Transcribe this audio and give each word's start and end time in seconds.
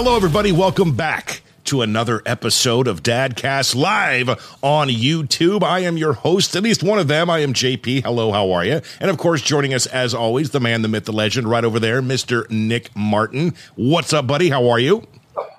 Hello, 0.00 0.14
everybody. 0.14 0.52
Welcome 0.52 0.94
back 0.94 1.42
to 1.64 1.82
another 1.82 2.22
episode 2.24 2.86
of 2.86 3.02
Dadcast 3.02 3.74
Live 3.74 4.28
on 4.62 4.86
YouTube. 4.86 5.64
I 5.64 5.80
am 5.80 5.96
your 5.96 6.12
host, 6.12 6.54
at 6.54 6.62
least 6.62 6.84
one 6.84 7.00
of 7.00 7.08
them. 7.08 7.28
I 7.28 7.40
am 7.40 7.52
JP. 7.52 8.04
Hello, 8.04 8.30
how 8.30 8.52
are 8.52 8.64
you? 8.64 8.80
And 9.00 9.10
of 9.10 9.18
course, 9.18 9.42
joining 9.42 9.74
us 9.74 9.86
as 9.86 10.14
always, 10.14 10.50
the 10.50 10.60
man, 10.60 10.82
the 10.82 10.88
myth, 10.88 11.06
the 11.06 11.12
legend, 11.12 11.50
right 11.50 11.64
over 11.64 11.80
there, 11.80 12.00
Mr. 12.00 12.48
Nick 12.48 12.94
Martin. 12.94 13.54
What's 13.74 14.12
up, 14.12 14.28
buddy? 14.28 14.50
How 14.50 14.68
are 14.68 14.78
you? 14.78 15.04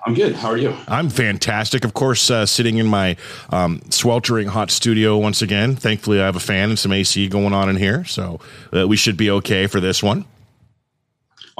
I'm 0.06 0.14
good. 0.14 0.36
How 0.36 0.48
are 0.48 0.56
you? 0.56 0.74
I'm 0.88 1.10
fantastic. 1.10 1.84
Of 1.84 1.92
course, 1.92 2.30
uh, 2.30 2.46
sitting 2.46 2.78
in 2.78 2.86
my 2.86 3.18
um, 3.50 3.82
sweltering 3.90 4.48
hot 4.48 4.70
studio 4.70 5.18
once 5.18 5.42
again. 5.42 5.76
Thankfully, 5.76 6.18
I 6.18 6.24
have 6.24 6.36
a 6.36 6.40
fan 6.40 6.70
and 6.70 6.78
some 6.78 6.92
AC 6.92 7.28
going 7.28 7.52
on 7.52 7.68
in 7.68 7.76
here, 7.76 8.06
so 8.06 8.40
uh, 8.74 8.88
we 8.88 8.96
should 8.96 9.18
be 9.18 9.30
okay 9.32 9.66
for 9.66 9.80
this 9.80 10.02
one. 10.02 10.24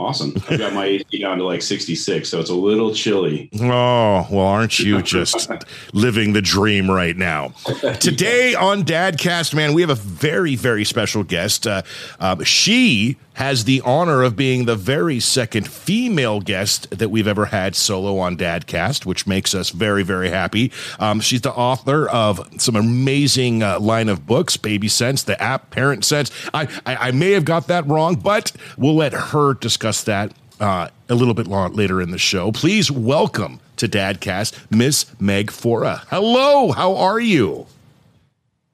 Awesome. 0.01 0.33
I've 0.49 0.59
got 0.59 0.73
my 0.73 0.87
AC 0.87 1.19
down 1.19 1.37
to 1.39 1.45
like 1.45 1.61
66, 1.61 2.27
so 2.27 2.41
it's 2.41 2.49
a 2.49 2.55
little 2.55 2.95
chilly. 2.95 3.51
Oh, 3.61 4.27
well, 4.31 4.47
aren't 4.47 4.79
you 4.79 5.03
just 5.03 5.51
living 5.93 6.33
the 6.33 6.41
dream 6.41 6.91
right 6.91 7.15
now? 7.15 7.49
Today 8.01 8.55
on 8.55 8.83
Dadcast, 8.85 9.53
man, 9.53 9.75
we 9.75 9.83
have 9.83 9.91
a 9.91 9.95
very, 9.95 10.57
very 10.57 10.87
special 10.87 11.23
guest. 11.23 11.67
Uh, 11.67 11.83
uh, 12.19 12.43
she 12.45 13.19
has 13.41 13.65
the 13.65 13.81
honor 13.87 14.23
of 14.23 14.37
being 14.37 14.67
the 14.67 14.77
very 14.77 15.19
second 15.19 15.67
female 15.67 16.43
guest 16.43 16.91
that 16.91 17.09
we've 17.09 17.27
ever 17.27 17.47
had 17.47 17.75
solo 17.75 18.19
on 18.19 18.37
Dadcast, 18.37 19.07
which 19.07 19.27
makes 19.27 19.55
us 19.55 19.71
very, 19.71 20.03
very 20.03 20.29
happy. 20.29 20.71
Um, 20.99 21.21
she's 21.21 21.41
the 21.41 21.53
author 21.55 22.07
of 22.11 22.47
some 22.61 22.77
amazing 22.77 23.63
uh, 23.63 23.81
line 23.81 24.11
of 24.11 24.27
books, 24.27 24.59
Baby 24.59 24.89
Sense, 24.89 25.23
the 25.23 25.43
app 25.43 25.71
Parent 25.71 26.05
Sense. 26.05 26.31
I, 26.53 26.69
I, 26.85 26.97
I 26.97 27.11
may 27.13 27.31
have 27.31 27.47
got 27.47 27.67
that 27.69 27.87
wrong, 27.87 28.17
but 28.17 28.53
we'll 28.77 28.97
let 28.97 29.15
her 29.15 29.55
discuss 29.55 30.05
that 30.05 30.35
uh, 30.61 30.89
a 31.09 31.15
little 31.15 31.33
bit 31.33 31.47
later 31.47 32.03
in 32.03 32.11
the 32.11 32.19
show. 32.19 32.53
Please 32.53 32.91
welcome 32.91 33.59
to 33.77 33.89
Dadcast, 33.89 34.71
Miss 34.71 35.07
Meg 35.19 35.51
Faure. 35.51 36.03
Hello, 36.09 36.73
how 36.73 36.95
are 36.95 37.19
you? 37.19 37.67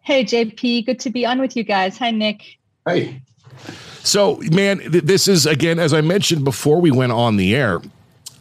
Hey, 0.03 0.25
JP, 0.25 0.87
good 0.87 0.99
to 0.99 1.11
be 1.11 1.25
on 1.25 1.41
with 1.41 1.57
you 1.57 1.63
guys. 1.63 1.97
Hi, 1.99 2.11
Nick. 2.11 2.59
Hey. 2.85 3.23
So, 4.03 4.37
man, 4.53 4.79
th- 4.79 5.05
this 5.05 5.29
is 5.29 5.47
again, 5.47 5.79
as 5.79 5.93
I 5.93 6.01
mentioned 6.01 6.45
before 6.45 6.81
we 6.81 6.91
went 6.91 7.13
on 7.13 7.37
the 7.37 7.55
air, 7.55 7.81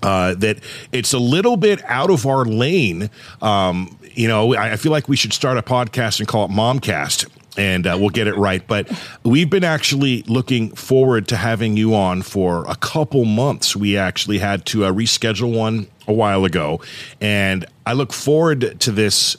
uh, 0.04 0.36
that 0.36 0.60
it's 0.92 1.14
a 1.14 1.20
little 1.20 1.58
bit 1.58 1.84
out 1.86 2.12
of 2.12 2.26
our 2.26 2.46
lane. 2.46 3.10
Um, 3.42 3.98
you 4.14 4.28
know, 4.28 4.54
I, 4.54 4.74
I 4.74 4.76
feel 4.76 4.92
like 4.92 5.10
we 5.10 5.16
should 5.16 5.34
start 5.34 5.58
a 5.58 5.62
podcast 5.62 6.20
and 6.20 6.28
call 6.28 6.46
it 6.46 6.52
Momcast. 6.52 7.30
And 7.58 7.88
uh, 7.88 7.96
we'll 7.98 8.10
get 8.10 8.28
it 8.28 8.36
right. 8.36 8.66
But 8.68 8.92
we've 9.24 9.50
been 9.50 9.64
actually 9.64 10.24
looking 10.24 10.76
forward 10.76 11.30
to 11.30 11.38
having 11.38 11.78
you 11.78 11.96
on 11.96 12.22
for 12.22 12.66
a 12.68 12.76
couple 12.76 13.24
months. 13.24 13.78
We 13.78 13.96
actually 13.96 14.40
had 14.40 14.66
to 14.68 14.84
uh, 14.84 14.92
reschedule 14.92 15.58
one 15.58 15.88
a 16.06 16.12
while 16.12 16.44
ago. 16.44 16.82
And 17.22 17.66
I 17.86 17.94
look 17.94 18.12
forward 18.12 18.82
to 18.82 18.92
this 18.92 19.38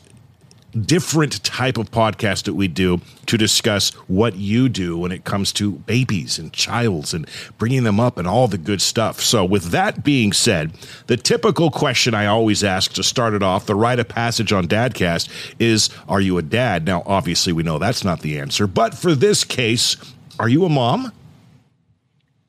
different 0.76 1.42
type 1.42 1.78
of 1.78 1.90
podcast 1.90 2.44
that 2.44 2.54
we 2.54 2.68
do 2.68 3.00
to 3.26 3.36
discuss 3.36 3.90
what 4.08 4.36
you 4.36 4.68
do 4.68 4.96
when 4.96 5.10
it 5.10 5.24
comes 5.24 5.52
to 5.54 5.72
babies 5.72 6.38
and 6.38 6.52
childs 6.52 7.12
and 7.12 7.28
bringing 7.58 7.84
them 7.84 7.98
up 7.98 8.18
and 8.18 8.28
all 8.28 8.46
the 8.46 8.58
good 8.58 8.80
stuff. 8.80 9.20
So, 9.20 9.44
with 9.44 9.64
that 9.70 10.04
being 10.04 10.32
said, 10.32 10.72
the 11.06 11.16
typical 11.16 11.70
question 11.70 12.14
I 12.14 12.26
always 12.26 12.62
ask 12.62 12.92
to 12.92 13.02
start 13.02 13.34
it 13.34 13.42
off, 13.42 13.66
the 13.66 13.74
rite 13.74 13.98
of 13.98 14.08
passage 14.08 14.52
on 14.52 14.68
Dadcast, 14.68 15.28
is 15.58 15.90
Are 16.08 16.20
you 16.20 16.38
a 16.38 16.42
dad? 16.42 16.84
Now, 16.84 17.02
obviously, 17.06 17.52
we 17.52 17.62
know 17.62 17.78
that's 17.78 18.04
not 18.04 18.20
the 18.20 18.38
answer, 18.38 18.66
but 18.66 18.94
for 18.94 19.14
this 19.14 19.44
case, 19.44 19.96
are 20.38 20.48
you 20.48 20.64
a 20.64 20.68
mom? 20.68 21.12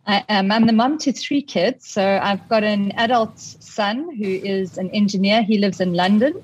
I 0.08 0.24
am. 0.30 0.52
I'm 0.52 0.66
the 0.66 0.74
mom 0.74 0.98
to 1.00 1.12
three 1.12 1.42
kids. 1.42 1.86
So 1.86 2.20
I've 2.24 2.48
got 2.48 2.64
an 2.64 2.94
adult 2.94 3.38
son 3.40 4.16
who 4.16 4.24
is 4.24 4.78
an 4.78 4.90
engineer. 4.92 5.44
He 5.44 5.58
lives 5.58 5.82
in 5.82 5.94
London. 5.94 6.42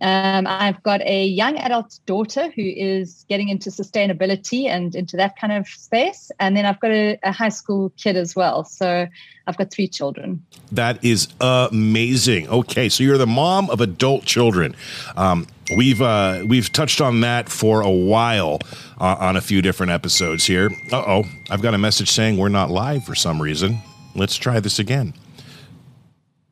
Um, 0.00 0.46
I've 0.46 0.82
got 0.82 1.00
a 1.02 1.24
young 1.24 1.56
adult 1.56 1.98
daughter 2.04 2.50
who 2.50 2.62
is 2.62 3.24
getting 3.28 3.48
into 3.48 3.70
sustainability 3.70 4.66
and 4.66 4.94
into 4.94 5.16
that 5.16 5.38
kind 5.38 5.54
of 5.54 5.66
space. 5.66 6.30
And 6.38 6.54
then 6.54 6.66
I've 6.66 6.78
got 6.80 6.90
a, 6.90 7.18
a, 7.22 7.32
high 7.32 7.48
school 7.48 7.90
kid 7.96 8.14
as 8.14 8.36
well. 8.36 8.64
So 8.64 9.06
I've 9.46 9.56
got 9.56 9.70
three 9.70 9.88
children. 9.88 10.44
That 10.70 11.02
is 11.02 11.28
amazing. 11.40 12.48
Okay, 12.48 12.90
so 12.90 13.04
you're 13.04 13.16
the 13.16 13.26
mom 13.26 13.70
of 13.70 13.80
adult 13.80 14.24
children. 14.24 14.76
Um, 15.16 15.46
we've 15.74 16.02
uh, 16.02 16.42
we've 16.46 16.70
touched 16.70 17.00
on 17.00 17.20
that 17.20 17.48
for 17.48 17.80
a 17.80 17.90
while 17.90 18.60
uh, 19.00 19.16
on 19.18 19.36
a 19.36 19.40
few 19.40 19.62
different 19.62 19.92
episodes 19.92 20.44
here. 20.44 20.70
Uh 20.92 21.04
oh, 21.06 21.24
I've 21.50 21.62
got 21.62 21.72
a 21.72 21.78
message 21.78 22.10
saying 22.10 22.36
we're 22.36 22.48
not 22.50 22.70
live 22.70 23.04
for 23.04 23.14
some 23.14 23.40
reason. 23.40 23.78
Let's 24.14 24.36
try 24.36 24.60
this 24.60 24.78
again. 24.78 25.14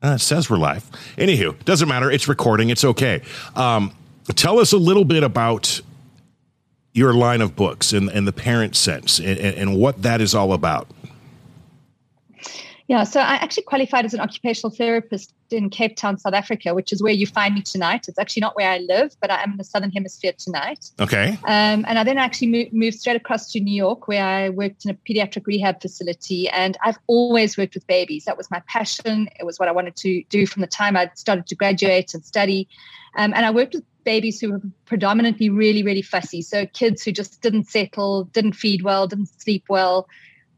Uh, 0.05 0.17
it 0.17 0.19
says 0.19 0.51
we're 0.51 0.59
live. 0.59 0.85
Anywho, 1.17 1.65
doesn't 1.65 1.89
matter. 1.89 2.11
It's 2.11 2.29
recording. 2.29 2.69
It's 2.69 2.85
okay. 2.85 3.23
Um, 3.57 3.91
tell 4.35 4.59
us 4.59 4.73
a 4.73 4.77
little 4.77 5.07
bit 5.07 5.23
about 5.23 5.81
your 6.93 7.15
line 7.15 7.41
of 7.41 7.57
books 7.57 7.95
and, 7.95 8.11
and 8.11 8.29
the 8.29 8.33
parent 8.33 8.77
sense 8.77 9.19
and, 9.19 9.39
and 9.39 9.77
what 9.79 10.03
that 10.03 10.21
is 10.21 10.35
all 10.35 10.53
about. 10.53 10.89
Yeah, 12.87 13.05
so 13.05 13.21
I 13.21 13.35
actually 13.37 13.63
qualified 13.63 14.05
as 14.05 14.13
an 14.13 14.21
occupational 14.21 14.71
therapist 14.71 15.33
in 15.51 15.71
Cape 15.71 15.97
Town, 15.97 16.19
South 16.19 16.35
Africa, 16.35 16.75
which 16.75 16.93
is 16.93 17.03
where 17.03 17.15
you 17.15 17.27
find 17.27 17.55
me 17.55 17.63
tonight. 17.63 18.09
It's 18.09 18.19
actually 18.19 18.43
not 18.43 18.57
where 18.57 18.71
I 18.71 18.79
live, 18.79 19.17
but 19.23 19.31
I 19.31 19.43
am 19.43 19.53
in 19.53 19.57
the 19.57 19.65
Southern 19.65 19.91
Hemisphere 19.91 20.33
tonight. 20.37 20.91
Okay. 21.01 21.39
Um, 21.45 21.87
and 21.89 21.99
I 21.99 22.05
then 22.05 22.19
actually 22.19 22.49
moved, 22.49 22.73
moved 22.75 22.99
straight 22.99 23.17
across 23.17 23.51
to 23.53 23.61
New 23.61 23.75
York, 23.75 24.07
where 24.07 24.25
I 24.25 24.51
worked 24.51 24.85
in 24.85 24.91
a 24.91 24.95
pediatric 24.95 25.47
rehab 25.47 25.81
facility. 25.81 26.49
And 26.51 26.77
I've 26.85 26.99
always 27.07 27.57
worked 27.57 27.75
with 27.75 27.87
babies. 27.87 28.27
That 28.27 28.37
was 28.37 28.51
my 28.51 28.61
passion. 28.69 29.29
It 29.41 29.47
was 29.47 29.59
what 29.59 29.69
I 29.69 29.73
wanted 29.73 29.97
to 29.97 30.23
do 30.29 30.47
from 30.47 30.61
the 30.61 30.67
time 30.67 30.95
I 30.95 31.11
started 31.15 31.47
to 31.47 31.55
graduate 31.55 32.13
and 32.13 32.23
study. 32.23 32.69
Um, 33.17 33.33
and 33.35 33.47
I 33.47 33.51
worked 33.51 33.75
with 33.75 33.85
babies 34.05 34.41
who 34.41 34.51
were 34.51 34.61
predominantly 34.85 35.49
really, 35.49 35.83
really 35.83 36.03
fussy. 36.03 36.43
So 36.43 36.67
kids 36.67 37.03
who 37.03 37.13
just 37.13 37.41
didn't 37.41 37.65
settle, 37.65 38.25
didn't 38.25 38.53
feed 38.53 38.83
well, 38.83 39.07
didn't 39.07 39.41
sleep 39.41 39.65
well 39.71 40.07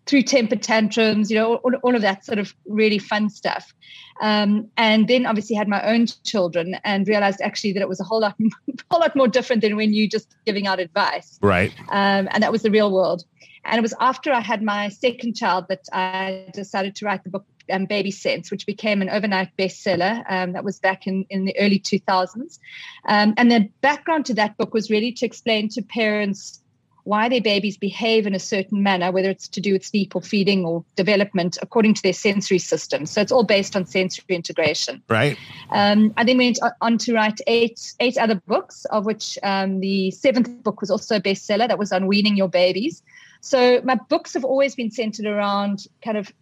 through 0.07 0.23
temper 0.23 0.57
tantrums, 0.57 1.31
you 1.31 1.37
know, 1.37 1.57
all, 1.57 1.75
all, 1.83 1.95
of 1.97 2.03
that 2.03 2.25
sort 2.25 2.39
of 2.39 2.55
really 2.67 2.99
fun 2.99 3.29
stuff. 3.29 3.75
Um, 4.21 4.69
and 4.77 5.09
then 5.09 5.27
obviously 5.27 5.57
had 5.57 5.69
my 5.69 5.83
own 5.83 6.07
children 6.25 6.77
and 6.85 7.07
realized 7.07 7.41
actually 7.43 7.73
that 7.73 7.83
it 7.83 7.89
was 7.89 8.01
a 8.01 8.05
whole 8.05 8.21
lot, 8.21 8.37
whole 8.91 9.01
lot 9.01 9.17
more 9.17 9.29
different 9.29 9.63
than 9.63 9.77
when 9.77 9.93
you're 9.93 10.09
just 10.09 10.35
giving 10.47 10.67
out 10.67 10.79
advice. 10.79 11.39
Right. 11.43 11.73
Um, 11.89 12.29
and 12.31 12.43
that 12.43 12.53
was 12.53 12.63
the 12.63 12.71
real 12.71 12.93
world. 12.93 13.25
And 13.65 13.79
it 13.79 13.83
was 13.83 13.95
after 14.01 14.33
I 14.33 14.41
had 14.41 14.63
my 14.63 14.89
second 14.91 15.35
child 15.35 15.67
that 15.69 15.87
I 15.93 16.47
decided 16.55 16.95
to 16.97 17.05
write 17.05 17.25
the 17.25 17.31
book 17.31 17.45
um, 17.71 17.87
Baby 17.87 18.13
Sense, 18.13 18.51
which 18.51 18.65
became 18.65 19.03
an 19.03 19.11
overnight 19.11 19.57
bestseller. 19.57 20.25
Um, 20.29 20.53
that 20.53 20.65
was 20.65 20.79
back 20.79 21.09
in, 21.09 21.27
in 21.31 21.45
the 21.45 21.59
early 21.59 21.81
2000s. 21.81 22.61
Um, 23.09 23.35
and 23.37 23.51
the 23.51 23.69
background 23.81 24.27
to 24.27 24.35
that 24.35 24.57
book 24.57 24.73
was 24.73 24.89
really 24.89 25.11
to 25.13 25.27
explain 25.27 25.69
to 25.71 25.83
parents 25.83 26.63
why 27.07 27.29
their 27.29 27.41
babies 27.41 27.77
behave 27.77 28.27
in 28.27 28.35
a 28.35 28.39
certain 28.39 28.83
manner, 28.83 29.13
whether 29.13 29.31
it's 29.31 29.47
to 29.47 29.61
do 29.61 29.73
with 29.73 29.85
sleep 29.85 30.17
or 30.17 30.21
feeding 30.21 30.65
or 30.65 30.85
development, 30.97 31.57
according 31.63 31.95
to 31.95 32.03
their 32.03 32.13
sensory 32.13 32.59
system. 32.59 33.07
So 33.07 33.21
it's 33.21 33.31
all 33.31 33.45
based 33.45 33.77
on 33.77 33.87
sensory 33.87 34.35
integration. 34.35 35.01
Right. 35.09 35.39
Um, 35.71 36.13
I 36.17 36.25
then 36.25 36.39
went 36.39 36.59
on 36.81 36.99
to 36.99 37.15
write 37.15 37.41
eight 37.47 37.95
eight 38.01 38.19
other 38.19 38.35
books, 38.47 38.87
of 38.87 39.07
which 39.07 39.39
um, 39.45 39.79
the 39.79 40.11
seventh 40.11 40.65
book 40.65 40.81
was 40.81 40.91
also 40.91 41.17
a 41.17 41.21
bestseller. 41.21 41.69
That 41.69 41.79
was 41.79 41.93
on 41.93 42.09
weaning 42.09 42.37
your 42.37 42.49
babies. 42.49 43.05
So 43.41 43.81
my 43.85 43.95
books 43.95 44.35
have 44.35 44.45
always 44.45 44.75
been 44.75 44.91
centered 44.91 45.27
around 45.27 45.87
kind 46.03 46.17
of 46.17 46.33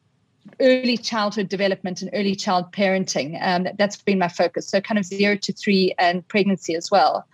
early 0.61 0.97
childhood 0.97 1.51
development 1.51 2.01
and 2.01 2.11
early 2.15 2.35
child 2.35 2.73
parenting. 2.73 3.39
Um, 3.43 3.65
that, 3.65 3.79
has 3.79 3.97
been 3.97 4.19
my 4.19 4.29
focus. 4.29 4.67
So 4.67 4.81
kind 4.81 4.99
of 4.99 5.05
zero 5.05 5.37
to 5.37 5.53
three 5.53 5.95
and 5.99 6.27
pregnancy 6.27 6.75
as 6.75 6.91
well. 6.91 7.27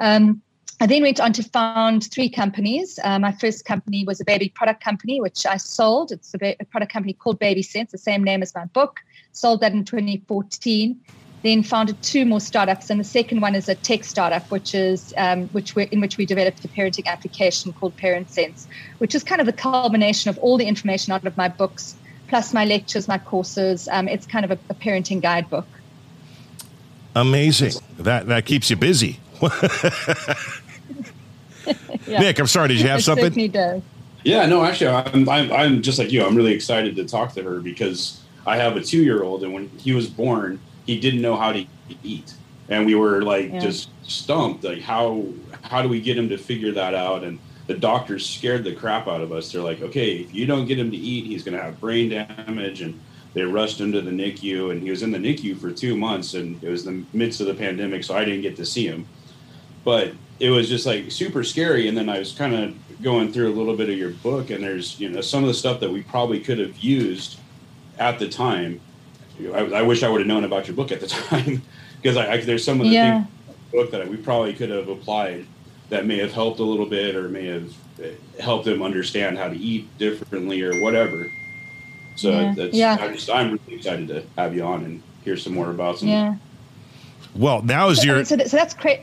Um, 0.00 0.40
I 0.84 0.86
then 0.86 1.00
went 1.00 1.18
on 1.18 1.32
to 1.32 1.42
found 1.42 2.10
three 2.12 2.28
companies. 2.28 2.98
Uh, 3.02 3.18
my 3.18 3.32
first 3.32 3.64
company 3.64 4.04
was 4.04 4.20
a 4.20 4.24
baby 4.26 4.50
product 4.50 4.84
company, 4.84 5.18
which 5.18 5.46
I 5.46 5.56
sold. 5.56 6.12
It's 6.12 6.34
a, 6.34 6.38
ba- 6.38 6.56
a, 6.60 6.66
product 6.66 6.92
company 6.92 7.14
called 7.14 7.38
Baby 7.38 7.62
Sense, 7.62 7.90
the 7.90 7.96
same 7.96 8.22
name 8.22 8.42
as 8.42 8.54
my 8.54 8.66
book. 8.66 9.00
Sold 9.32 9.60
that 9.60 9.72
in 9.72 9.86
2014. 9.86 11.00
Then 11.42 11.62
founded 11.62 12.02
two 12.02 12.26
more 12.26 12.38
startups, 12.38 12.90
and 12.90 13.00
the 13.00 13.04
second 13.04 13.40
one 13.40 13.54
is 13.54 13.66
a 13.66 13.74
tech 13.74 14.04
startup, 14.04 14.50
which 14.50 14.74
is 14.74 15.14
um, 15.16 15.48
which 15.48 15.74
in 15.74 16.02
which 16.02 16.18
we 16.18 16.26
developed 16.26 16.62
a 16.66 16.68
parenting 16.68 17.06
application 17.06 17.72
called 17.72 17.96
Parent 17.96 18.30
Sense, 18.30 18.68
which 18.98 19.14
is 19.14 19.24
kind 19.24 19.40
of 19.40 19.46
the 19.46 19.54
culmination 19.54 20.28
of 20.28 20.36
all 20.40 20.58
the 20.58 20.66
information 20.66 21.14
out 21.14 21.26
of 21.26 21.34
my 21.38 21.48
books, 21.48 21.96
plus 22.28 22.52
my 22.52 22.66
lectures, 22.66 23.08
my 23.08 23.16
courses. 23.16 23.88
Um, 23.90 24.06
it's 24.06 24.26
kind 24.26 24.44
of 24.44 24.50
a, 24.50 24.58
a 24.68 24.74
parenting 24.74 25.22
guidebook. 25.22 25.66
Amazing. 27.16 27.72
That 27.98 28.26
that 28.26 28.44
keeps 28.44 28.68
you 28.68 28.76
busy. 28.76 29.18
yeah. 32.06 32.20
Nick, 32.20 32.38
I'm 32.38 32.46
sorry. 32.46 32.68
Did 32.68 32.80
you 32.80 32.88
have 32.88 33.00
it 33.00 33.02
something? 33.02 33.48
Does. 33.48 33.82
Yeah, 34.24 34.46
no, 34.46 34.64
actually, 34.64 34.88
I'm, 34.88 35.28
I'm, 35.28 35.52
I'm 35.52 35.82
just 35.82 35.98
like 35.98 36.10
you. 36.10 36.24
I'm 36.24 36.34
really 36.34 36.52
excited 36.54 36.96
to 36.96 37.04
talk 37.04 37.34
to 37.34 37.42
her 37.42 37.60
because 37.60 38.22
I 38.46 38.56
have 38.56 38.76
a 38.76 38.80
two 38.80 39.02
year 39.02 39.22
old, 39.22 39.44
and 39.44 39.52
when 39.52 39.68
he 39.78 39.92
was 39.92 40.08
born, 40.08 40.60
he 40.86 40.98
didn't 40.98 41.20
know 41.20 41.36
how 41.36 41.52
to 41.52 41.66
eat, 42.02 42.34
and 42.68 42.86
we 42.86 42.94
were 42.94 43.22
like 43.22 43.50
yeah. 43.50 43.58
just 43.58 43.90
stumped. 44.02 44.64
Like, 44.64 44.80
how 44.80 45.26
how 45.62 45.82
do 45.82 45.88
we 45.88 46.00
get 46.00 46.16
him 46.16 46.28
to 46.30 46.38
figure 46.38 46.72
that 46.72 46.94
out? 46.94 47.22
And 47.22 47.38
the 47.66 47.74
doctors 47.74 48.28
scared 48.28 48.64
the 48.64 48.74
crap 48.74 49.08
out 49.08 49.20
of 49.20 49.32
us. 49.32 49.52
They're 49.52 49.62
like, 49.62 49.82
okay, 49.82 50.16
if 50.16 50.34
you 50.34 50.46
don't 50.46 50.66
get 50.66 50.78
him 50.78 50.90
to 50.90 50.96
eat, 50.96 51.26
he's 51.26 51.42
going 51.42 51.56
to 51.56 51.62
have 51.62 51.80
brain 51.80 52.10
damage 52.10 52.82
and 52.82 53.00
they 53.34 53.42
rushed 53.42 53.80
him 53.80 53.90
to 53.92 54.00
the 54.00 54.12
NICU, 54.12 54.70
and 54.70 54.80
he 54.80 54.90
was 54.90 55.02
in 55.02 55.10
the 55.10 55.18
NICU 55.18 55.58
for 55.58 55.72
two 55.72 55.96
months, 55.96 56.34
and 56.34 56.62
it 56.62 56.70
was 56.70 56.84
the 56.84 57.04
midst 57.12 57.40
of 57.40 57.48
the 57.48 57.54
pandemic, 57.54 58.04
so 58.04 58.16
I 58.16 58.24
didn't 58.24 58.42
get 58.42 58.56
to 58.56 58.64
see 58.64 58.86
him. 58.86 59.06
But 59.84 60.12
it 60.40 60.50
was 60.50 60.68
just 60.68 60.86
like 60.86 61.10
super 61.10 61.44
scary. 61.44 61.88
And 61.88 61.96
then 61.96 62.08
I 62.08 62.18
was 62.18 62.32
kind 62.32 62.54
of 62.54 63.02
going 63.02 63.32
through 63.32 63.52
a 63.52 63.54
little 63.54 63.76
bit 63.76 63.88
of 63.88 63.96
your 63.96 64.10
book, 64.10 64.50
and 64.50 64.62
there's 64.62 64.98
you 65.00 65.08
know 65.08 65.20
some 65.20 65.42
of 65.42 65.48
the 65.48 65.54
stuff 65.54 65.80
that 65.80 65.90
we 65.90 66.02
probably 66.02 66.40
could 66.40 66.58
have 66.58 66.76
used 66.78 67.38
at 67.98 68.18
the 68.18 68.28
time. 68.28 68.80
I, 69.40 69.58
I 69.58 69.82
wish 69.82 70.02
I 70.02 70.08
would 70.08 70.20
have 70.20 70.28
known 70.28 70.44
about 70.44 70.66
your 70.66 70.76
book 70.76 70.92
at 70.92 71.00
the 71.00 71.06
time 71.30 71.62
because 72.00 72.16
I, 72.16 72.32
I, 72.32 72.40
there's 72.40 72.64
some 72.64 72.80
of 72.80 72.86
the 72.86 72.92
yeah. 72.92 73.24
things 73.24 73.28
in 73.48 73.54
the 73.70 73.76
book 73.76 73.90
that 73.92 74.08
we 74.08 74.16
probably 74.16 74.54
could 74.54 74.70
have 74.70 74.88
applied 74.88 75.46
that 75.90 76.06
may 76.06 76.18
have 76.18 76.32
helped 76.32 76.60
a 76.60 76.64
little 76.64 76.86
bit 76.86 77.14
or 77.14 77.28
may 77.28 77.46
have 77.46 77.74
eh, 78.02 78.12
helped 78.40 78.64
them 78.64 78.82
understand 78.82 79.38
how 79.38 79.48
to 79.48 79.56
eat 79.56 79.86
differently 79.98 80.62
or 80.62 80.80
whatever. 80.80 81.30
So 82.16 82.30
yeah. 82.30 82.54
that's 82.56 82.74
yeah. 82.74 82.96
I'm 83.00 83.14
just 83.14 83.30
I'm 83.30 83.52
really 83.52 83.74
excited 83.74 84.08
to 84.08 84.24
have 84.36 84.54
you 84.54 84.64
on 84.64 84.84
and 84.84 85.02
hear 85.24 85.36
some 85.36 85.54
more 85.54 85.70
about 85.70 85.98
some. 85.98 86.08
Yeah. 86.08 86.36
Well, 87.34 87.62
now 87.62 87.88
is 87.88 87.98
so, 87.98 88.06
your. 88.06 88.24
So, 88.24 88.36
so 88.38 88.56
that's 88.56 88.74
great. 88.74 89.00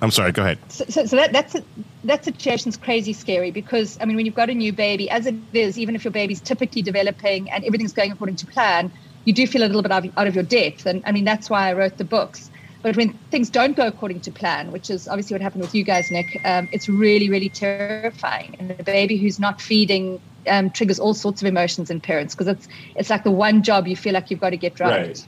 I'm 0.00 0.10
sorry. 0.10 0.32
Go 0.32 0.42
ahead. 0.42 0.58
So, 0.68 0.84
so, 0.88 1.06
so 1.06 1.16
that 1.16 1.32
that's 1.32 1.54
a, 1.54 1.62
that 2.04 2.24
situation's 2.24 2.76
crazy 2.76 3.12
scary 3.12 3.50
because 3.50 3.98
I 4.00 4.04
mean, 4.04 4.16
when 4.16 4.26
you've 4.26 4.34
got 4.34 4.50
a 4.50 4.54
new 4.54 4.72
baby, 4.72 5.08
as 5.10 5.26
it 5.26 5.34
is, 5.52 5.78
even 5.78 5.94
if 5.94 6.04
your 6.04 6.10
baby's 6.10 6.40
typically 6.40 6.82
developing 6.82 7.50
and 7.50 7.64
everything's 7.64 7.92
going 7.92 8.12
according 8.12 8.36
to 8.36 8.46
plan, 8.46 8.92
you 9.24 9.32
do 9.32 9.46
feel 9.46 9.62
a 9.62 9.66
little 9.66 9.82
bit 9.82 9.92
out 9.92 10.04
of, 10.04 10.18
out 10.18 10.26
of 10.26 10.34
your 10.34 10.44
depth. 10.44 10.86
And 10.86 11.02
I 11.06 11.12
mean, 11.12 11.24
that's 11.24 11.48
why 11.48 11.68
I 11.68 11.72
wrote 11.72 11.96
the 11.96 12.04
books. 12.04 12.50
But 12.82 12.98
when 12.98 13.14
things 13.30 13.48
don't 13.48 13.74
go 13.74 13.86
according 13.86 14.20
to 14.20 14.30
plan, 14.30 14.70
which 14.70 14.90
is 14.90 15.08
obviously 15.08 15.34
what 15.34 15.40
happened 15.40 15.62
with 15.62 15.74
you 15.74 15.84
guys, 15.84 16.10
Nick, 16.10 16.38
um, 16.44 16.68
it's 16.70 16.86
really, 16.86 17.30
really 17.30 17.48
terrifying. 17.48 18.56
And 18.58 18.72
a 18.72 18.82
baby 18.82 19.16
who's 19.16 19.40
not 19.40 19.58
feeding 19.58 20.20
um, 20.46 20.68
triggers 20.68 20.98
all 20.98 21.14
sorts 21.14 21.40
of 21.40 21.48
emotions 21.48 21.90
in 21.90 22.00
parents 22.00 22.34
because 22.34 22.46
it's 22.46 22.68
it's 22.94 23.08
like 23.08 23.24
the 23.24 23.30
one 23.30 23.62
job 23.62 23.88
you 23.88 23.96
feel 23.96 24.12
like 24.12 24.30
you've 24.30 24.40
got 24.40 24.50
to 24.50 24.58
get 24.58 24.78
right. 24.80 25.06
right. 25.06 25.26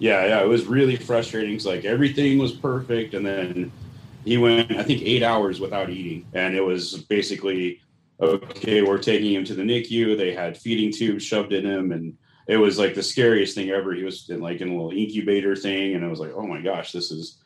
Yeah, 0.00 0.26
yeah, 0.26 0.42
it 0.42 0.48
was 0.48 0.66
really 0.66 0.96
frustrating. 0.96 1.54
It's 1.54 1.64
like 1.64 1.84
everything 1.84 2.38
was 2.38 2.50
perfect, 2.50 3.14
and 3.14 3.24
then 3.24 3.70
he 4.28 4.36
went, 4.36 4.70
I 4.72 4.82
think, 4.82 5.02
eight 5.02 5.22
hours 5.22 5.58
without 5.58 5.90
eating, 5.90 6.26
and 6.34 6.54
it 6.54 6.64
was 6.64 7.02
basically 7.04 7.80
okay. 8.20 8.82
We're 8.82 8.98
taking 8.98 9.32
him 9.32 9.44
to 9.44 9.54
the 9.54 9.62
NICU. 9.62 10.16
They 10.16 10.32
had 10.32 10.58
feeding 10.58 10.92
tubes 10.92 11.24
shoved 11.24 11.52
in 11.52 11.64
him, 11.64 11.92
and 11.92 12.16
it 12.46 12.58
was 12.58 12.78
like 12.78 12.94
the 12.94 13.02
scariest 13.02 13.54
thing 13.54 13.70
ever. 13.70 13.94
He 13.94 14.04
was 14.04 14.28
in 14.28 14.40
like 14.40 14.60
in 14.60 14.68
a 14.68 14.72
little 14.72 14.90
incubator 14.90 15.56
thing, 15.56 15.94
and 15.94 16.04
I 16.04 16.08
was 16.08 16.20
like, 16.20 16.32
oh 16.34 16.46
my 16.46 16.60
gosh, 16.60 16.92
this 16.92 17.10
is 17.10 17.38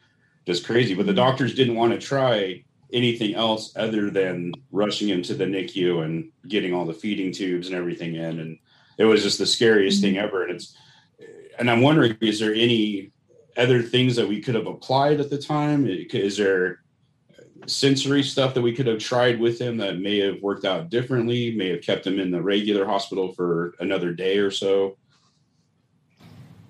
just 0.45 0.67
crazy. 0.67 0.95
But 0.95 1.07
the 1.07 1.15
doctors 1.15 1.55
didn't 1.55 1.77
want 1.77 1.93
to 1.93 1.99
try 1.99 2.65
anything 2.93 3.35
else 3.35 3.73
other 3.77 4.11
than 4.11 4.53
rushing 4.71 5.09
him 5.09 5.23
to 5.23 5.35
the 5.35 5.45
NICU 5.45 6.05
and 6.05 6.31
getting 6.49 6.75
all 6.75 6.85
the 6.85 6.93
feeding 6.93 7.33
tubes 7.33 7.69
and 7.69 7.77
everything 7.77 8.17
in. 8.17 8.41
And 8.41 8.59
it 8.99 9.05
was 9.05 9.23
just 9.23 9.39
the 9.39 9.47
scariest 9.47 10.03
mm-hmm. 10.03 10.15
thing 10.15 10.19
ever. 10.19 10.43
And 10.43 10.53
it's, 10.53 10.77
and 11.59 11.71
I'm 11.71 11.81
wondering, 11.81 12.17
is 12.21 12.39
there 12.39 12.55
any 12.55 13.13
other 13.57 13.83
things 13.83 14.17
that 14.17 14.29
we 14.29 14.41
could 14.41 14.55
have 14.55 14.67
applied 14.67 15.21
at 15.21 15.31
the 15.31 15.39
time? 15.39 15.87
Is 15.87 16.37
there 16.37 16.81
sensory 17.67 18.23
stuff 18.23 18.55
that 18.55 18.63
we 18.63 18.73
could 18.73 18.87
have 18.87 18.99
tried 18.99 19.41
with 19.41 19.61
him 19.61 19.77
that 19.79 19.99
may 19.99 20.19
have 20.19 20.41
worked 20.43 20.65
out 20.65 20.91
differently, 20.91 21.55
may 21.55 21.69
have 21.71 21.83
kept 21.83 22.07
him 22.07 22.19
in 22.19 22.31
the 22.31 22.43
regular 22.43 22.85
hospital 22.85 23.33
for 23.33 23.75
another 23.81 24.13
day 24.13 24.39
or 24.39 24.51
so? 24.51 24.97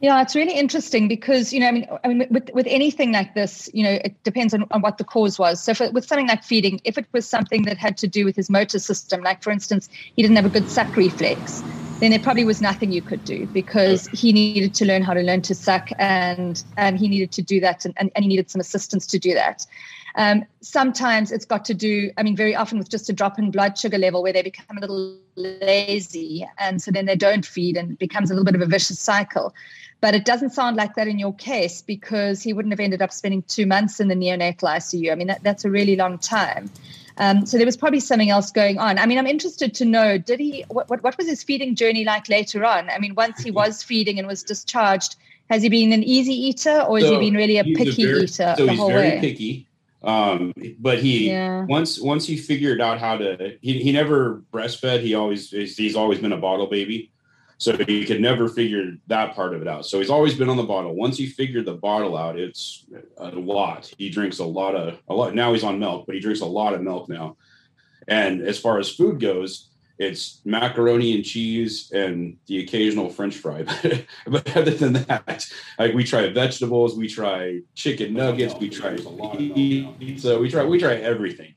Yeah, 0.00 0.20
it's 0.20 0.34
really 0.34 0.58
interesting 0.58 1.06
because 1.06 1.52
you 1.52 1.60
know, 1.60 1.68
I 1.68 1.70
mean, 1.70 1.86
I 2.02 2.08
mean, 2.08 2.26
with 2.28 2.50
with 2.52 2.66
anything 2.68 3.12
like 3.12 3.34
this, 3.34 3.70
you 3.72 3.84
know, 3.84 4.00
it 4.04 4.20
depends 4.24 4.52
on, 4.52 4.66
on 4.72 4.80
what 4.80 4.98
the 4.98 5.04
cause 5.04 5.38
was. 5.38 5.62
So, 5.62 5.72
with 5.92 6.04
something 6.04 6.26
like 6.26 6.42
feeding, 6.42 6.80
if 6.82 6.98
it 6.98 7.06
was 7.12 7.24
something 7.28 7.62
that 7.62 7.78
had 7.78 7.96
to 7.98 8.08
do 8.08 8.24
with 8.24 8.34
his 8.34 8.50
motor 8.50 8.80
system, 8.80 9.22
like 9.22 9.44
for 9.44 9.52
instance, 9.52 9.88
he 10.16 10.22
didn't 10.22 10.34
have 10.34 10.44
a 10.44 10.48
good 10.48 10.68
suck 10.68 10.96
reflex, 10.96 11.62
then 12.02 12.10
there 12.10 12.18
probably 12.18 12.44
was 12.44 12.60
nothing 12.60 12.90
you 12.90 13.00
could 13.00 13.22
do 13.24 13.46
because 13.46 14.08
he 14.08 14.32
needed 14.32 14.74
to 14.74 14.84
learn 14.84 15.02
how 15.02 15.14
to 15.14 15.22
learn 15.22 15.40
to 15.42 15.54
suck, 15.54 15.88
and 15.98 16.64
and 16.76 16.98
he 16.98 17.06
needed 17.06 17.30
to 17.32 17.42
do 17.42 17.60
that, 17.60 17.84
and, 17.84 17.94
and, 17.96 18.10
and 18.16 18.24
he 18.24 18.28
needed 18.28 18.50
some 18.50 18.60
assistance 18.60 19.06
to 19.06 19.20
do 19.20 19.32
that. 19.34 19.64
Um, 20.16 20.44
sometimes 20.60 21.32
it's 21.32 21.44
got 21.44 21.64
to 21.66 21.74
do, 21.74 22.10
I 22.18 22.22
mean, 22.22 22.36
very 22.36 22.54
often 22.54 22.78
with 22.78 22.90
just 22.90 23.08
a 23.08 23.12
drop 23.12 23.38
in 23.38 23.50
blood 23.50 23.78
sugar 23.78 23.98
level 23.98 24.22
where 24.22 24.32
they 24.32 24.42
become 24.42 24.76
a 24.76 24.80
little 24.80 25.16
lazy 25.36 26.46
and 26.58 26.82
so 26.82 26.90
then 26.90 27.06
they 27.06 27.16
don't 27.16 27.46
feed 27.46 27.76
and 27.76 27.98
becomes 27.98 28.30
a 28.30 28.34
little 28.34 28.44
bit 28.44 28.54
of 28.54 28.60
a 28.60 28.66
vicious 28.66 29.00
cycle. 29.00 29.54
But 30.02 30.14
it 30.14 30.24
doesn't 30.24 30.50
sound 30.50 30.76
like 30.76 30.96
that 30.96 31.08
in 31.08 31.18
your 31.18 31.32
case 31.34 31.80
because 31.80 32.42
he 32.42 32.52
wouldn't 32.52 32.72
have 32.72 32.80
ended 32.80 33.00
up 33.00 33.12
spending 33.12 33.42
two 33.44 33.64
months 33.64 34.00
in 34.00 34.08
the 34.08 34.14
neonatal 34.14 34.68
ICU. 34.68 35.12
I 35.12 35.14
mean, 35.14 35.28
that, 35.28 35.42
that's 35.44 35.64
a 35.64 35.70
really 35.70 35.96
long 35.96 36.18
time. 36.18 36.70
Um, 37.18 37.46
so 37.46 37.56
there 37.56 37.66
was 37.66 37.76
probably 37.76 38.00
something 38.00 38.30
else 38.30 38.50
going 38.50 38.78
on. 38.78 38.98
I 38.98 39.06
mean, 39.06 39.18
I'm 39.18 39.26
interested 39.26 39.74
to 39.74 39.84
know, 39.84 40.18
did 40.18 40.40
he, 40.40 40.64
what, 40.68 40.88
what, 40.88 41.02
what 41.02 41.16
was 41.18 41.26
his 41.26 41.42
feeding 41.42 41.74
journey 41.74 42.04
like 42.04 42.28
later 42.28 42.64
on? 42.64 42.90
I 42.90 42.98
mean, 42.98 43.14
once 43.14 43.42
he 43.42 43.50
was 43.50 43.82
feeding 43.82 44.18
and 44.18 44.26
was 44.26 44.42
discharged, 44.42 45.16
has 45.50 45.62
he 45.62 45.68
been 45.68 45.92
an 45.92 46.02
easy 46.02 46.32
eater 46.32 46.80
or 46.80 46.98
has 46.98 47.06
so 47.06 47.20
he 47.20 47.30
been 47.30 47.34
really 47.36 47.58
a 47.58 47.64
picky 47.64 48.04
a 48.04 48.06
very, 48.06 48.22
eater 48.22 48.26
so 48.26 48.66
the 48.66 48.74
whole 48.74 48.88
way? 48.88 48.94
very 48.94 49.20
picky. 49.20 49.68
Um, 50.02 50.52
but 50.80 50.98
he 50.98 51.28
yeah. 51.28 51.64
once 51.66 52.00
once 52.00 52.26
he 52.26 52.36
figured 52.36 52.80
out 52.80 52.98
how 52.98 53.16
to 53.18 53.56
he, 53.60 53.80
he 53.80 53.92
never 53.92 54.42
breastfed. 54.52 55.00
He 55.00 55.14
always 55.14 55.50
he's 55.50 55.94
always 55.94 56.18
been 56.18 56.32
a 56.32 56.38
bottle 56.38 56.66
baby. 56.66 57.11
So 57.62 57.76
he 57.76 58.04
could 58.04 58.20
never 58.20 58.48
figure 58.48 58.96
that 59.06 59.36
part 59.36 59.54
of 59.54 59.62
it 59.62 59.68
out. 59.68 59.86
So 59.86 60.00
he's 60.00 60.10
always 60.10 60.34
been 60.34 60.48
on 60.48 60.56
the 60.56 60.64
bottle. 60.64 60.96
Once 60.96 61.16
he 61.16 61.26
figured 61.26 61.64
the 61.64 61.74
bottle 61.74 62.16
out, 62.16 62.36
it's 62.36 62.84
a 63.18 63.28
lot. 63.28 63.88
He 63.98 64.10
drinks 64.10 64.40
a 64.40 64.44
lot 64.44 64.74
of 64.74 64.98
a 65.06 65.14
lot. 65.14 65.36
Now 65.36 65.52
he's 65.52 65.62
on 65.62 65.78
milk, 65.78 66.06
but 66.06 66.16
he 66.16 66.20
drinks 66.20 66.40
a 66.40 66.46
lot 66.46 66.74
of 66.74 66.82
milk 66.82 67.08
now. 67.08 67.36
And 68.08 68.42
as 68.42 68.58
far 68.58 68.80
as 68.80 68.90
food 68.90 69.20
goes, 69.20 69.70
it's 69.96 70.40
macaroni 70.44 71.14
and 71.14 71.24
cheese 71.24 71.92
and 71.92 72.36
the 72.46 72.64
occasional 72.64 73.08
french 73.10 73.36
fry 73.36 73.62
but 74.26 74.56
other 74.56 74.72
than 74.72 74.94
that 74.94 75.46
like 75.78 75.94
we 75.94 76.02
try 76.02 76.28
vegetables 76.30 76.96
we 76.96 77.06
try 77.06 77.60
chicken 77.74 78.14
nuggets 78.14 78.54
we 78.54 78.68
try 78.68 78.96
pizza 79.36 80.38
we 80.38 80.50
try 80.50 80.64
we 80.64 80.80
try 80.80 80.94
everything 80.94 81.54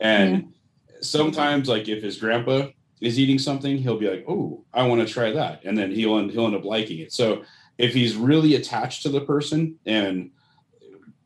and 0.00 0.32
yeah. 0.32 0.96
sometimes 1.02 1.68
like 1.68 1.86
if 1.86 2.02
his 2.02 2.16
grandpa 2.18 2.66
is 3.00 3.18
eating 3.18 3.38
something 3.38 3.76
he'll 3.76 3.98
be 3.98 4.08
like 4.08 4.24
oh 4.28 4.62
i 4.72 4.86
want 4.86 5.06
to 5.06 5.12
try 5.12 5.30
that 5.30 5.60
and 5.64 5.76
then 5.76 5.90
he'll 5.90 6.18
end, 6.18 6.30
he'll 6.30 6.46
end 6.46 6.54
up 6.54 6.64
liking 6.64 6.98
it 6.98 7.12
so 7.12 7.42
if 7.78 7.92
he's 7.92 8.16
really 8.16 8.54
attached 8.54 9.02
to 9.02 9.08
the 9.08 9.20
person 9.20 9.76
and 9.86 10.30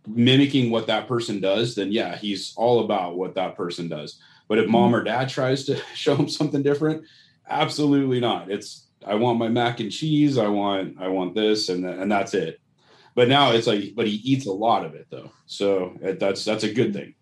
mimicking 0.06 0.70
what 0.70 0.86
that 0.86 1.06
person 1.06 1.40
does 1.40 1.74
then 1.74 1.92
yeah 1.92 2.16
he's 2.16 2.54
all 2.56 2.80
about 2.84 3.16
what 3.16 3.34
that 3.34 3.54
person 3.54 3.88
does 3.88 4.20
but 4.48 4.58
if 4.58 4.66
mom 4.66 4.86
mm-hmm. 4.86 4.94
or 4.96 5.04
dad 5.04 5.28
tries 5.28 5.64
to 5.66 5.76
show 5.94 6.16
him 6.16 6.28
something 6.28 6.62
different, 6.62 7.04
absolutely 7.48 8.18
not. 8.18 8.50
It's 8.50 8.86
I 9.06 9.14
want 9.14 9.38
my 9.38 9.48
mac 9.48 9.80
and 9.80 9.92
cheese. 9.92 10.38
I 10.38 10.48
want 10.48 10.96
I 10.98 11.08
want 11.08 11.34
this 11.34 11.68
and 11.68 11.84
and 11.84 12.10
that's 12.10 12.34
it. 12.34 12.60
But 13.14 13.28
now 13.28 13.52
it's 13.52 13.66
like, 13.66 13.94
but 13.94 14.06
he 14.06 14.14
eats 14.14 14.46
a 14.46 14.52
lot 14.52 14.84
of 14.84 14.94
it 14.94 15.06
though, 15.10 15.30
so 15.46 15.96
that's 16.00 16.44
that's 16.44 16.64
a 16.64 16.72
good 16.72 16.92
thing. 16.92 17.14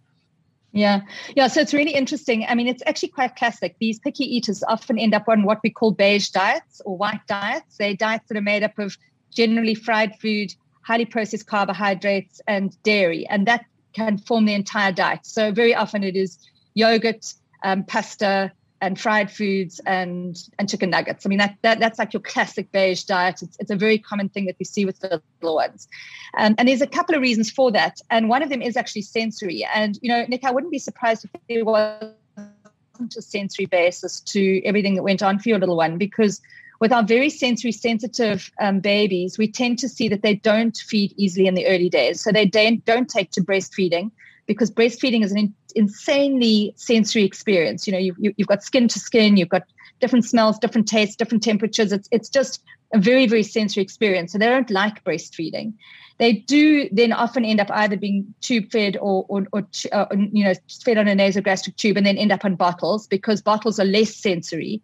Yeah, 0.76 1.00
yeah. 1.34 1.46
So 1.46 1.62
it's 1.62 1.72
really 1.72 1.94
interesting. 1.94 2.44
I 2.46 2.54
mean, 2.54 2.68
it's 2.68 2.82
actually 2.84 3.08
quite 3.08 3.34
classic. 3.34 3.76
These 3.80 3.98
picky 3.98 4.24
eaters 4.24 4.62
often 4.68 4.98
end 4.98 5.14
up 5.14 5.26
on 5.26 5.44
what 5.44 5.60
we 5.64 5.70
call 5.70 5.90
beige 5.90 6.28
diets 6.28 6.82
or 6.84 6.98
white 6.98 7.26
diets. 7.26 7.78
They're 7.78 7.94
diets 7.94 8.28
that 8.28 8.36
are 8.36 8.42
made 8.42 8.62
up 8.62 8.78
of 8.78 8.98
generally 9.30 9.74
fried 9.74 10.14
food, 10.20 10.54
highly 10.82 11.06
processed 11.06 11.46
carbohydrates, 11.46 12.42
and 12.46 12.76
dairy, 12.82 13.26
and 13.28 13.46
that 13.46 13.64
can 13.94 14.18
form 14.18 14.44
the 14.44 14.52
entire 14.52 14.92
diet. 14.92 15.20
So 15.22 15.50
very 15.50 15.74
often 15.74 16.04
it 16.04 16.14
is 16.14 16.38
yogurt, 16.74 17.32
um, 17.62 17.82
pasta, 17.82 18.52
and 18.80 19.00
fried 19.00 19.30
foods 19.30 19.80
and 19.86 20.36
and 20.58 20.68
chicken 20.68 20.90
nuggets. 20.90 21.24
I 21.24 21.28
mean 21.28 21.38
that, 21.38 21.56
that 21.62 21.78
that's 21.78 21.98
like 21.98 22.12
your 22.12 22.20
classic 22.20 22.70
beige 22.72 23.04
diet. 23.04 23.42
It's, 23.42 23.56
it's 23.58 23.70
a 23.70 23.76
very 23.76 23.98
common 23.98 24.28
thing 24.28 24.46
that 24.46 24.56
we 24.58 24.64
see 24.64 24.84
with 24.84 25.00
the 25.00 25.22
little 25.40 25.56
ones, 25.56 25.88
um, 26.36 26.54
and 26.58 26.68
there's 26.68 26.82
a 26.82 26.86
couple 26.86 27.14
of 27.14 27.22
reasons 27.22 27.50
for 27.50 27.70
that. 27.72 28.00
And 28.10 28.28
one 28.28 28.42
of 28.42 28.48
them 28.48 28.62
is 28.62 28.76
actually 28.76 29.02
sensory. 29.02 29.66
And 29.74 29.98
you 30.02 30.08
know, 30.08 30.24
Nick, 30.28 30.44
I 30.44 30.50
wouldn't 30.50 30.72
be 30.72 30.78
surprised 30.78 31.24
if 31.24 31.30
there 31.48 31.64
wasn't 31.64 33.16
a 33.16 33.22
sensory 33.22 33.66
basis 33.66 34.20
to 34.20 34.62
everything 34.64 34.94
that 34.94 35.02
went 35.02 35.22
on 35.22 35.38
for 35.38 35.48
your 35.48 35.58
little 35.58 35.76
one 35.76 35.98
because 35.98 36.40
with 36.80 36.92
our 36.92 37.02
very 37.02 37.30
sensory 37.30 37.72
sensitive 37.72 38.50
um, 38.60 38.80
babies, 38.80 39.38
we 39.38 39.50
tend 39.50 39.78
to 39.78 39.88
see 39.88 40.08
that 40.08 40.22
they 40.22 40.34
don't 40.34 40.76
feed 40.76 41.14
easily 41.16 41.46
in 41.46 41.54
the 41.54 41.66
early 41.66 41.88
days. 41.88 42.20
So 42.20 42.32
they 42.32 42.44
don't, 42.44 42.84
don't 42.84 43.08
take 43.08 43.30
to 43.32 43.40
breastfeeding 43.40 44.10
because 44.46 44.70
breastfeeding 44.70 45.24
is 45.24 45.32
an 45.32 45.38
in, 45.38 45.54
insanely 45.74 46.72
sensory 46.76 47.24
experience. 47.24 47.86
You 47.86 47.92
know, 47.92 47.98
you've, 47.98 48.16
you've 48.18 48.48
got 48.48 48.62
skin 48.62 48.88
to 48.88 48.98
skin, 48.98 49.36
you've 49.36 49.48
got 49.48 49.64
different 50.00 50.24
smells, 50.24 50.58
different 50.58 50.88
tastes, 50.88 51.16
different 51.16 51.42
temperatures. 51.42 51.92
It's, 51.92 52.08
it's 52.12 52.28
just 52.28 52.62
a 52.92 52.98
very, 52.98 53.26
very 53.26 53.42
sensory 53.42 53.82
experience. 53.82 54.32
So 54.32 54.38
they 54.38 54.46
don't 54.46 54.70
like 54.70 55.02
breastfeeding. 55.04 55.74
They 56.18 56.32
do 56.32 56.88
then 56.92 57.12
often 57.12 57.44
end 57.44 57.60
up 57.60 57.70
either 57.70 57.96
being 57.96 58.32
tube 58.40 58.70
fed 58.70 58.96
or, 58.96 59.26
or, 59.28 59.46
or 59.52 59.66
uh, 59.92 60.06
you 60.32 60.44
know, 60.44 60.54
fed 60.82 60.96
on 60.96 61.08
a 61.08 61.14
nasogastric 61.14 61.76
tube 61.76 61.98
and 61.98 62.06
then 62.06 62.16
end 62.16 62.32
up 62.32 62.44
on 62.44 62.54
bottles 62.54 63.06
because 63.06 63.42
bottles 63.42 63.78
are 63.78 63.84
less 63.84 64.14
sensory. 64.14 64.80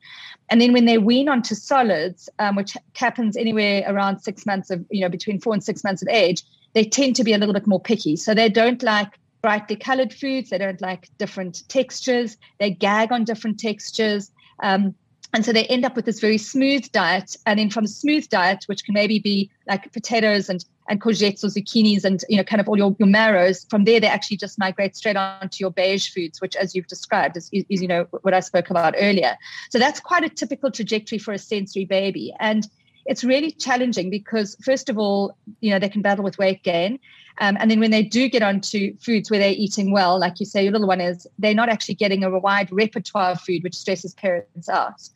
And 0.50 0.61
then 0.61 0.75
when 0.75 0.85
they 0.85 0.99
wean 0.99 1.31
onto 1.31 1.54
solids, 1.54 2.28
um, 2.38 2.57
which 2.57 2.76
happens 2.95 3.37
anywhere 3.37 3.83
around 3.87 4.21
six 4.21 4.45
months 4.45 4.69
of, 4.71 4.85
you 4.90 5.00
know, 5.00 5.09
between 5.09 5.40
four 5.40 5.54
and 5.54 5.64
six 5.64 5.83
months 5.83 6.02
of 6.02 6.09
age, 6.09 6.42
they 6.75 6.85
tend 6.85 7.16
to 7.16 7.25
be 7.25 7.33
a 7.33 7.38
little 7.38 7.54
bit 7.54 7.66
more 7.66 7.81
picky. 7.81 8.16
So 8.16 8.35
they 8.35 8.50
don't 8.50 8.83
like 8.83 9.19
brightly 9.42 9.76
colored 9.76 10.14
foods. 10.14 10.50
They 10.50 10.58
don't 10.58 10.80
like 10.80 11.11
different 11.18 11.68
textures. 11.68 12.37
They 12.58 12.70
gag 12.70 13.12
on 13.12 13.25
different 13.25 13.58
textures. 13.58 14.30
Um, 14.62 14.94
and 15.34 15.44
so 15.44 15.52
they 15.52 15.64
end 15.66 15.84
up 15.84 15.96
with 15.96 16.04
this 16.04 16.20
very 16.20 16.38
smooth 16.38 16.90
diet. 16.92 17.37
And 17.46 17.58
then 17.58 17.70
from 17.70 17.84
a 17.84 17.88
smooth 17.88 18.28
diet, 18.28 18.64
which 18.66 18.84
can 18.84 18.94
maybe 18.94 19.18
be 19.18 19.50
like 19.66 19.90
potatoes 19.92 20.49
and, 20.49 20.64
and 20.88 21.00
courgettes 21.00 21.42
or 21.42 21.49
zucchinis 21.49 22.04
and, 22.04 22.22
you 22.28 22.37
know, 22.37 22.44
kind 22.44 22.61
of 22.61 22.68
all 22.68 22.76
your, 22.76 22.94
your 22.99 23.08
marrows, 23.08 23.66
from 23.70 23.84
there, 23.84 23.99
they 23.99 24.08
actually 24.08 24.37
just 24.37 24.58
migrate 24.58 24.94
straight 24.94 25.16
on 25.16 25.49
to 25.49 25.56
your 25.58 25.70
beige 25.70 26.11
foods, 26.11 26.40
which, 26.40 26.54
as 26.54 26.75
you've 26.75 26.87
described, 26.87 27.37
is, 27.37 27.49
is, 27.52 27.80
you 27.82 27.88
know, 27.88 28.06
what 28.20 28.34
I 28.34 28.40
spoke 28.40 28.68
about 28.68 28.94
earlier. 28.99 29.37
So 29.70 29.78
that's 29.78 30.00
quite 30.00 30.22
a 30.22 30.28
typical 30.28 30.70
trajectory 30.70 31.18
for 31.18 31.32
a 31.32 31.38
sensory 31.38 31.87
baby. 31.87 32.34
And 32.38 32.68
it's 33.06 33.25
really 33.25 33.50
challenging 33.50 34.11
because, 34.11 34.56
first 34.64 34.88
of 34.88 34.99
all, 34.99 35.37
you 35.61 35.71
know, 35.71 35.78
they 35.78 35.88
can 35.88 36.02
battle 36.02 36.25
with 36.25 36.38
weight 36.38 36.62
gain. 36.62 36.99
Um, 37.38 37.56
and 37.59 37.71
then 37.71 37.80
when 37.80 37.90
they 37.90 38.02
do 38.02 38.28
get 38.28 38.42
onto 38.42 38.97
foods 38.99 39.30
where 39.30 39.40
they're 39.40 39.54
eating 39.56 39.90
well, 39.90 40.18
like 40.18 40.38
you 40.38 40.47
say, 40.47 40.62
your 40.62 40.73
little 40.73 40.88
one 40.88 41.00
is, 41.00 41.26
they're 41.38 41.54
not 41.54 41.68
actually 41.68 41.94
getting 41.94 42.25
a 42.25 42.38
wide 42.38 42.71
repertoire 42.71 43.32
of 43.32 43.40
food, 43.40 43.62
which 43.62 43.75
stresses 43.75 44.14
parents 44.14 44.68
out. 44.68 45.09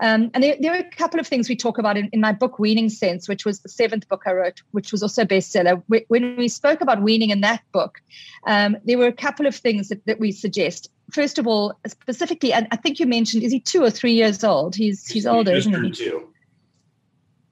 Um, 0.00 0.30
and 0.34 0.42
there, 0.42 0.56
there, 0.58 0.72
are 0.72 0.78
a 0.78 0.90
couple 0.90 1.20
of 1.20 1.28
things 1.28 1.48
we 1.48 1.54
talk 1.54 1.78
about 1.78 1.96
in, 1.96 2.08
in, 2.12 2.20
my 2.20 2.32
book, 2.32 2.58
Weaning 2.58 2.88
Sense, 2.88 3.28
which 3.28 3.44
was 3.44 3.60
the 3.60 3.68
seventh 3.68 4.08
book 4.08 4.22
I 4.26 4.32
wrote, 4.32 4.62
which 4.72 4.90
was 4.90 5.02
also 5.02 5.22
a 5.22 5.26
bestseller. 5.26 5.80
When 6.08 6.36
we 6.36 6.48
spoke 6.48 6.80
about 6.80 7.02
weaning 7.02 7.30
in 7.30 7.40
that 7.42 7.62
book, 7.72 8.00
um, 8.46 8.76
there 8.84 8.98
were 8.98 9.06
a 9.06 9.12
couple 9.12 9.46
of 9.46 9.54
things 9.54 9.90
that, 9.90 10.04
that, 10.06 10.18
we 10.18 10.32
suggest. 10.32 10.90
First 11.12 11.38
of 11.38 11.46
all, 11.46 11.74
specifically, 11.86 12.52
and 12.52 12.66
I 12.72 12.76
think 12.76 12.98
you 12.98 13.06
mentioned, 13.06 13.44
is 13.44 13.52
he 13.52 13.60
two 13.60 13.84
or 13.84 13.90
three 13.90 14.14
years 14.14 14.42
old? 14.42 14.74
He's 14.74 15.06
he's 15.06 15.26
older, 15.26 15.52
isn't 15.52 15.84
he? 15.84 15.90
Two. 15.92 16.31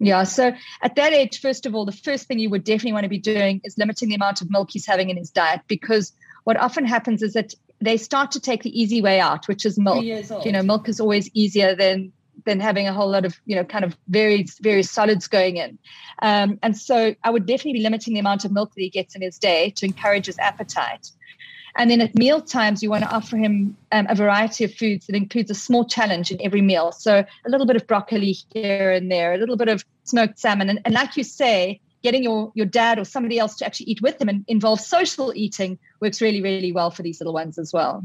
Yeah. 0.01 0.25
So 0.25 0.53
at 0.83 0.97
that 0.97 1.13
age, 1.13 1.41
first 1.41 1.67
of 1.67 1.75
all, 1.75 1.85
the 1.85 1.93
first 1.93 2.27
thing 2.27 2.39
you 2.39 2.51
would 2.51 2.65
definitely 2.65 2.95
want 2.95 3.05
to 3.05 3.09
be 3.09 3.19
doing 3.19 3.61
is 3.65 3.77
limiting 3.77 4.09
the 4.09 4.15
amount 4.15 4.41
of 4.41 4.51
milk 4.51 4.71
he's 4.73 4.87
having 4.87 5.11
in 5.11 5.17
his 5.17 5.31
diet 5.31 5.61
because 5.69 6.13
what 6.45 6.57
often 6.57 6.87
happens 6.87 7.23
is 7.23 7.35
that 7.35 7.55
they 7.83 7.97
start 7.97 8.31
to 8.33 8.41
take 8.41 8.63
the 8.63 8.81
easy 8.81 9.03
way 9.03 9.21
out, 9.21 9.47
which 9.47 9.65
is 9.67 9.79
milk. 9.79 10.03
You 10.45 10.53
know, 10.53 10.63
milk 10.63 10.89
is 10.89 11.01
always 11.01 11.31
easier 11.35 11.75
than 11.75 12.13
than 12.47 12.61
having 12.61 12.89
a 12.89 12.93
whole 12.93 13.11
lot 13.11 13.25
of 13.25 13.39
you 13.45 13.55
know 13.55 13.65
kind 13.65 13.85
of 13.85 13.97
very 14.09 14.47
very 14.61 14.83
solids 14.83 15.27
going 15.29 15.59
in 15.59 15.79
um, 16.23 16.59
and 16.63 16.77
so 16.77 17.15
i 17.23 17.31
would 17.31 17.45
definitely 17.45 17.75
be 17.75 17.83
limiting 17.83 18.15
the 18.15 18.21
amount 18.21 18.45
of 18.45 18.53
milk 18.53 18.75
that 18.75 18.81
he 18.81 18.89
gets 18.89 19.15
in 19.15 19.21
his 19.21 19.39
day 19.39 19.71
to 19.71 19.85
encourage 19.85 20.25
his 20.25 20.39
appetite 20.39 21.11
and 21.77 21.91
then 21.91 22.01
at 22.01 22.15
meal 22.15 22.41
times 22.41 22.83
you 22.83 22.91
want 22.91 23.05
to 23.05 23.11
offer 23.11 23.37
him 23.37 23.77
um, 23.93 24.07
a 24.09 24.15
variety 24.15 24.65
of 24.65 24.75
foods 24.75 25.07
that 25.07 25.17
includes 25.17 25.51
a 25.51 25.55
small 25.55 25.85
challenge 25.85 26.31
in 26.31 26.41
every 26.43 26.63
meal 26.63 26.93
so 26.93 27.25
a 27.45 27.51
little 27.51 27.67
bit 27.67 27.77
of 27.77 27.87
broccoli 27.87 28.37
here 28.53 28.91
and 28.91 29.11
there 29.11 29.35
a 29.35 29.39
little 29.39 29.57
bit 29.57 29.69
of 29.69 29.85
smoked 30.05 30.39
salmon 30.39 30.69
and, 30.69 30.81
and 30.85 30.95
like 30.95 31.17
you 31.17 31.25
say 31.25 31.81
getting 32.03 32.23
your 32.23 32.51
your 32.55 32.67
dad 32.67 32.99
or 32.99 33.05
somebody 33.05 33.39
else 33.39 33.57
to 33.57 33.67
actually 33.67 33.87
eat 33.87 34.01
with 34.03 34.19
them 34.19 34.29
and 34.29 34.45
involve 34.49 34.81
social 34.81 35.33
eating 35.35 35.79
works 36.01 36.21
really 36.21 36.43
really 36.43 36.73
well 36.73 36.91
for 36.91 37.03
these 37.03 37.21
little 37.21 37.35
ones 37.35 37.59
as 37.59 37.73
well 37.73 38.05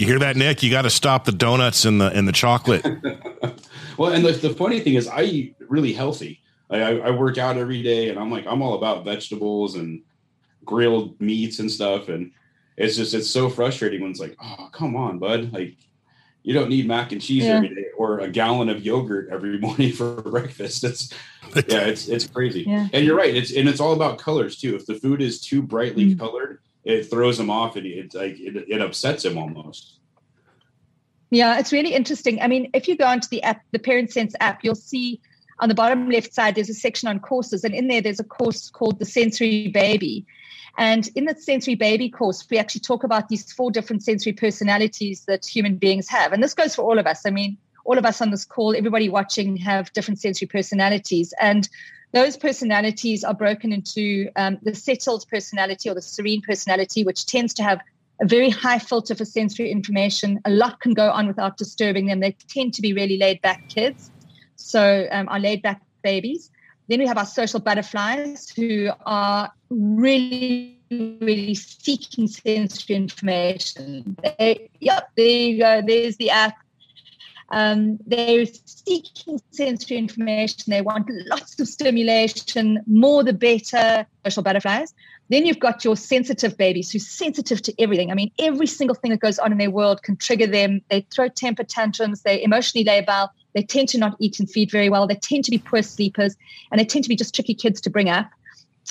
you 0.00 0.06
hear 0.06 0.18
that, 0.20 0.34
Nick? 0.34 0.62
You 0.62 0.70
got 0.70 0.82
to 0.82 0.90
stop 0.90 1.26
the 1.26 1.32
donuts 1.32 1.84
and 1.84 2.00
the 2.00 2.06
and 2.06 2.26
the 2.26 2.32
chocolate. 2.32 2.82
well, 3.98 4.12
and 4.12 4.24
the, 4.24 4.32
the 4.32 4.54
funny 4.54 4.80
thing 4.80 4.94
is, 4.94 5.06
I 5.06 5.22
eat 5.22 5.56
really 5.68 5.92
healthy. 5.92 6.40
I, 6.70 7.00
I 7.00 7.10
work 7.10 7.36
out 7.36 7.58
every 7.58 7.82
day, 7.82 8.08
and 8.08 8.18
I'm 8.18 8.30
like, 8.30 8.46
I'm 8.46 8.62
all 8.62 8.74
about 8.74 9.04
vegetables 9.04 9.74
and 9.74 10.00
grilled 10.64 11.20
meats 11.20 11.58
and 11.58 11.70
stuff. 11.70 12.08
And 12.08 12.32
it's 12.80 12.96
just, 12.96 13.14
it's 13.14 13.30
so 13.30 13.48
frustrating 13.48 14.00
when 14.00 14.10
it's 14.10 14.20
like, 14.20 14.36
oh, 14.42 14.68
come 14.72 14.96
on, 14.96 15.18
bud. 15.18 15.52
Like, 15.52 15.76
you 16.42 16.54
don't 16.54 16.70
need 16.70 16.86
mac 16.86 17.12
and 17.12 17.20
cheese 17.20 17.44
yeah. 17.44 17.56
every 17.56 17.74
day 17.74 17.86
or 17.96 18.20
a 18.20 18.28
gallon 18.28 18.68
of 18.68 18.84
yogurt 18.84 19.28
every 19.30 19.58
morning 19.60 19.92
for 19.92 20.22
breakfast. 20.22 20.84
It's 20.84 21.12
yeah, 21.54 21.80
it's 21.80 22.08
it's 22.08 22.26
crazy. 22.26 22.62
Yeah. 22.62 22.88
And 22.92 23.04
you're 23.04 23.16
right. 23.16 23.34
It's 23.34 23.54
and 23.54 23.68
it's 23.68 23.80
all 23.80 23.92
about 23.92 24.18
colors 24.18 24.56
too. 24.56 24.74
If 24.74 24.86
the 24.86 24.94
food 24.94 25.20
is 25.20 25.40
too 25.40 25.62
brightly 25.62 26.06
mm-hmm. 26.06 26.18
colored, 26.18 26.60
it 26.84 27.10
throws 27.10 27.36
them 27.36 27.50
off 27.50 27.76
and 27.76 27.86
it's 27.86 28.14
like 28.14 28.40
it, 28.40 28.56
it 28.68 28.80
upsets 28.80 29.24
him 29.24 29.36
almost. 29.36 29.98
Yeah, 31.30 31.58
it's 31.58 31.72
really 31.72 31.94
interesting. 31.94 32.40
I 32.40 32.48
mean, 32.48 32.70
if 32.74 32.88
you 32.88 32.96
go 32.96 33.04
onto 33.04 33.28
the 33.28 33.42
app, 33.42 33.62
the 33.70 33.78
Parent 33.78 34.10
Sense 34.10 34.34
app, 34.40 34.64
you'll 34.64 34.74
see 34.74 35.20
on 35.60 35.68
the 35.68 35.74
bottom 35.74 36.08
left 36.08 36.34
side 36.34 36.54
there's 36.56 36.70
a 36.70 36.74
section 36.74 37.08
on 37.08 37.20
courses, 37.20 37.62
and 37.62 37.74
in 37.74 37.86
there 37.86 38.00
there's 38.00 38.18
a 38.18 38.24
course 38.24 38.70
called 38.70 38.98
the 38.98 39.04
Sensory 39.04 39.68
Baby. 39.68 40.26
And 40.80 41.10
in 41.14 41.26
the 41.26 41.34
sensory 41.34 41.74
baby 41.74 42.08
course, 42.08 42.42
we 42.50 42.56
actually 42.56 42.80
talk 42.80 43.04
about 43.04 43.28
these 43.28 43.52
four 43.52 43.70
different 43.70 44.02
sensory 44.02 44.32
personalities 44.32 45.26
that 45.26 45.44
human 45.44 45.76
beings 45.76 46.08
have. 46.08 46.32
And 46.32 46.42
this 46.42 46.54
goes 46.54 46.74
for 46.74 46.82
all 46.82 46.98
of 46.98 47.06
us. 47.06 47.26
I 47.26 47.30
mean, 47.30 47.58
all 47.84 47.98
of 47.98 48.06
us 48.06 48.22
on 48.22 48.30
this 48.30 48.46
call, 48.46 48.74
everybody 48.74 49.10
watching 49.10 49.58
have 49.58 49.92
different 49.92 50.20
sensory 50.20 50.48
personalities. 50.48 51.34
And 51.38 51.68
those 52.12 52.38
personalities 52.38 53.22
are 53.24 53.34
broken 53.34 53.74
into 53.74 54.30
um, 54.36 54.56
the 54.62 54.74
settled 54.74 55.26
personality 55.28 55.90
or 55.90 55.94
the 55.94 56.00
serene 56.00 56.40
personality, 56.40 57.04
which 57.04 57.26
tends 57.26 57.52
to 57.54 57.62
have 57.62 57.82
a 58.22 58.26
very 58.26 58.48
high 58.48 58.78
filter 58.78 59.14
for 59.14 59.26
sensory 59.26 59.70
information. 59.70 60.40
A 60.46 60.50
lot 60.50 60.80
can 60.80 60.94
go 60.94 61.10
on 61.10 61.26
without 61.26 61.58
disturbing 61.58 62.06
them. 62.06 62.20
They 62.20 62.34
tend 62.48 62.72
to 62.72 62.80
be 62.80 62.94
really 62.94 63.18
laid 63.18 63.42
back 63.42 63.68
kids. 63.68 64.10
So, 64.56 65.06
um, 65.10 65.28
our 65.28 65.40
laid 65.40 65.60
back 65.60 65.82
babies. 66.02 66.50
Then 66.90 66.98
we 66.98 67.06
have 67.06 67.18
our 67.18 67.26
social 67.26 67.60
butterflies 67.60 68.50
who 68.50 68.90
are 69.06 69.52
really, 69.70 70.76
really 70.90 71.54
seeking 71.54 72.26
sensory 72.26 72.96
information. 72.96 74.16
They, 74.24 74.68
yep, 74.80 75.08
there 75.16 75.24
you 75.24 75.58
go. 75.60 75.82
There's 75.86 76.16
the 76.16 76.30
app. 76.30 76.56
Um, 77.50 77.98
they're 78.04 78.44
seeking 78.64 79.40
sensory 79.52 79.98
information. 79.98 80.64
They 80.66 80.80
want 80.80 81.08
lots 81.26 81.60
of 81.60 81.68
stimulation, 81.68 82.82
more 82.88 83.22
the 83.22 83.34
better, 83.34 84.04
social 84.24 84.42
butterflies. 84.42 84.92
Then 85.28 85.46
you've 85.46 85.60
got 85.60 85.84
your 85.84 85.96
sensitive 85.96 86.56
babies 86.58 86.90
who's 86.90 87.06
sensitive 87.06 87.62
to 87.62 87.74
everything. 87.80 88.10
I 88.10 88.14
mean, 88.14 88.32
every 88.40 88.66
single 88.66 88.96
thing 88.96 89.12
that 89.12 89.20
goes 89.20 89.38
on 89.38 89.52
in 89.52 89.58
their 89.58 89.70
world 89.70 90.02
can 90.02 90.16
trigger 90.16 90.48
them. 90.48 90.80
They 90.90 91.06
throw 91.12 91.28
temper 91.28 91.62
tantrums, 91.62 92.22
they're 92.22 92.40
emotionally 92.40 92.84
labile, 92.84 93.28
they 93.54 93.62
tend 93.62 93.88
to 93.90 93.98
not 93.98 94.16
eat 94.18 94.38
and 94.40 94.50
feed 94.50 94.70
very 94.70 94.88
well, 94.88 95.06
they 95.06 95.14
tend 95.14 95.44
to 95.44 95.50
be 95.50 95.58
poor 95.58 95.82
sleepers, 95.82 96.36
and 96.70 96.80
they 96.80 96.84
tend 96.84 97.04
to 97.04 97.08
be 97.08 97.16
just 97.16 97.34
tricky 97.34 97.54
kids 97.54 97.80
to 97.82 97.90
bring 97.90 98.08
up. 98.08 98.30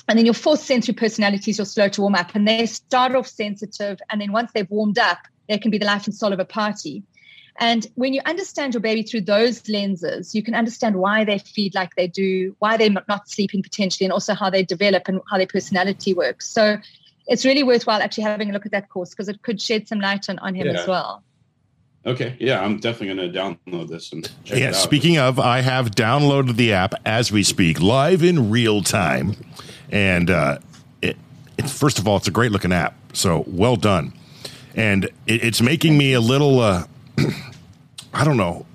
And 0.07 0.17
then 0.17 0.25
your 0.25 0.33
fourth 0.33 0.61
sensory 0.61 0.93
personalities, 0.93 1.57
you're 1.57 1.65
slow 1.65 1.89
to 1.89 2.01
warm 2.01 2.15
up, 2.15 2.35
and 2.35 2.47
they 2.47 2.65
start 2.65 3.15
off 3.15 3.27
sensitive, 3.27 3.99
and 4.09 4.21
then 4.21 4.31
once 4.31 4.51
they've 4.53 4.69
warmed 4.69 4.99
up, 4.99 5.19
they 5.47 5.57
can 5.57 5.71
be 5.71 5.77
the 5.77 5.85
life 5.85 6.05
and 6.05 6.15
soul 6.15 6.33
of 6.33 6.39
a 6.39 6.45
party. 6.45 7.03
And 7.61 7.85
when 7.95 8.13
you 8.13 8.21
understand 8.25 8.73
your 8.73 8.81
baby 8.81 9.03
through 9.03 9.21
those 9.21 9.67
lenses, 9.67 10.33
you 10.33 10.41
can 10.41 10.55
understand 10.55 10.95
why 10.95 11.25
they 11.25 11.39
feed 11.39 11.75
like 11.75 11.93
they 11.95 12.07
do, 12.07 12.55
why 12.59 12.77
they're 12.77 12.89
not 12.89 13.29
sleeping 13.29 13.61
potentially, 13.61 14.05
and 14.05 14.13
also 14.13 14.33
how 14.33 14.49
they 14.49 14.63
develop 14.63 15.09
and 15.09 15.19
how 15.29 15.37
their 15.37 15.47
personality 15.47 16.13
works. 16.13 16.49
So 16.49 16.77
it's 17.27 17.45
really 17.45 17.63
worthwhile 17.63 18.01
actually 18.01 18.23
having 18.23 18.49
a 18.49 18.53
look 18.53 18.65
at 18.65 18.71
that 18.71 18.89
course 18.89 19.09
because 19.09 19.27
it 19.27 19.41
could 19.41 19.61
shed 19.61 19.87
some 19.89 19.99
light 19.99 20.29
on, 20.29 20.39
on 20.39 20.55
him 20.55 20.67
yeah. 20.67 20.79
as 20.79 20.87
well. 20.87 21.23
Okay. 22.09 22.35
Yeah, 22.39 22.59
I'm 22.61 22.79
definitely 22.79 23.15
going 23.15 23.31
to 23.31 23.39
download 23.39 23.87
this 23.87 24.11
and 24.11 24.29
Yeah, 24.45 24.71
speaking 24.71 25.19
of, 25.19 25.39
I 25.39 25.61
have 25.61 25.91
downloaded 25.91 26.55
the 26.55 26.73
app 26.73 26.95
as 27.05 27.31
we 27.31 27.43
speak, 27.43 27.79
live 27.79 28.23
in 28.23 28.49
real 28.49 28.81
time. 28.81 29.35
And 29.91 30.31
uh, 30.31 30.57
it, 31.03 31.17
it, 31.59 31.69
first 31.69 31.99
of 31.99 32.07
all, 32.07 32.17
it's 32.17 32.27
a 32.27 32.31
great 32.31 32.51
looking 32.51 32.73
app. 32.73 32.95
So 33.13 33.43
well 33.45 33.75
done. 33.75 34.13
And 34.73 35.05
it, 35.27 35.43
it's 35.43 35.61
making 35.61 35.97
me 35.97 36.13
a 36.13 36.21
little. 36.21 36.59
Uh, 36.59 36.85
I 38.13 38.23
don't 38.23 38.37
know, 38.37 38.65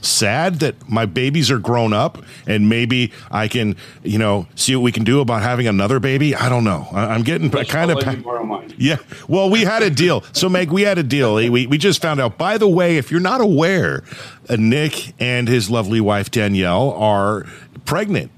sad 0.00 0.60
that 0.60 0.88
my 0.88 1.06
babies 1.06 1.50
are 1.50 1.58
grown 1.58 1.92
up 1.92 2.22
and 2.46 2.68
maybe 2.68 3.12
I 3.30 3.48
can, 3.48 3.76
you 4.02 4.18
know, 4.18 4.46
see 4.54 4.74
what 4.74 4.82
we 4.82 4.92
can 4.92 5.04
do 5.04 5.20
about 5.20 5.42
having 5.42 5.66
another 5.66 6.00
baby. 6.00 6.34
I 6.34 6.48
don't 6.48 6.64
know. 6.64 6.88
I, 6.92 7.14
am 7.14 7.22
getting 7.22 7.50
kind 7.50 7.90
of. 7.90 8.74
Yeah. 8.78 8.96
Well, 9.28 9.50
we 9.50 9.62
had 9.62 9.82
a 9.82 9.90
deal. 9.90 10.24
So, 10.32 10.48
Meg, 10.48 10.70
we 10.70 10.82
had 10.82 10.96
a 10.96 11.02
deal. 11.02 11.34
We, 11.34 11.66
we 11.66 11.76
just 11.76 12.00
found 12.00 12.18
out, 12.18 12.38
by 12.38 12.56
the 12.56 12.68
way, 12.68 12.96
if 12.96 13.10
you're 13.10 13.20
not 13.20 13.42
aware, 13.42 14.02
uh, 14.48 14.56
Nick 14.56 15.12
and 15.18 15.48
his 15.48 15.68
lovely 15.68 16.00
wife, 16.00 16.30
Danielle, 16.30 16.92
are 16.92 17.44
pregnant. 17.84 18.30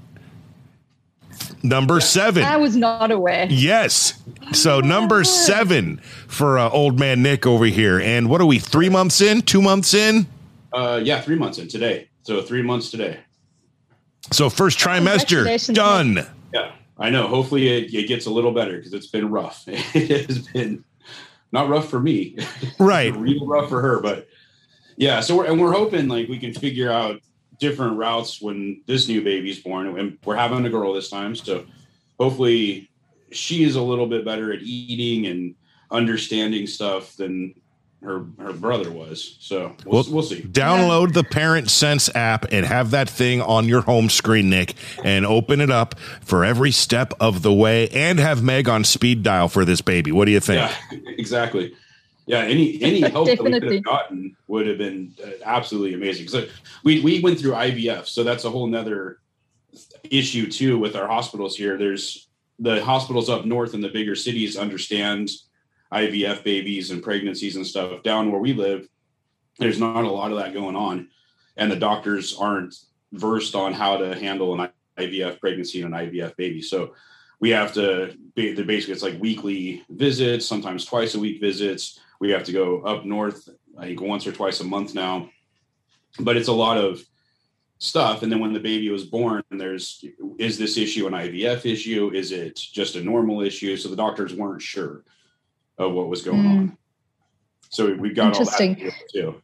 Number 1.63 2.01
seven. 2.01 2.43
I 2.43 2.57
was 2.57 2.75
not 2.75 3.09
aware. 3.09 3.47
Yes. 3.49 4.21
So 4.51 4.81
number 4.81 5.23
seven 5.23 5.97
for 6.27 6.59
uh, 6.59 6.69
old 6.69 6.99
man 6.99 7.23
Nick 7.23 7.45
over 7.47 7.65
here. 7.65 7.99
And 8.01 8.29
what 8.29 8.41
are 8.41 8.45
we? 8.45 8.59
Three 8.59 8.89
months 8.89 9.21
in? 9.21 9.41
Two 9.43 9.61
months 9.61 9.93
in? 9.93 10.27
Uh, 10.73 10.99
yeah, 11.03 11.21
three 11.21 11.35
months 11.35 11.59
in 11.59 11.67
today. 11.67 12.09
So 12.23 12.41
three 12.41 12.61
months 12.61 12.89
today. 12.89 13.19
So 14.31 14.49
first 14.49 14.79
trimester 14.79 15.73
done. 15.73 16.25
Yeah, 16.53 16.71
I 16.97 17.09
know. 17.09 17.27
Hopefully 17.27 17.67
it, 17.67 17.93
it 17.93 18.07
gets 18.07 18.25
a 18.25 18.31
little 18.31 18.51
better 18.51 18.77
because 18.77 18.93
it's 18.93 19.07
been 19.07 19.29
rough. 19.29 19.63
it 19.67 20.27
has 20.27 20.39
been 20.47 20.83
not 21.51 21.69
rough 21.69 21.89
for 21.89 21.99
me, 21.99 22.37
right? 22.79 23.15
real 23.15 23.45
rough 23.45 23.69
for 23.69 23.81
her, 23.81 23.99
but 24.01 24.27
yeah. 24.95 25.19
So 25.19 25.37
we're 25.37 25.45
and 25.45 25.61
we're 25.61 25.73
hoping 25.73 26.07
like 26.07 26.27
we 26.27 26.39
can 26.39 26.53
figure 26.53 26.91
out 26.91 27.21
different 27.59 27.97
routes 27.97 28.41
when 28.41 28.81
this 28.87 29.07
new 29.07 29.21
baby's 29.21 29.59
born, 29.59 29.87
and 29.99 30.17
we're 30.23 30.35
having 30.35 30.65
a 30.65 30.69
girl 30.69 30.93
this 30.93 31.09
time. 31.09 31.35
So 31.35 31.65
hopefully 32.19 32.89
she 33.31 33.63
is 33.63 33.75
a 33.75 33.81
little 33.81 34.07
bit 34.07 34.25
better 34.25 34.53
at 34.53 34.61
eating 34.61 35.27
and 35.29 35.55
understanding 35.91 36.65
stuff 36.67 37.15
than 37.15 37.53
her 38.03 38.25
her 38.39 38.53
brother 38.53 38.91
was. 38.91 39.37
So 39.39 39.75
we'll, 39.85 40.03
we'll, 40.03 40.13
we'll 40.13 40.23
see. 40.23 40.41
Download 40.41 41.13
the 41.13 41.23
Parent 41.23 41.69
Sense 41.69 42.13
app 42.15 42.45
and 42.51 42.65
have 42.65 42.91
that 42.91 43.09
thing 43.09 43.41
on 43.41 43.67
your 43.67 43.81
home 43.81 44.09
screen, 44.09 44.49
Nick, 44.49 44.75
and 45.03 45.25
open 45.25 45.61
it 45.61 45.71
up 45.71 45.97
for 46.21 46.43
every 46.45 46.71
step 46.71 47.13
of 47.19 47.41
the 47.41 47.53
way, 47.53 47.87
and 47.89 48.19
have 48.19 48.43
Meg 48.43 48.67
on 48.69 48.83
speed 48.83 49.23
dial 49.23 49.47
for 49.47 49.65
this 49.65 49.81
baby. 49.81 50.11
What 50.11 50.25
do 50.25 50.31
you 50.31 50.39
think? 50.39 50.71
Yeah, 50.91 50.99
exactly. 51.17 51.73
Yeah, 52.25 52.39
any 52.39 52.81
any 52.81 53.01
help 53.09 53.27
that 53.27 53.41
we 53.41 53.51
could 53.51 53.71
have 53.71 53.83
gotten 53.83 54.35
would 54.47 54.67
have 54.67 54.77
been 54.77 55.13
uh, 55.23 55.31
absolutely 55.45 55.93
amazing. 55.93 56.27
So 56.27 56.45
we 56.83 57.01
we 57.01 57.19
went 57.21 57.39
through 57.39 57.53
IVF, 57.53 58.07
so 58.07 58.23
that's 58.23 58.43
a 58.45 58.49
whole 58.49 58.67
nother 58.67 59.19
issue 60.03 60.49
too 60.49 60.77
with 60.77 60.95
our 60.95 61.07
hospitals 61.07 61.55
here. 61.55 61.77
There's 61.77 62.27
the 62.59 62.83
hospitals 62.83 63.29
up 63.29 63.45
north 63.45 63.73
in 63.73 63.81
the 63.81 63.89
bigger 63.89 64.15
cities 64.15 64.57
understand 64.57 65.31
IVF 65.93 66.43
babies 66.43 66.91
and 66.91 67.03
pregnancies 67.03 67.55
and 67.55 67.65
stuff. 67.65 68.03
Down 68.03 68.31
where 68.31 68.41
we 68.41 68.53
live, 68.53 68.87
there's 69.59 69.79
not 69.79 70.03
a 70.03 70.09
lot 70.09 70.31
of 70.31 70.37
that 70.39 70.53
going 70.53 70.75
on, 70.75 71.09
and 71.57 71.71
the 71.71 71.75
doctors 71.75 72.35
aren't 72.37 72.75
versed 73.11 73.53
on 73.55 73.73
how 73.73 73.97
to 73.97 74.15
handle 74.15 74.59
an 74.59 74.69
IVF 74.97 75.39
pregnancy 75.39 75.81
and 75.81 75.93
an 75.93 76.09
IVF 76.09 76.35
baby. 76.35 76.61
So 76.61 76.95
we 77.39 77.51
have 77.51 77.73
to 77.73 78.15
basically 78.35 78.93
it's 78.93 79.03
like 79.03 79.19
weekly 79.19 79.83
visits, 79.89 80.45
sometimes 80.45 80.85
twice 80.85 81.13
a 81.13 81.19
week 81.19 81.39
visits. 81.39 81.99
We 82.19 82.31
have 82.31 82.43
to 82.45 82.51
go 82.51 82.81
up 82.81 83.05
north, 83.05 83.49
I 83.77 83.85
think 83.87 84.01
once 84.01 84.25
or 84.25 84.31
twice 84.31 84.61
a 84.61 84.63
month 84.63 84.95
now. 84.95 85.29
But 86.19 86.37
it's 86.37 86.47
a 86.47 86.53
lot 86.53 86.77
of 86.77 87.03
stuff. 87.79 88.23
And 88.23 88.31
then 88.31 88.39
when 88.39 88.53
the 88.53 88.59
baby 88.59 88.89
was 88.89 89.03
born, 89.03 89.43
there's 89.51 90.05
is 90.37 90.57
this 90.57 90.77
issue 90.77 91.05
an 91.05 91.13
IVF 91.13 91.65
issue? 91.71 92.11
Is 92.13 92.31
it 92.31 92.55
just 92.55 92.95
a 92.95 93.03
normal 93.03 93.41
issue? 93.41 93.75
So 93.77 93.89
the 93.89 93.95
doctors 93.95 94.33
weren't 94.33 94.61
sure 94.61 95.03
of 95.77 95.93
what 95.93 96.07
was 96.07 96.21
going 96.21 96.43
mm. 96.43 96.49
on. 96.49 96.77
So 97.69 97.93
we've 97.93 98.15
got 98.15 98.37
all 98.37 98.45
that 98.45 98.93
too. 99.11 99.41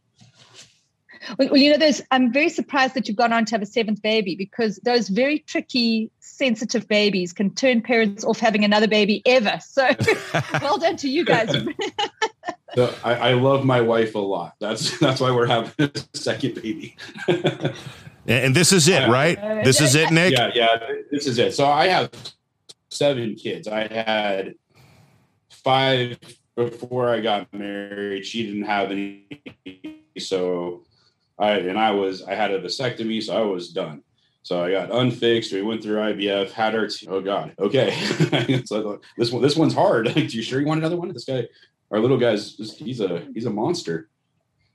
Well, 1.38 1.58
you 1.58 1.72
know, 1.72 1.78
there's. 1.78 2.02
I'm 2.12 2.32
very 2.32 2.50
surprised 2.50 2.94
that 2.94 3.08
you've 3.08 3.18
gone 3.18 3.34
on 3.34 3.46
to 3.46 3.52
have 3.56 3.62
a 3.62 3.66
seventh 3.66 4.02
baby 4.02 4.36
because 4.36 4.78
those 4.84 5.10
very 5.10 5.40
tricky, 5.40 6.12
sensitive 6.20 6.88
babies 6.88 7.34
can 7.34 7.54
turn 7.54 7.82
parents 7.82 8.24
off 8.24 8.40
having 8.40 8.64
another 8.64 8.88
baby 8.88 9.22
ever. 9.26 9.60
So, 9.62 9.88
well 10.62 10.78
done 10.78 10.98
to 10.98 11.10
you 11.10 11.26
guys. 11.26 11.50
so 12.76 12.94
I, 13.04 13.14
I, 13.16 13.34
love 13.34 13.66
my 13.66 13.82
wife 13.82 14.16
a 14.16 14.20
lot. 14.20 14.56
That's 14.60 14.98
that's 15.00 15.20
why 15.20 15.32
we're 15.32 15.46
having 15.46 15.74
a 15.80 15.92
second 16.14 16.56
baby. 16.56 16.96
and 18.28 18.56
this 18.56 18.72
is 18.72 18.88
it, 18.88 19.10
right? 19.10 19.40
This 19.64 19.82
is 19.82 19.96
it, 19.96 20.12
Nick. 20.12 20.34
Yeah, 20.34 20.52
yeah. 20.54 20.78
This 21.12 21.28
is 21.28 21.38
it. 21.38 21.54
So 21.54 21.66
I 21.66 21.88
have 21.88 22.12
seven 22.90 23.36
kids. 23.36 23.68
I 23.68 23.88
had 23.88 24.56
five 25.63 26.18
before 26.56 27.10
I 27.10 27.22
got 27.22 27.54
married. 27.54 28.25
She 28.25 28.46
didn't 28.46 28.63
have 28.63 28.92
any, 28.92 29.25
so 30.18 30.84
I 31.38 31.54
and 31.54 31.80
I 31.80 31.92
was 31.92 32.24
I 32.24 32.36
had 32.36 32.51
a 32.51 32.62
vasectomy, 32.62 33.24
so 33.24 33.38
I 33.38 33.42
was 33.42 33.70
done. 33.70 34.04
So 34.44 34.63
I 34.63 34.72
got 34.72 34.92
unfixed. 34.92 35.54
We 35.54 35.62
went 35.62 35.84
through 35.84 35.98
IVF, 35.98 36.51
had 36.51 36.75
our 36.75 36.88
t- 36.88 37.08
oh 37.10 37.22
god, 37.22 37.54
okay. 37.60 37.92
so 38.66 39.00
this 39.18 39.32
one 39.32 39.42
this 39.42 39.56
one's 39.56 39.74
hard. 39.74 40.13
Do 40.13 40.22
you 40.22 40.42
sure 40.42 40.60
you 40.60 40.68
want 40.68 40.80
another 40.80 40.98
one? 40.98 41.12
This 41.13 41.25
guy, 41.25 41.48
our 41.92 42.00
little 42.00 42.18
guy's 42.18 42.56
he's 42.78 43.00
a 43.00 43.28
he's 43.34 43.46
a 43.46 43.50
monster. 43.50 44.10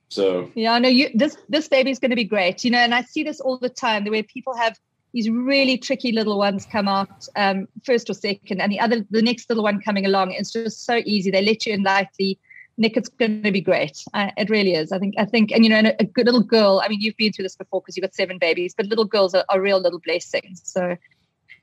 So 0.09 0.51
yeah, 0.55 0.79
no, 0.79 0.89
you 0.89 1.11
this 1.15 1.37
this 1.49 1.69
baby's 1.69 1.99
going 1.99 2.11
to 2.11 2.17
be 2.17 2.25
great. 2.25 2.65
You 2.65 2.71
know, 2.71 2.79
and 2.79 2.95
I 2.95 3.03
see 3.03 3.23
this 3.23 3.41
all 3.41 3.59
the 3.59 3.69
time. 3.69 4.05
The 4.05 4.11
way 4.11 4.23
people 4.23 4.55
have 4.55 4.79
these 5.15 5.31
really 5.31 5.79
tricky 5.79 6.13
little 6.13 6.37
ones 6.37 6.67
come 6.67 6.89
out 6.89 7.27
um, 7.37 7.67
first 7.85 8.11
or 8.11 8.15
second, 8.15 8.61
and 8.61 8.71
the 8.71 8.81
other 8.81 9.07
the 9.11 9.23
next 9.23 9.49
little 9.49 9.65
one 9.65 9.81
coming 9.81 10.05
along. 10.05 10.33
It's 10.33 10.53
just 10.53 10.85
so 10.85 11.01
easy. 11.07 11.31
They 11.31 11.41
let 11.41 11.65
you 11.65 11.73
in 11.73 11.83
lightly 11.83 12.39
Nick, 12.77 12.97
it's 12.97 13.09
going 13.09 13.43
to 13.43 13.53
be 13.53 13.61
great. 13.61 14.05
Uh, 14.15 14.31
it 14.37 14.51
really 14.51 14.75
is. 14.75 14.91
I 14.91 14.99
think. 14.99 15.15
I 15.17 15.25
think, 15.25 15.53
and 15.53 15.65
you 15.65 15.71
know, 15.71 15.77
and 15.77 15.87
a, 15.89 16.03
a, 16.03 16.05
good 16.05 16.27
little 16.27 16.43
girl. 16.43 16.83
I 16.85 16.89
mean, 16.89 17.01
you've 17.01 17.17
been 17.17 17.33
through 17.33 17.45
this 17.45 17.57
before 17.57 17.81
because 17.81 17.97
you've 17.97 18.03
got 18.03 18.15
seven 18.15 18.39
babies, 18.39 18.75
but 18.75 18.87
little 18.87 19.05
girls 19.05 19.35
are, 19.35 19.45
are 19.49 19.61
real 19.61 19.81
little 19.81 20.01
blessings. 20.01 20.61
So. 20.65 20.97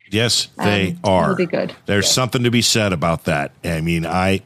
Yes, 0.10 0.50
they 0.58 0.91
um, 0.91 1.00
are. 1.05 1.36
Be 1.36 1.46
good. 1.46 1.74
There's 1.86 2.05
yeah. 2.05 2.12
something 2.12 2.43
to 2.43 2.51
be 2.51 2.62
said 2.62 2.91
about 2.91 3.25
that. 3.25 3.51
I 3.63 3.79
mean, 3.81 4.05
I 4.05 4.41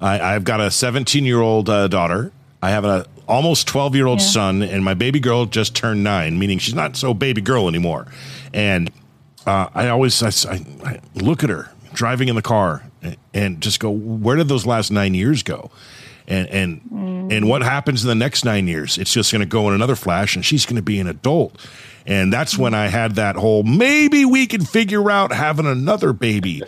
I, 0.00 0.20
I 0.20 0.32
have 0.32 0.44
got 0.44 0.60
a 0.60 0.70
17 0.70 1.24
year 1.24 1.40
old 1.40 1.68
uh, 1.68 1.88
daughter. 1.88 2.32
I 2.66 2.70
have 2.70 2.84
a 2.84 3.06
almost 3.28 3.68
12 3.68 3.94
year 3.94 4.06
old 4.06 4.18
yeah. 4.18 4.26
son, 4.26 4.62
and 4.62 4.84
my 4.84 4.94
baby 4.94 5.20
girl 5.20 5.46
just 5.46 5.76
turned 5.76 6.02
nine, 6.02 6.36
meaning 6.36 6.58
she's 6.58 6.74
not 6.74 6.96
so 6.96 7.14
baby 7.14 7.40
girl 7.40 7.68
anymore. 7.68 8.08
And 8.52 8.90
uh, 9.46 9.68
I 9.72 9.88
always 9.88 10.20
I, 10.20 10.54
I 10.84 11.00
look 11.14 11.44
at 11.44 11.50
her 11.50 11.70
driving 11.92 12.28
in 12.28 12.34
the 12.34 12.42
car 12.42 12.82
and 13.32 13.60
just 13.60 13.78
go, 13.78 13.90
where 13.90 14.34
did 14.34 14.48
those 14.48 14.66
last 14.66 14.90
nine 14.90 15.14
years 15.14 15.44
go? 15.44 15.70
And 16.26 16.48
and 16.48 16.80
mm. 16.82 17.32
and 17.32 17.48
what 17.48 17.62
happens 17.62 18.02
in 18.02 18.08
the 18.08 18.16
next 18.16 18.44
nine 18.44 18.66
years? 18.66 18.98
It's 18.98 19.12
just 19.12 19.30
going 19.30 19.42
to 19.42 19.46
go 19.46 19.68
in 19.68 19.74
another 19.74 19.94
flash, 19.94 20.34
and 20.34 20.44
she's 20.44 20.66
going 20.66 20.74
to 20.76 20.82
be 20.82 20.98
an 20.98 21.06
adult. 21.06 21.64
And 22.04 22.32
that's 22.32 22.58
when 22.58 22.74
I 22.74 22.88
had 22.88 23.14
that 23.14 23.36
whole 23.36 23.62
maybe 23.62 24.24
we 24.24 24.48
can 24.48 24.64
figure 24.64 25.08
out 25.08 25.32
having 25.32 25.66
another 25.66 26.12
baby. 26.12 26.62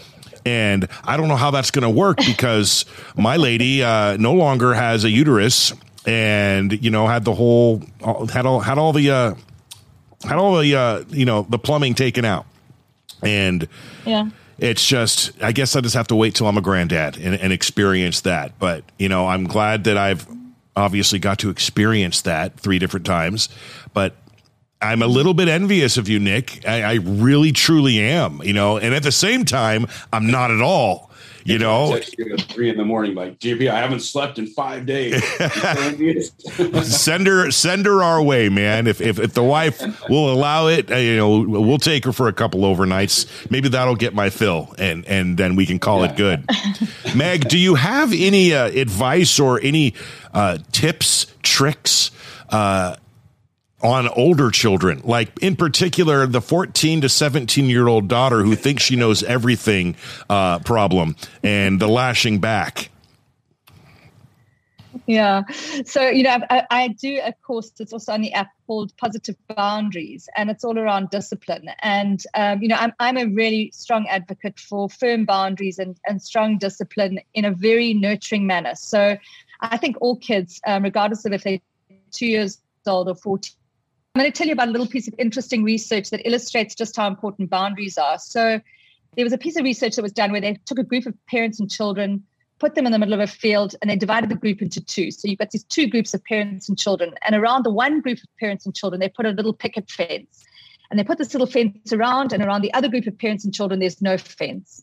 And 0.47 0.89
I 1.05 1.17
don't 1.17 1.29
know 1.29 1.37
how 1.37 1.51
that's 1.51 1.71
going 1.73 1.83
to 1.83 1.91
work 1.91 2.19
because 2.19 2.85
my 3.17 3.37
lady 3.37 3.83
uh, 3.83 4.17
no 4.17 4.33
longer 4.33 4.73
has 4.73 5.05
a 5.05 5.11
uterus, 5.11 5.75
and 6.09 6.83
you 6.83 6.91
know 6.91 7.07
had 7.07 7.25
the 7.25 7.35
whole 7.35 7.83
had 8.33 8.47
all 8.47 8.61
had 8.61 8.79
all 8.79 8.95
the 8.95 9.11
uh, 9.11 9.35
had 10.25 10.39
all 10.39 10.59
the 10.59 10.75
uh, 10.75 11.05
you 11.09 11.27
know 11.27 11.47
the 11.51 11.59
plumbing 11.59 11.95
taken 11.95 12.25
out, 12.25 12.47
and 13.23 13.69
yeah 14.07 14.31
it's 14.59 14.85
just 14.85 15.41
I 15.43 15.53
guess 15.53 15.77
I 15.77 15.81
just 15.83 15.95
have 15.95 16.09
to 16.09 16.17
wait 16.17 16.35
till 16.35 16.47
I'm 16.47 16.57
a 16.57 16.63
granddad 16.63 17.17
and, 17.19 17.35
and 17.35 17.53
experience 17.53 18.23
that. 18.23 18.59
But 18.59 18.85
you 18.99 19.09
know, 19.09 19.29
I'm 19.29 19.45
glad 19.45 19.85
that 19.85 19.97
I've 19.97 20.27
obviously 20.75 21.19
got 21.19 21.41
to 21.41 21.51
experience 21.51 22.23
that 22.23 22.59
three 22.59 22.79
different 22.79 23.07
times. 23.07 23.49
But 23.93 24.17
I'm 24.81 25.03
a 25.03 25.07
little 25.07 25.35
bit 25.35 25.49
envious 25.49 25.97
of 25.97 26.09
you, 26.09 26.19
Nick. 26.19 26.67
I, 26.67 26.83
I 26.83 26.95
really, 26.95 27.53
truly 27.53 28.01
am. 28.01 28.43
You 28.43 28.53
know, 28.53 28.79
and 28.79 28.95
at 28.95 29.03
the 29.03 29.13
same 29.13 29.45
time, 29.45 29.87
I'm 30.13 30.31
not 30.31 30.51
at 30.51 30.61
all 30.61 31.08
you 31.45 31.59
know, 31.59 31.99
you 32.19 32.33
at 32.33 32.41
three 32.43 32.71
in 32.71 32.77
the 32.77 32.85
morning, 32.85 33.15
like 33.15 33.39
JP, 33.39 33.71
I 33.71 33.79
haven't 33.79 34.01
slept 34.01 34.39
in 34.39 34.47
five 34.47 34.87
days. 34.87 35.23
send 36.85 37.27
her, 37.27 37.51
send 37.51 37.87
her 37.87 38.03
our 38.03 38.23
way, 38.23 38.49
man. 38.49 38.87
If, 38.87 39.01
if 39.01 39.19
if 39.19 39.35
the 39.35 39.43
wife 39.43 39.83
will 40.09 40.33
allow 40.33 40.67
it, 40.67 40.91
uh, 40.91 40.97
you 40.97 41.17
know, 41.17 41.41
we'll 41.41 41.79
take 41.79 42.05
her 42.05 42.13
for 42.13 42.29
a 42.29 42.33
couple 42.33 42.61
overnights. 42.61 43.51
Maybe 43.51 43.69
that'll 43.69 43.97
get 43.97 44.15
my 44.15 44.31
fill, 44.31 44.75
and 44.79 45.05
and 45.07 45.39
then 45.39 45.57
we 45.57 45.67
can 45.67 45.79
call 45.79 46.05
yeah. 46.05 46.13
it 46.13 46.17
good. 46.17 46.45
Meg, 47.17 47.49
do 47.49 47.59
you 47.59 47.75
have 47.75 48.13
any 48.13 48.53
uh, 48.53 48.67
advice 48.67 49.39
or 49.39 49.61
any 49.61 49.95
uh, 50.33 50.59
tips, 50.73 51.27
tricks? 51.43 52.11
Uh, 52.49 52.97
on 53.83 54.09
older 54.09 54.51
children, 54.51 55.01
like 55.05 55.39
in 55.41 55.57
particular 55.57 56.27
the 56.27 56.41
14 56.41 57.03
to 57.03 57.09
17 57.09 57.67
year 57.67 57.87
old 57.87 58.09
daughter 58.09 58.43
who 58.43 58.55
thinks 58.57 58.83
she 58.83 58.97
knows 58.97 59.23
everything 59.23 59.97
uh, 60.29 60.59
problem 60.61 61.17
and 61.43 61.81
the 61.81 61.89
lashing 61.89 62.41
back. 62.41 62.91
Yeah. 65.07 65.45
So, 65.87 66.09
you 66.09 66.23
know, 66.23 66.39
I, 66.51 66.67
I, 66.71 66.89
do 66.89 67.21
a 67.25 67.33
course 67.33 67.71
that's 67.71 67.93
also 67.93 68.13
on 68.13 68.21
the 68.21 68.33
app 68.33 68.51
called 68.67 68.95
Positive 68.97 69.37
Boundaries, 69.55 70.29
and 70.37 70.51
it's 70.51 70.65
all 70.65 70.79
around 70.79 71.09
discipline. 71.11 71.71
And, 71.81 72.23
um, 72.35 72.61
you 72.61 72.69
know, 72.69 72.77
I'm, 72.77 72.93
I'm 72.99 73.17
a 73.17 73.25
really 73.25 73.71
strong 73.73 74.07
advocate 74.09 74.59
for 74.59 74.91
firm 74.91 75.25
boundaries 75.25 75.79
and, 75.79 75.99
and 76.07 76.21
strong 76.21 76.59
discipline 76.59 77.21
in 77.33 77.45
a 77.45 77.53
very 77.53 77.95
nurturing 77.95 78.47
manner. 78.47 78.75
So 78.75 79.17
I 79.61 79.77
think 79.79 79.97
all 80.01 80.17
kids, 80.17 80.61
um, 80.67 80.83
regardless 80.83 81.25
of 81.25 81.33
if 81.33 81.43
they're 81.43 81.61
two 82.11 82.27
years 82.27 82.59
old 82.87 83.09
or 83.09 83.15
14, 83.15 83.55
I'm 84.15 84.23
going 84.23 84.33
to 84.33 84.37
tell 84.37 84.47
you 84.47 84.53
about 84.53 84.69
a 84.69 84.73
little 84.73 84.87
piece 84.87 85.07
of 85.07 85.15
interesting 85.19 85.63
research 85.63 86.11
that 86.11 86.27
illustrates 86.27 86.75
just 86.75 86.97
how 86.97 87.07
important 87.07 87.51
boundaries 87.51 87.99
are. 87.99 88.19
So, 88.19 88.61
there 89.17 89.25
was 89.25 89.33
a 89.33 89.39
piece 89.39 89.57
of 89.57 89.65
research 89.65 89.97
that 89.97 90.03
was 90.03 90.13
done 90.13 90.33
where 90.33 90.41
they 90.41 90.59
took 90.65 90.79
a 90.79 90.85
group 90.85 91.07
of 91.07 91.15
parents 91.27 91.59
and 91.59 91.71
children, 91.71 92.23
put 92.59 92.75
them 92.75 92.87
in 92.87 92.93
the 92.93 92.99
middle 92.99 93.15
of 93.15 93.21
a 93.21 93.27
field, 93.27 93.75
and 93.81 93.91
they 93.91 93.97
divided 93.97 94.31
the 94.31 94.37
group 94.37 94.61
into 94.61 94.85
two. 94.85 95.11
So, 95.11 95.29
you've 95.29 95.39
got 95.39 95.51
these 95.51 95.65
two 95.65 95.87
groups 95.87 96.15
of 96.15 96.25
parents 96.25 96.69
and 96.69 96.79
children. 96.79 97.15
And 97.27 97.37
around 97.37 97.65
the 97.65 97.71
one 97.71 98.01
group 98.01 98.19
of 98.19 98.29
parents 98.41 98.67
and 98.67 98.75
children, 98.75 99.01
they 99.01 99.09
put 99.09 99.27
a 99.27 99.31
little 99.31 99.53
picket 99.53 99.91
fence. 99.91 100.45
And 100.91 100.99
they 100.99 101.05
put 101.05 101.19
this 101.19 101.35
little 101.35 101.47
fence 101.47 101.93
around, 101.93 102.33
and 102.33 102.43
around 102.43 102.63
the 102.63 102.73
other 102.75 102.89
group 102.89 103.07
of 103.07 103.19
parents 103.19 103.45
and 103.45 103.55
children, 103.55 103.81
there's 103.81 104.03
no 104.03 104.17
fence. 104.19 104.83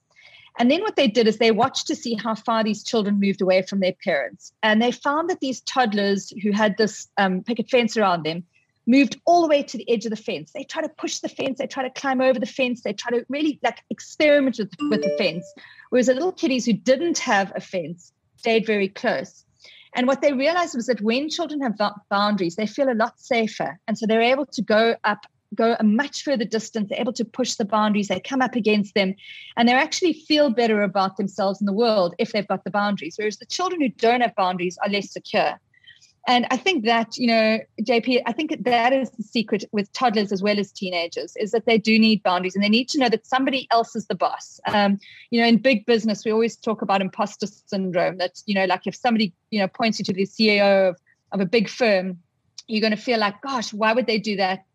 And 0.58 0.72
then 0.72 0.82
what 0.82 0.96
they 0.96 1.08
did 1.08 1.28
is 1.28 1.38
they 1.38 1.52
watched 1.52 1.88
to 1.88 1.96
see 1.96 2.16
how 2.16 2.36
far 2.36 2.64
these 2.64 2.84
children 2.84 3.20
moved 3.20 3.42
away 3.42 3.64
from 3.64 3.82
their 3.82 3.96
parents. 4.04 4.54
And 4.64 4.82
they 4.82 4.92
found 4.92 5.30
that 5.30 5.42
these 5.42 5.60
toddlers 5.62 6.32
who 6.42 6.52
had 6.52 6.78
this 6.78 7.10
um, 7.18 7.44
picket 7.44 7.70
fence 7.70 7.98
around 7.98 8.24
them 8.24 8.46
moved 8.88 9.20
all 9.26 9.42
the 9.42 9.48
way 9.48 9.64
to 9.64 9.78
the 9.78 9.90
edge 9.90 10.06
of 10.06 10.12
the 10.12 10.16
fence. 10.16 10.52
They 10.52 10.64
try 10.64 10.82
to 10.82 10.90
push 10.90 11.20
the 11.20 11.30
fence, 11.30 11.60
they 11.60 11.68
try 11.68 11.84
to 11.84 11.90
climb 11.90 12.22
over 12.22 12.40
the 12.40 12.46
fence, 12.46 12.82
they 12.82 12.94
try 12.94 13.18
to 13.18 13.26
really 13.30 13.60
like 13.64 13.84
experiment 13.90 14.58
with, 14.60 14.72
with 14.90 15.02
the 15.02 15.16
fence. 15.18 15.46
Whereas 15.90 16.08
the 16.08 16.14
little 16.14 16.32
kiddies 16.32 16.66
who 16.66 16.74
didn't 16.74 17.20
have 17.20 17.52
a 17.56 17.62
fence 17.62 18.12
stayed 18.38 18.66
very 18.66 18.90
close. 18.90 19.46
And 19.96 20.08
what 20.08 20.22
they 20.22 20.34
realized 20.34 20.76
was 20.76 20.88
that 20.88 21.02
when 21.02 21.30
children 21.30 21.62
have 21.62 21.80
boundaries, 22.10 22.58
they 22.58 22.68
feel 22.68 22.92
a 22.92 22.94
lot 22.94 23.20
safer. 23.20 23.80
And 23.88 23.98
so 23.98 24.06
they're 24.06 24.22
able 24.22 24.46
to 24.48 24.62
go 24.62 24.96
up, 25.06 25.26
go 25.56 25.78
a 25.80 25.84
much 25.84 26.24
further 26.24 26.44
distance. 26.44 26.90
They're 26.90 27.00
able 27.00 27.14
to 27.14 27.24
push 27.24 27.56
the 27.56 27.64
boundaries. 27.64 28.10
They 28.10 28.20
come 28.20 28.42
up 28.42 28.56
against 28.56 28.94
them 28.94 29.16
and 29.56 29.70
they 29.70 29.74
actually 29.74 30.14
feel 30.14 30.50
better 30.50 30.82
about 30.82 31.16
themselves 31.16 31.62
in 31.62 31.66
the 31.66 31.74
world 31.74 32.14
if 32.20 32.34
they've 32.34 32.48
got 32.48 32.66
the 32.66 32.72
boundaries. 32.72 33.16
Whereas 33.18 33.38
the 33.38 33.46
children 33.46 33.82
who 33.82 33.90
don't 33.90 34.20
have 34.20 34.36
boundaries 34.36 34.78
are 34.84 34.90
less 34.90 35.12
secure. 35.12 35.60
And 36.28 36.48
I 36.50 36.58
think 36.58 36.86
that, 36.86 37.18
you 37.18 37.28
know, 37.28 37.60
JP, 37.82 38.24
I 38.26 38.32
think 38.32 38.64
that 38.64 38.94
is 38.94 39.12
the 39.12 39.24
secret 39.24 39.64
with 39.72 39.92
toddlers 39.94 40.32
as 40.32 40.42
well 40.42 40.60
as 40.60 40.72
teenagers 40.72 41.36
is 41.38 41.52
that 41.52 41.66
they 41.66 41.78
do 41.78 42.00
need 42.00 42.24
boundaries 42.24 42.56
and 42.56 42.64
they 42.64 42.70
need 42.70 42.90
to 42.90 43.00
know 43.00 43.10
that 43.10 43.28
somebody 43.28 43.68
else 43.70 43.96
is 43.96 44.08
the 44.08 44.16
boss. 44.16 44.60
Um, 44.66 45.00
you 45.30 45.40
know, 45.40 45.48
in 45.48 45.58
big 45.58 45.86
business, 45.86 46.26
we 46.26 46.32
always 46.32 46.56
talk 46.56 46.82
about 46.82 47.02
imposter 47.02 47.46
syndrome 47.68 48.18
that, 48.18 48.42
you 48.48 48.56
know, 48.56 48.66
like 48.66 48.88
if 48.88 48.96
somebody, 48.96 49.34
you 49.52 49.60
know, 49.60 49.68
points 49.68 50.00
you 50.00 50.06
to 50.06 50.14
the 50.14 50.26
CEO 50.26 50.90
of, 50.90 50.98
of 51.32 51.42
a 51.42 51.46
big 51.46 51.70
firm, 51.70 52.18
you're 52.68 52.82
going 52.82 52.96
to 52.96 53.02
feel 53.02 53.20
like, 53.20 53.40
gosh, 53.42 53.72
why 53.72 53.94
would 53.94 54.08
they 54.08 54.18
do 54.18 54.36
that? 54.38 54.66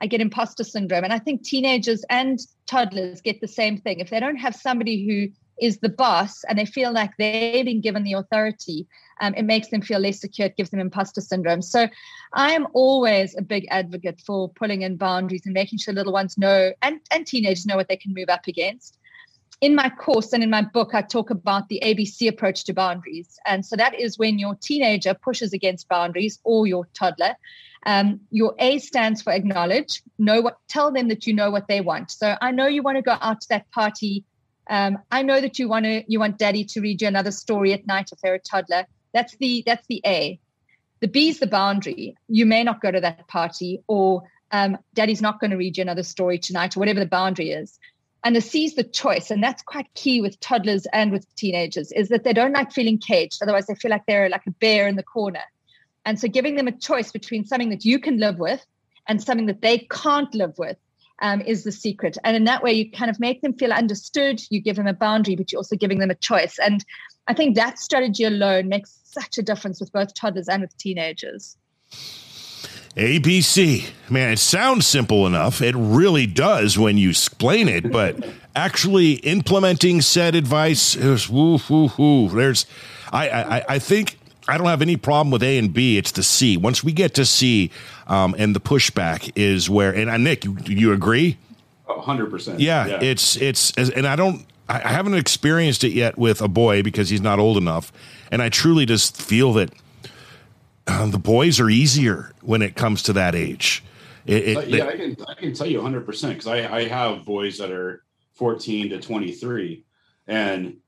I 0.00 0.06
get 0.08 0.20
imposter 0.20 0.64
syndrome. 0.64 1.04
And 1.04 1.12
I 1.12 1.20
think 1.20 1.42
teenagers 1.44 2.04
and 2.10 2.38
toddlers 2.66 3.20
get 3.20 3.40
the 3.40 3.48
same 3.48 3.78
thing. 3.78 4.00
If 4.00 4.10
they 4.10 4.20
don't 4.20 4.36
have 4.36 4.54
somebody 4.54 5.06
who 5.06 5.32
is 5.60 5.78
the 5.78 5.88
boss 5.88 6.44
and 6.44 6.58
they 6.58 6.66
feel 6.66 6.92
like 6.92 7.16
they've 7.16 7.64
been 7.64 7.80
given 7.80 8.04
the 8.04 8.14
authority, 8.14 8.86
um, 9.20 9.34
it 9.34 9.44
makes 9.44 9.68
them 9.68 9.80
feel 9.80 9.98
less 9.98 10.20
secure. 10.20 10.46
It 10.46 10.56
gives 10.56 10.70
them 10.70 10.80
imposter 10.80 11.20
syndrome. 11.20 11.62
So 11.62 11.88
I 12.32 12.52
am 12.52 12.66
always 12.74 13.34
a 13.36 13.42
big 13.42 13.66
advocate 13.70 14.20
for 14.20 14.50
pulling 14.50 14.82
in 14.82 14.96
boundaries 14.96 15.42
and 15.46 15.54
making 15.54 15.78
sure 15.78 15.94
little 15.94 16.12
ones 16.12 16.36
know 16.36 16.72
and, 16.82 17.00
and 17.10 17.26
teenagers 17.26 17.66
know 17.66 17.76
what 17.76 17.88
they 17.88 17.96
can 17.96 18.14
move 18.14 18.28
up 18.28 18.46
against. 18.46 18.98
In 19.62 19.74
my 19.74 19.88
course 19.88 20.34
and 20.34 20.42
in 20.42 20.50
my 20.50 20.60
book, 20.60 20.90
I 20.92 21.00
talk 21.00 21.30
about 21.30 21.68
the 21.68 21.80
ABC 21.82 22.28
approach 22.28 22.64
to 22.64 22.74
boundaries. 22.74 23.38
And 23.46 23.64
so 23.64 23.74
that 23.76 23.98
is 23.98 24.18
when 24.18 24.38
your 24.38 24.54
teenager 24.54 25.14
pushes 25.14 25.54
against 25.54 25.88
boundaries 25.88 26.38
or 26.44 26.66
your 26.66 26.86
toddler. 26.92 27.34
Um, 27.86 28.20
your 28.30 28.54
A 28.58 28.78
stands 28.80 29.22
for 29.22 29.32
acknowledge. 29.32 30.02
Know 30.18 30.42
what. 30.42 30.58
Tell 30.68 30.92
them 30.92 31.08
that 31.08 31.26
you 31.26 31.32
know 31.32 31.50
what 31.50 31.68
they 31.68 31.80
want. 31.80 32.10
So 32.10 32.36
I 32.42 32.50
know 32.50 32.66
you 32.66 32.82
want 32.82 32.96
to 32.96 33.02
go 33.02 33.16
out 33.20 33.40
to 33.42 33.48
that 33.50 33.70
party. 33.70 34.24
Um, 34.68 34.98
I 35.10 35.22
know 35.22 35.40
that 35.40 35.58
you 35.58 35.68
want 35.68 35.84
to. 35.84 36.02
You 36.08 36.18
want 36.18 36.38
Daddy 36.38 36.64
to 36.64 36.80
read 36.80 37.02
you 37.02 37.08
another 37.08 37.30
story 37.30 37.72
at 37.72 37.86
night 37.86 38.10
if 38.12 38.18
they're 38.20 38.34
a 38.34 38.38
toddler. 38.38 38.86
That's 39.12 39.36
the 39.36 39.62
that's 39.64 39.86
the 39.86 40.02
A. 40.04 40.40
The 41.00 41.08
B 41.08 41.28
is 41.28 41.38
the 41.38 41.46
boundary. 41.46 42.16
You 42.28 42.46
may 42.46 42.64
not 42.64 42.80
go 42.80 42.90
to 42.90 43.00
that 43.00 43.28
party, 43.28 43.82
or 43.86 44.22
um, 44.50 44.78
Daddy's 44.94 45.22
not 45.22 45.40
going 45.40 45.50
to 45.50 45.56
read 45.56 45.76
you 45.76 45.82
another 45.82 46.02
story 46.02 46.38
tonight, 46.38 46.76
or 46.76 46.80
whatever 46.80 47.00
the 47.00 47.06
boundary 47.06 47.50
is. 47.50 47.78
And 48.24 48.34
the 48.34 48.40
C 48.40 48.64
is 48.64 48.74
the 48.74 48.82
choice, 48.82 49.30
and 49.30 49.42
that's 49.42 49.62
quite 49.62 49.92
key 49.94 50.20
with 50.20 50.40
toddlers 50.40 50.86
and 50.92 51.12
with 51.12 51.32
teenagers, 51.36 51.92
is 51.92 52.08
that 52.08 52.24
they 52.24 52.32
don't 52.32 52.52
like 52.52 52.72
feeling 52.72 52.98
caged. 52.98 53.40
Otherwise, 53.40 53.66
they 53.66 53.74
feel 53.76 53.90
like 53.90 54.06
they're 54.06 54.28
like 54.28 54.46
a 54.46 54.50
bear 54.52 54.88
in 54.88 54.96
the 54.96 55.02
corner. 55.02 55.44
And 56.04 56.18
so 56.18 56.28
giving 56.28 56.56
them 56.56 56.66
a 56.66 56.72
choice 56.72 57.12
between 57.12 57.44
something 57.44 57.70
that 57.70 57.84
you 57.84 57.98
can 57.98 58.18
live 58.18 58.38
with 58.38 58.64
and 59.06 59.22
something 59.22 59.46
that 59.46 59.60
they 59.60 59.78
can't 59.90 60.32
live 60.34 60.58
with 60.58 60.76
um, 61.20 61.40
is 61.40 61.64
the 61.64 61.72
secret. 61.72 62.16
And 62.24 62.36
in 62.36 62.44
that 62.44 62.62
way, 62.62 62.72
you 62.72 62.90
kind 62.90 63.10
of 63.10 63.18
make 63.20 63.42
them 63.42 63.52
feel 63.54 63.72
understood. 63.72 64.42
You 64.50 64.60
give 64.60 64.76
them 64.76 64.86
a 64.86 64.92
boundary, 64.92 65.36
but 65.36 65.52
you're 65.52 65.58
also 65.58 65.76
giving 65.76 65.98
them 65.98 66.10
a 66.10 66.14
choice. 66.14 66.58
And 66.58 66.84
I 67.26 67.34
think 67.34 67.56
that 67.56 67.78
strategy 67.78 68.24
alone 68.24 68.68
makes 68.68 68.98
such 69.04 69.38
a 69.38 69.42
difference 69.42 69.80
with 69.80 69.92
both 69.92 70.14
toddlers 70.14 70.48
and 70.48 70.62
with 70.62 70.76
teenagers. 70.76 71.56
ABC. 72.96 73.90
Man, 74.08 74.32
it 74.32 74.38
sounds 74.38 74.86
simple 74.86 75.26
enough. 75.26 75.60
It 75.60 75.74
really 75.76 76.26
does 76.26 76.78
when 76.78 76.96
you 76.96 77.10
explain 77.10 77.68
it, 77.68 77.92
but 77.92 78.26
actually 78.56 79.14
implementing 79.14 80.00
said 80.00 80.34
advice 80.34 80.96
is 80.96 81.28
woo 81.28 81.58
woo 81.68 81.90
woo. 81.98 82.28
There's 82.30 82.64
I 83.12 83.28
I, 83.28 83.64
I 83.68 83.78
think 83.78 84.18
I 84.48 84.58
don't 84.58 84.66
have 84.68 84.82
any 84.82 84.96
problem 84.96 85.30
with 85.30 85.42
A 85.42 85.58
and 85.58 85.72
B. 85.72 85.98
It's 85.98 86.12
the 86.12 86.22
C. 86.22 86.56
Once 86.56 86.84
we 86.84 86.92
get 86.92 87.14
to 87.14 87.24
C, 87.24 87.70
um, 88.06 88.34
and 88.38 88.54
the 88.54 88.60
pushback 88.60 89.32
is 89.34 89.68
where. 89.68 89.92
And 89.94 90.08
uh, 90.08 90.16
Nick, 90.16 90.44
you, 90.44 90.56
you 90.66 90.92
agree? 90.92 91.38
hundred 91.88 92.30
percent. 92.30 92.60
Yeah, 92.60 92.86
it's 93.00 93.36
it's, 93.36 93.72
and 93.76 94.06
I 94.06 94.16
don't. 94.16 94.44
I 94.68 94.78
haven't 94.78 95.14
experienced 95.14 95.84
it 95.84 95.92
yet 95.92 96.18
with 96.18 96.42
a 96.42 96.48
boy 96.48 96.82
because 96.82 97.08
he's 97.08 97.20
not 97.20 97.38
old 97.38 97.56
enough, 97.56 97.92
and 98.32 98.42
I 98.42 98.48
truly 98.48 98.84
just 98.84 99.20
feel 99.20 99.52
that 99.54 99.72
uh, 100.86 101.06
the 101.06 101.18
boys 101.18 101.60
are 101.60 101.70
easier 101.70 102.32
when 102.42 102.62
it 102.62 102.74
comes 102.74 103.02
to 103.04 103.12
that 103.12 103.34
age. 103.34 103.84
It, 104.26 104.56
it, 104.56 104.68
yeah, 104.68 104.86
I 104.86 104.96
can 104.96 105.16
I 105.28 105.34
can 105.34 105.54
tell 105.54 105.68
you 105.68 105.78
100 105.78 106.04
percent 106.04 106.34
because 106.34 106.48
I 106.48 106.76
I 106.76 106.88
have 106.88 107.24
boys 107.24 107.58
that 107.58 107.70
are 107.70 108.02
14 108.34 108.90
to 108.90 109.00
23, 109.00 109.84
and 110.26 110.78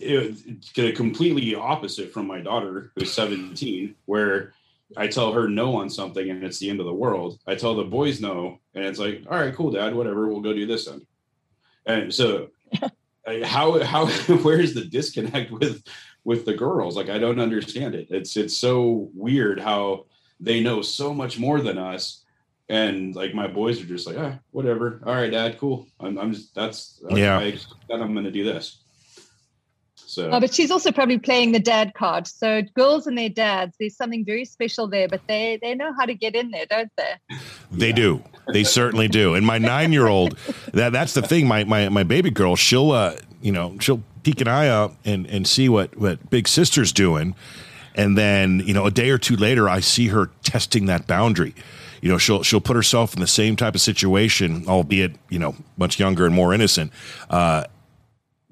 it, 0.00 0.94
completely 0.96 1.54
opposite 1.54 2.12
from 2.12 2.26
my 2.26 2.40
daughter 2.40 2.92
who's 2.96 3.12
17 3.12 3.94
where 4.06 4.52
i 4.96 5.06
tell 5.06 5.32
her 5.32 5.48
no 5.48 5.76
on 5.76 5.90
something 5.90 6.30
and 6.30 6.42
it's 6.42 6.58
the 6.58 6.70
end 6.70 6.80
of 6.80 6.86
the 6.86 6.94
world. 6.94 7.38
I 7.46 7.54
tell 7.54 7.74
the 7.74 7.84
boys 7.84 8.20
no 8.20 8.60
and 8.74 8.84
it's 8.84 8.98
like 8.98 9.24
all 9.30 9.38
right 9.38 9.54
cool 9.54 9.70
dad 9.70 9.94
whatever 9.94 10.28
we'll 10.28 10.40
go 10.40 10.52
do 10.52 10.66
this 10.66 10.86
then. 10.86 11.06
And 11.86 12.14
so 12.14 12.50
how 13.44 13.82
how 13.82 14.06
where's 14.42 14.74
the 14.74 14.84
disconnect 14.84 15.50
with 15.50 15.82
with 16.24 16.44
the 16.44 16.54
girls? 16.54 16.96
Like 16.96 17.10
i 17.10 17.18
don't 17.18 17.40
understand 17.40 17.94
it. 17.94 18.08
It's 18.10 18.36
it's 18.36 18.56
so 18.56 19.10
weird 19.14 19.60
how 19.60 20.06
they 20.40 20.62
know 20.62 20.82
so 20.82 21.12
much 21.12 21.38
more 21.38 21.60
than 21.60 21.78
us 21.78 22.22
and 22.68 23.14
like 23.14 23.34
my 23.34 23.46
boys 23.46 23.80
are 23.80 23.86
just 23.86 24.06
like 24.06 24.16
ah 24.18 24.38
whatever. 24.52 25.00
All 25.04 25.14
right 25.14 25.30
dad 25.30 25.58
cool. 25.58 25.88
I'm, 26.00 26.18
I'm 26.18 26.32
just 26.32 26.54
that's 26.54 27.02
yeah. 27.10 27.38
I, 27.38 27.58
i'm 27.90 28.14
gonna 28.14 28.30
do 28.30 28.44
this 28.44 28.83
so, 30.14 30.30
oh, 30.30 30.38
but 30.38 30.54
she's 30.54 30.70
also 30.70 30.92
probably 30.92 31.18
playing 31.18 31.52
the 31.52 31.58
dad 31.58 31.94
card. 31.94 32.28
So 32.28 32.62
girls 32.62 33.06
and 33.08 33.18
their 33.18 33.28
dads, 33.28 33.76
there's 33.80 33.96
something 33.96 34.24
very 34.24 34.44
special 34.44 34.86
there. 34.86 35.08
But 35.08 35.22
they 35.26 35.58
they 35.60 35.74
know 35.74 35.92
how 35.92 36.06
to 36.06 36.14
get 36.14 36.36
in 36.36 36.50
there, 36.50 36.66
don't 36.66 36.92
they? 36.96 37.36
They 37.72 37.88
yeah. 37.88 37.94
do. 37.94 38.24
They 38.52 38.62
certainly 38.62 39.08
do. 39.08 39.34
And 39.34 39.44
my 39.44 39.58
nine 39.58 39.92
year 39.92 40.06
old, 40.06 40.38
that 40.72 40.92
that's 40.92 41.14
the 41.14 41.22
thing. 41.22 41.48
My 41.48 41.64
my 41.64 41.88
my 41.88 42.04
baby 42.04 42.30
girl, 42.30 42.54
she'll 42.54 42.92
uh, 42.92 43.16
you 43.42 43.50
know 43.50 43.76
she'll 43.80 44.02
peek 44.22 44.40
an 44.40 44.48
eye 44.48 44.68
out 44.68 44.94
and 45.04 45.26
and 45.26 45.46
see 45.48 45.68
what 45.68 45.96
what 45.98 46.30
big 46.30 46.46
sister's 46.46 46.92
doing, 46.92 47.34
and 47.96 48.16
then 48.16 48.60
you 48.60 48.72
know 48.72 48.86
a 48.86 48.92
day 48.92 49.10
or 49.10 49.18
two 49.18 49.36
later, 49.36 49.68
I 49.68 49.80
see 49.80 50.08
her 50.08 50.30
testing 50.44 50.86
that 50.86 51.06
boundary 51.06 51.54
you 52.02 52.10
know 52.10 52.18
she'll 52.18 52.42
she'll 52.42 52.60
put 52.60 52.76
herself 52.76 53.14
in 53.14 53.20
the 53.20 53.26
same 53.26 53.56
type 53.56 53.74
of 53.74 53.80
situation 53.80 54.64
albeit 54.68 55.12
you 55.30 55.38
know 55.38 55.54
much 55.78 55.98
younger 55.98 56.26
and 56.26 56.34
more 56.34 56.52
innocent 56.52 56.92
uh, 57.30 57.64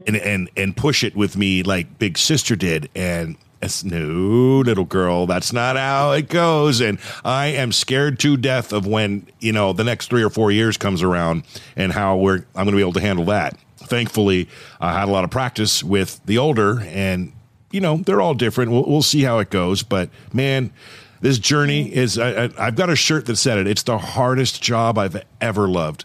and 0.07 0.17
and 0.17 0.51
and 0.57 0.77
push 0.77 1.05
it 1.05 1.17
with 1.17 1.37
me 1.37 1.63
like 1.63 1.99
big 1.99 2.19
sister 2.19 2.57
did. 2.57 2.91
And 2.95 3.37
it's 3.63 3.85
no 3.85 4.63
little 4.65 4.85
girl 4.85 5.27
that's 5.27 5.53
not 5.53 5.77
how 5.77 6.13
it 6.13 6.29
goes. 6.29 6.81
And 6.81 6.99
i 7.25 7.47
am 7.47 7.73
scared 7.73 8.19
to 8.21 8.37
death 8.37 8.73
of 8.73 8.87
when 8.87 9.27
you 9.41 9.53
know 9.53 9.73
the 9.73 9.85
next 9.85 10.09
three 10.09 10.23
or 10.23 10.31
four 10.31 10.51
years 10.51 10.77
comes 10.77 11.03
around 11.03 11.45
and 11.77 11.93
how 11.93 12.17
we're 12.17 12.39
i'm 12.55 12.65
going 12.65 12.73
to 12.73 12.77
be 12.77 12.81
able 12.81 12.93
to 12.95 13.01
handle 13.01 13.27
that. 13.27 13.57
Thankfully 13.79 14.49
i 14.81 14.93
had 14.93 15.09
a 15.09 15.13
lot 15.13 15.25
of 15.25 15.31
practice 15.31 15.83
with 15.83 16.21
the 16.27 16.39
older 16.39 16.81
and 16.81 17.33
you 17.71 17.81
know 17.81 17.99
they're 17.99 18.21
all 18.21 18.35
different. 18.35 18.71
We'll, 18.71 18.85
we'll 18.85 19.03
see 19.03 19.23
how 19.23 19.39
it 19.39 19.51
goes. 19.51 19.83
But 19.83 20.11
man 20.33 20.73
this 21.21 21.39
journey 21.39 21.95
is 21.95 22.19
I, 22.19 22.51
i've 22.59 22.75
got 22.75 22.91
a 22.91 22.97
shirt 22.97 23.27
that 23.27 23.37
said 23.37 23.59
it. 23.59 23.67
It's 23.69 23.85
the 23.85 23.99
hardest 23.99 24.63
job 24.63 24.99
i've 24.99 25.23
ever 25.41 25.69
loved 25.69 26.05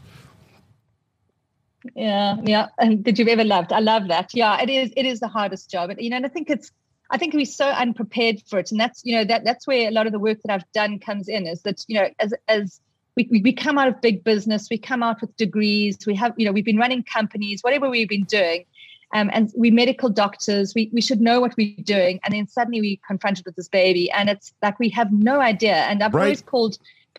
yeah, 1.95 2.37
yeah. 2.43 2.67
And 2.79 3.03
did 3.03 3.19
you 3.19 3.27
ever 3.27 3.43
loved? 3.43 3.73
I 3.73 3.79
love 3.79 4.07
that. 4.07 4.31
Yeah, 4.33 4.61
it 4.61 4.69
is. 4.69 4.91
It 4.95 5.05
is 5.05 5.19
the 5.19 5.27
hardest 5.27 5.69
job, 5.69 5.89
and 5.89 6.01
you 6.01 6.09
know, 6.09 6.17
and 6.17 6.25
I 6.25 6.29
think 6.29 6.49
it's. 6.49 6.71
I 7.09 7.17
think 7.17 7.33
we're 7.33 7.45
so 7.45 7.67
unprepared 7.67 8.41
for 8.49 8.59
it, 8.59 8.71
and 8.71 8.79
that's 8.79 9.01
you 9.05 9.15
know 9.15 9.23
that 9.25 9.45
that's 9.45 9.65
where 9.65 9.87
a 9.87 9.91
lot 9.91 10.07
of 10.07 10.11
the 10.11 10.19
work 10.19 10.39
that 10.43 10.53
I've 10.53 10.71
done 10.73 10.99
comes 10.99 11.29
in. 11.29 11.47
Is 11.47 11.61
that 11.61 11.83
you 11.87 11.99
know 11.99 12.09
as 12.19 12.33
as 12.47 12.81
we, 13.15 13.27
we 13.31 13.53
come 13.53 13.77
out 13.77 13.87
of 13.87 14.01
big 14.01 14.23
business, 14.23 14.67
we 14.69 14.77
come 14.77 15.01
out 15.01 15.21
with 15.21 15.35
degrees, 15.37 15.97
we 16.05 16.15
have 16.15 16.33
you 16.37 16.45
know 16.45 16.51
we've 16.51 16.65
been 16.65 16.77
running 16.77 17.03
companies, 17.03 17.61
whatever 17.61 17.89
we've 17.89 18.09
been 18.09 18.25
doing, 18.25 18.65
um, 19.13 19.29
and 19.33 19.51
we 19.55 19.71
medical 19.71 20.09
doctors, 20.09 20.73
we 20.75 20.89
we 20.93 21.01
should 21.01 21.21
know 21.21 21.39
what 21.39 21.55
we're 21.57 21.75
doing, 21.83 22.19
and 22.23 22.33
then 22.33 22.47
suddenly 22.47 22.81
we're 22.81 23.07
confronted 23.07 23.45
with 23.45 23.55
this 23.55 23.69
baby, 23.69 24.11
and 24.11 24.29
it's 24.29 24.53
like 24.61 24.77
we 24.79 24.89
have 24.89 25.11
no 25.11 25.39
idea. 25.39 25.75
And 25.75 26.03
I've 26.03 26.13
right. 26.13 26.23
always 26.23 26.41
called 26.41 26.77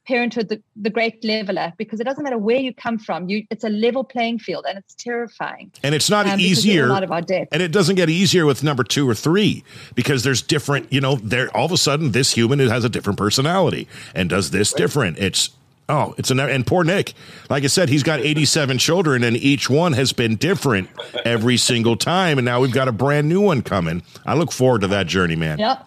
parenthood 0.09 0.49
the, 0.49 0.62
the 0.75 0.88
great 0.88 1.23
leveler 1.23 1.71
because 1.77 2.01
it 2.01 2.05
doesn't 2.05 2.25
matter 2.25 2.38
where 2.38 2.57
you 2.57 2.73
come 2.73 2.99
from 2.99 3.29
you 3.29 3.44
it's 3.51 3.62
a 3.62 3.68
level 3.68 4.03
playing 4.03 4.38
field 4.38 4.64
and 4.66 4.79
it's 4.79 4.94
terrifying 4.94 5.71
and 5.83 5.94
it's 5.94 6.09
not 6.09 6.27
um, 6.27 6.40
easier 6.40 6.87
a 6.87 6.88
lot 6.88 7.05
of 7.05 7.12
our 7.12 7.21
debt. 7.21 7.47
and 7.53 7.62
it 7.62 7.73
doesn't 7.73 7.97
get 7.97 8.09
easier 8.09 8.47
with 8.47 8.64
number 8.64 8.83
two 8.83 9.07
or 9.07 9.14
three 9.14 9.62
because 9.94 10.25
there's 10.25 10.40
different 10.40 10.90
you 10.90 10.99
know 10.99 11.16
there 11.16 11.55
all 11.55 11.66
of 11.66 11.73
a 11.73 11.77
sudden 11.77 12.12
this 12.12 12.33
human 12.33 12.59
has 12.59 12.85
a 12.85 12.88
different 12.88 13.18
personality 13.18 13.87
and 14.14 14.31
does 14.31 14.51
this 14.51 14.73
different 14.73 15.18
it's 15.18 15.51
Oh, 15.90 16.14
it's 16.18 16.31
an 16.31 16.38
and 16.38 16.66
poor 16.66 16.85
Nick. 16.85 17.14
Like 17.49 17.64
I 17.64 17.68
said, 17.68 17.88
he's 17.88 18.03
got 18.03 18.21
87 18.21 18.77
children, 18.77 19.25
and 19.25 19.35
each 19.38 19.71
one 19.71 19.94
has 19.94 20.12
been 20.12 20.37
different 20.37 20.90
every 21.25 21.57
single 21.57 21.97
time. 21.97 22.37
And 22.37 22.44
now 22.44 22.61
we've 22.61 22.73
got 22.73 22.88
a 22.88 22.92
brand 22.92 23.27
new 23.27 23.40
one 23.40 23.62
coming. 23.62 24.03
I 24.27 24.35
look 24.35 24.53
forward 24.53 24.83
to 24.83 24.88
that 24.88 25.07
journey, 25.07 25.35
man. 25.35 25.59
Yep. 25.59 25.87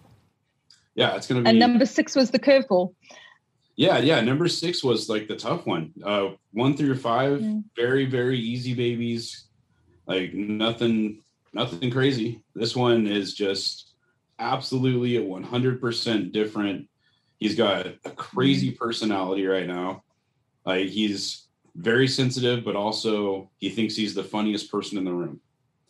Yeah, 0.96 1.16
it's 1.16 1.28
gonna 1.28 1.42
be. 1.42 1.50
And 1.50 1.60
number 1.60 1.86
six 1.86 2.16
was 2.16 2.32
the 2.32 2.40
curveball. 2.40 2.94
Yeah, 3.82 3.98
yeah. 3.98 4.22
Number 4.22 4.48
six 4.48 4.84
was 4.84 5.10
like 5.10 5.28
the 5.28 5.36
tough 5.36 5.66
one. 5.66 5.92
Uh, 6.06 6.34
one 6.54 6.78
through 6.78 6.96
five, 6.98 7.40
mm. 7.40 7.64
very, 7.76 8.06
very 8.06 8.38
easy 8.38 8.76
babies. 8.76 9.46
Like 10.06 10.36
nothing, 10.36 11.24
nothing 11.52 11.90
crazy. 11.90 12.44
This 12.54 12.76
one 12.76 13.08
is 13.08 13.34
just 13.34 13.94
absolutely 14.38 15.18
a 15.18 15.24
100% 15.24 16.32
different. 16.32 16.90
He's 17.40 17.56
got 17.56 17.88
a 18.06 18.12
crazy 18.12 18.72
mm. 18.72 18.78
personality 18.78 19.48
right 19.48 19.66
now. 19.66 20.04
Like 20.64 20.90
he's 20.90 21.48
very 21.74 22.08
sensitive, 22.08 22.64
but 22.64 22.76
also 22.76 23.50
he 23.58 23.72
thinks 23.72 23.96
he's 23.96 24.14
the 24.14 24.24
funniest 24.24 24.70
person 24.70 25.00
in 25.00 25.06
the 25.06 25.12
room. 25.12 25.42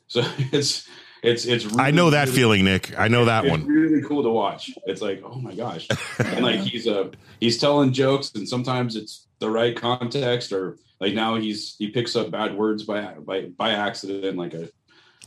So 0.07 0.21
it's 0.53 0.87
It's 1.23 1.45
it's. 1.45 1.65
Really, 1.65 1.79
I 1.79 1.91
know 1.91 2.09
that 2.09 2.27
really, 2.27 2.37
feeling, 2.37 2.65
Nick. 2.65 2.97
I 2.97 3.07
know 3.07 3.25
that 3.25 3.45
it's 3.45 3.51
one. 3.51 3.65
Really 3.65 4.01
cool 4.01 4.23
to 4.23 4.29
watch. 4.29 4.71
It's 4.85 5.01
like, 5.01 5.21
oh 5.23 5.35
my 5.35 5.53
gosh, 5.53 5.87
and 6.19 6.43
like 6.43 6.59
he's 6.61 6.87
uh 6.87 7.11
he's 7.39 7.59
telling 7.59 7.93
jokes, 7.93 8.31
and 8.33 8.47
sometimes 8.47 8.95
it's 8.95 9.27
the 9.39 9.49
right 9.49 9.75
context, 9.75 10.51
or 10.51 10.77
like 10.99 11.13
now 11.13 11.35
he's 11.35 11.75
he 11.77 11.89
picks 11.89 12.15
up 12.15 12.31
bad 12.31 12.55
words 12.55 12.83
by 12.83 13.13
by 13.13 13.41
by 13.55 13.71
accident. 13.71 14.37
Like 14.37 14.55
I 14.55 14.69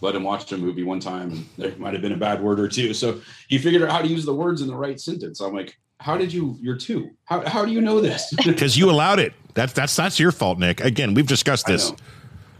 let 0.00 0.16
him 0.16 0.24
watch 0.24 0.50
a 0.52 0.58
movie 0.58 0.82
one 0.82 1.00
time, 1.00 1.30
and 1.30 1.46
there 1.56 1.76
might 1.76 1.92
have 1.92 2.02
been 2.02 2.12
a 2.12 2.16
bad 2.16 2.42
word 2.42 2.58
or 2.58 2.68
two. 2.68 2.92
So 2.92 3.20
he 3.48 3.58
figured 3.58 3.82
out 3.82 3.90
how 3.90 4.02
to 4.02 4.08
use 4.08 4.24
the 4.24 4.34
words 4.34 4.62
in 4.62 4.68
the 4.68 4.76
right 4.76 5.00
sentence. 5.00 5.40
I'm 5.40 5.54
like, 5.54 5.78
how 6.00 6.16
did 6.16 6.32
you? 6.32 6.58
You're 6.60 6.76
two. 6.76 7.10
How 7.24 7.48
how 7.48 7.64
do 7.64 7.72
you 7.72 7.80
know 7.80 8.00
this? 8.00 8.34
Because 8.44 8.76
you 8.76 8.90
allowed 8.90 9.20
it. 9.20 9.32
That's 9.54 9.72
that's 9.72 9.94
that's 9.94 10.18
your 10.18 10.32
fault, 10.32 10.58
Nick. 10.58 10.80
Again, 10.80 11.14
we've 11.14 11.26
discussed 11.26 11.66
this. 11.66 11.92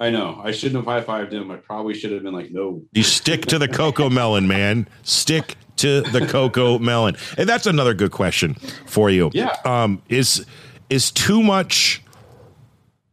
I 0.04 0.10
know. 0.10 0.38
I 0.44 0.50
shouldn't 0.50 0.76
have 0.76 0.84
high 0.84 1.00
fived 1.00 1.32
him. 1.32 1.50
I 1.50 1.56
probably 1.56 1.94
should 1.94 2.12
have 2.12 2.22
been 2.22 2.34
like, 2.34 2.50
no. 2.50 2.82
You 2.92 3.02
stick 3.02 3.46
to 3.46 3.58
the 3.58 3.66
CoComelon, 3.66 4.44
man. 4.44 4.86
Stick 5.02 5.56
to 5.76 6.02
the 6.02 6.20
CoComelon. 6.20 7.16
And 7.38 7.48
that's 7.48 7.66
another 7.66 7.94
good 7.94 8.10
question 8.10 8.52
for 8.84 9.08
you. 9.08 9.30
Yeah. 9.32 9.56
Um, 9.64 10.02
is 10.10 10.44
is 10.90 11.10
too 11.10 11.42
much 11.42 12.02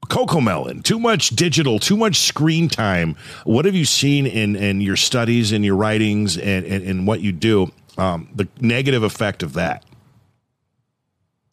CoComelon, 0.08 0.84
too 0.84 1.00
much 1.00 1.30
digital, 1.30 1.80
too 1.80 1.96
much 1.96 2.18
screen 2.18 2.68
time. 2.68 3.16
What 3.46 3.64
have 3.64 3.74
you 3.74 3.86
seen 3.86 4.28
in 4.28 4.58
in 4.58 4.82
your 4.82 4.98
studies 4.98 5.54
and 5.54 5.64
your 5.64 5.78
writings 5.78 6.38
and, 6.38 6.66
and, 6.66 6.86
and 6.86 7.08
what 7.08 7.22
you 7.22 7.32
do? 7.32 7.72
Um, 7.98 8.28
the 8.36 8.50
negative 8.60 9.04
effect 9.04 9.44
of 9.44 9.54
that. 9.54 9.86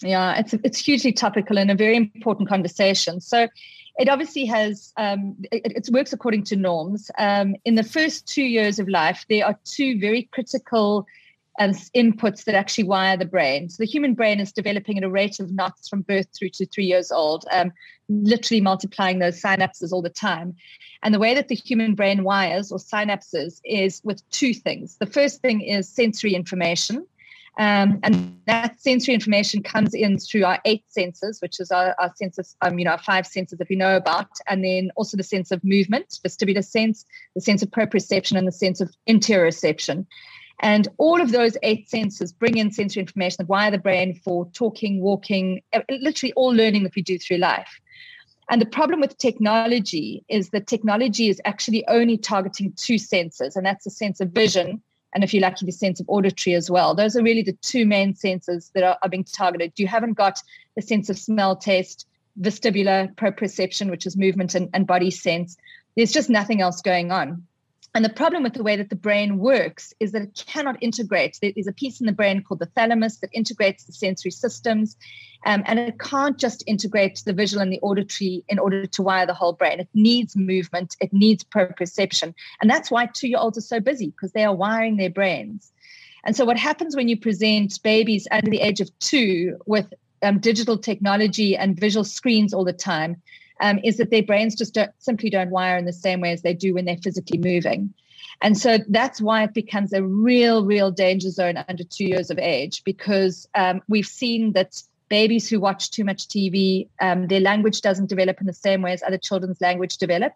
Yeah, 0.03 0.37
it's 0.37 0.53
it's 0.65 0.79
hugely 0.79 1.13
topical 1.13 1.59
and 1.59 1.71
a 1.71 1.77
very 1.77 1.97
important 1.97 2.49
conversation. 2.49 3.21
So 3.21 3.47
it 3.99 4.09
obviously 4.09 4.45
has 4.47 4.93
um, 4.97 5.37
it, 5.51 5.73
it, 5.77 5.89
works 5.93 6.13
according 6.13 6.45
to 6.45 6.57
norms. 6.57 7.11
Um, 7.19 7.57
in 7.65 7.75
the 7.75 7.83
first 7.83 8.27
two 8.29 8.45
years 8.45 8.79
of 8.79 8.89
life, 8.89 9.27
there 9.29 9.45
are 9.45 9.59
two 9.65 9.99
very 9.99 10.29
critical 10.33 11.07
um, 11.59 11.73
inputs 11.97 12.45
that 12.45 12.55
actually 12.55 12.85
wire 12.85 13.17
the 13.17 13.25
brain. 13.25 13.69
So 13.69 13.83
the 13.83 13.91
human 13.91 14.15
brain 14.15 14.39
is 14.39 14.53
developing 14.53 14.99
at 14.99 15.05
a 15.05 15.11
rate 15.11 15.41
of 15.41 15.51
knots 15.51 15.89
from 15.89 16.03
birth 16.03 16.29
through 16.33 16.51
to 16.51 16.67
three 16.67 16.85
years 16.85 17.11
old, 17.11 17.45
um, 17.51 17.73
literally 18.09 18.61
multiplying 18.61 19.19
those 19.19 19.43
synapses 19.43 19.93
all 19.93 20.03
the 20.03 20.11
time. 20.11 20.55
And 21.03 21.13
the 21.13 21.19
way 21.19 21.35
that 21.35 21.49
the 21.49 21.57
human 21.57 21.97
brain 21.97 22.23
wires 22.23 22.71
or 22.71 22.79
synapses 22.79 23.61
is 23.65 24.01
with 24.05 24.29
two 24.31 24.55
things. 24.55 24.97
The 24.99 25.07
first 25.07 25.43
thing 25.43 25.61
is 25.61 25.89
sensory 25.89 26.35
information. 26.35 27.05
Um, 27.59 27.99
and 28.05 28.41
that 28.47 28.81
sensory 28.81 29.15
information 29.15 29.65
comes 29.65 29.93
in 29.93 30.19
through 30.19 30.45
our 30.45 30.61
eight 30.65 30.85
senses, 30.89 31.43
which 31.43 31.59
is 31.59 31.73
our, 31.73 31.97
our 31.99 32.13
senses, 32.15 32.55
um, 32.63 32.79
you 32.79 32.85
know, 32.85 32.93
our 32.93 33.03
five 33.03 33.27
senses 33.27 33.59
that 33.59 33.69
we 33.69 33.75
know 33.75 33.97
about, 33.97 34.31
and 34.47 34.65
then 34.65 34.93
also 34.95 35.17
the 35.17 35.25
sense 35.25 35.51
of 35.51 35.63
movement, 35.65 36.21
vestibular 36.25 36.65
sense, 36.65 37.05
the 37.35 37.41
sense 37.41 37.61
of 37.61 37.71
proprioception, 37.71 38.39
and 38.39 38.47
the 38.47 38.53
sense 38.53 38.81
of 38.81 38.95
interoception. 39.09 40.07
And 40.61 40.87
all 40.99 41.21
of 41.21 41.33
those 41.33 41.57
eight 41.65 41.91
senses 41.91 42.33
bring 42.33 42.59
in 42.59 42.71
sensory 42.71 43.01
information 43.01 43.37
that 43.41 43.49
wire 43.49 43.73
the 43.73 43.79
brain 43.79 44.15
for 44.25 44.49
talking, 44.53 45.01
walking, 45.01 45.61
literally 45.91 46.33
all 46.35 46.51
learning 46.51 46.85
that 46.85 46.95
we 46.95 47.03
do 47.03 47.19
through 47.19 47.39
life. 47.39 47.81
And 48.51 48.63
the 48.63 48.67
problem 48.67 49.01
with 49.01 49.19
technology 49.19 50.25
is 50.29 50.51
that 50.51 50.69
technology 50.69 51.29
is 51.29 51.41
actually 51.45 51.87
only 51.89 52.17
targeting 52.17 52.73
two 52.77 52.99
senses, 52.99 53.57
and 53.57 53.67
that's 53.67 53.85
the 53.85 53.91
sense 53.91 54.21
of 54.21 54.31
vision 54.31 54.81
and 55.15 55.25
if 55.25 55.33
you're 55.33 55.43
lucky, 55.43 55.67
the 55.67 55.73
sense 55.73 56.01
of 56.01 56.09
auditory 56.09 56.55
as 56.55 56.71
well. 56.71 56.95
Those 56.95 57.17
are 57.17 57.23
really 57.23 57.43
the 57.43 57.57
two 57.63 57.87
main 57.87 58.15
senses 58.15 58.71
that 58.75 58.85
are, 58.85 58.99
are 59.03 59.09
being 59.09 59.25
targeted. 59.25 59.73
You 59.77 59.87
haven't 59.87 60.15
got 60.15 60.43
the 60.77 60.83
sense 60.83 61.09
of 61.09 61.19
smell, 61.19 61.57
taste, 61.57 62.07
vestibular, 62.41 63.13
proprioception, 63.15 63.91
which 63.91 64.07
is 64.07 64.17
movement 64.17 64.55
and, 64.55 64.69
and 64.75 64.87
body 64.87 65.11
sense. 65.11 65.57
There's 65.97 66.13
just 66.13 66.31
nothing 66.31 66.61
else 66.61 66.83
going 66.83 67.11
on. 67.11 67.47
And 67.99 68.05
the 68.05 68.11
problem 68.11 68.45
with 68.45 68.55
the 68.55 68.63
way 68.63 68.77
that 68.77 68.91
the 68.91 68.95
brain 68.95 69.39
works 69.39 69.93
is 69.99 70.13
that 70.13 70.23
it 70.23 70.45
cannot 70.47 70.81
integrate. 70.81 71.37
There's 71.43 71.67
a 71.67 71.73
piece 71.73 71.99
in 71.99 72.07
the 72.07 72.13
brain 72.13 72.45
called 72.45 72.61
the 72.61 72.67
thalamus 72.67 73.17
that 73.17 73.31
integrates 73.33 73.87
the 73.87 73.93
sensory 73.93 74.31
systems, 74.31 74.97
um, 75.47 75.65
and 75.67 75.81
it 75.81 75.99
can't 75.99 76.39
just 76.39 76.63
integrate 76.69 77.21
the 77.27 77.33
visual 77.33 77.61
and 77.61 77.73
the 77.73 77.81
auditory 77.81 78.45
in 78.49 78.61
order 78.61 78.87
to 78.87 79.03
wire 79.03 79.27
the 79.27 79.35
whole 79.35 79.53
brain. 79.53 79.81
It 79.81 79.89
needs 79.95 80.37
movement, 80.37 80.95
it 81.01 81.13
needs 81.13 81.43
proprioception. 81.43 82.35
And 82.61 82.71
that's 82.71 82.89
why 82.89 83.07
two 83.07 83.27
year 83.27 83.39
olds 83.41 83.59
are 83.59 83.63
so 83.63 83.81
busy 83.81 84.11
because 84.11 84.31
they 84.31 84.45
are 84.45 84.55
wiring 84.55 84.97
their 84.97 85.11
brains. 85.11 85.73
And 86.23 86.37
so, 86.37 86.45
what 86.45 86.57
happens 86.57 86.95
when 86.95 87.09
you 87.09 87.19
present 87.19 87.83
babies 87.83 88.29
under 88.31 88.49
the 88.49 88.61
age 88.61 88.81
of 88.81 88.97
two 89.01 89.59
with 89.67 89.93
um, 90.23 90.39
digital 90.39 90.79
technology 90.79 91.57
and 91.57 91.77
visual 91.77 92.05
screens 92.05 92.55
all 92.55 92.65
the 92.65 92.73
time 92.73 93.21
um, 93.61 93.79
is 93.85 93.97
that 93.97 94.11
their 94.11 94.23
brains 94.23 94.55
just 94.55 94.75
don't, 94.75 94.91
simply 94.99 95.31
don't 95.31 95.51
wire 95.51 95.77
in 95.77 95.85
the 95.85 95.93
same 95.93 96.21
way 96.21 96.33
as 96.33 96.43
they 96.43 96.55
do 96.55 96.75
when 96.75 96.85
they're 96.85 96.97
physically 96.97 97.39
moving. 97.39 97.93
And 98.41 98.57
so 98.57 98.79
that's 98.89 99.21
why 99.21 99.43
it 99.43 99.55
becomes 99.55 99.93
a 99.93 100.03
real, 100.03 100.65
real 100.65 100.91
danger 100.91 101.31
zone 101.31 101.63
under 101.69 101.83
two 101.83 102.05
years 102.05 102.31
of 102.31 102.39
age, 102.39 102.85
because 102.85 103.49
um, 103.55 103.83
we've 103.89 104.07
seen 104.07 104.53
that 104.53 104.81
babies 105.09 105.49
who 105.49 105.59
watch 105.59 105.91
too 105.91 106.05
much 106.05 106.29
TV, 106.29 106.89
um, 107.01 107.27
their 107.27 107.41
language 107.41 107.81
doesn't 107.81 108.09
develop 108.09 108.41
in 108.41 108.47
the 108.47 108.53
same 108.53 108.83
way 108.83 108.93
as 108.93 109.03
other 109.03 109.19
children's 109.19 109.61
language 109.61 109.97
develop. 109.97 110.35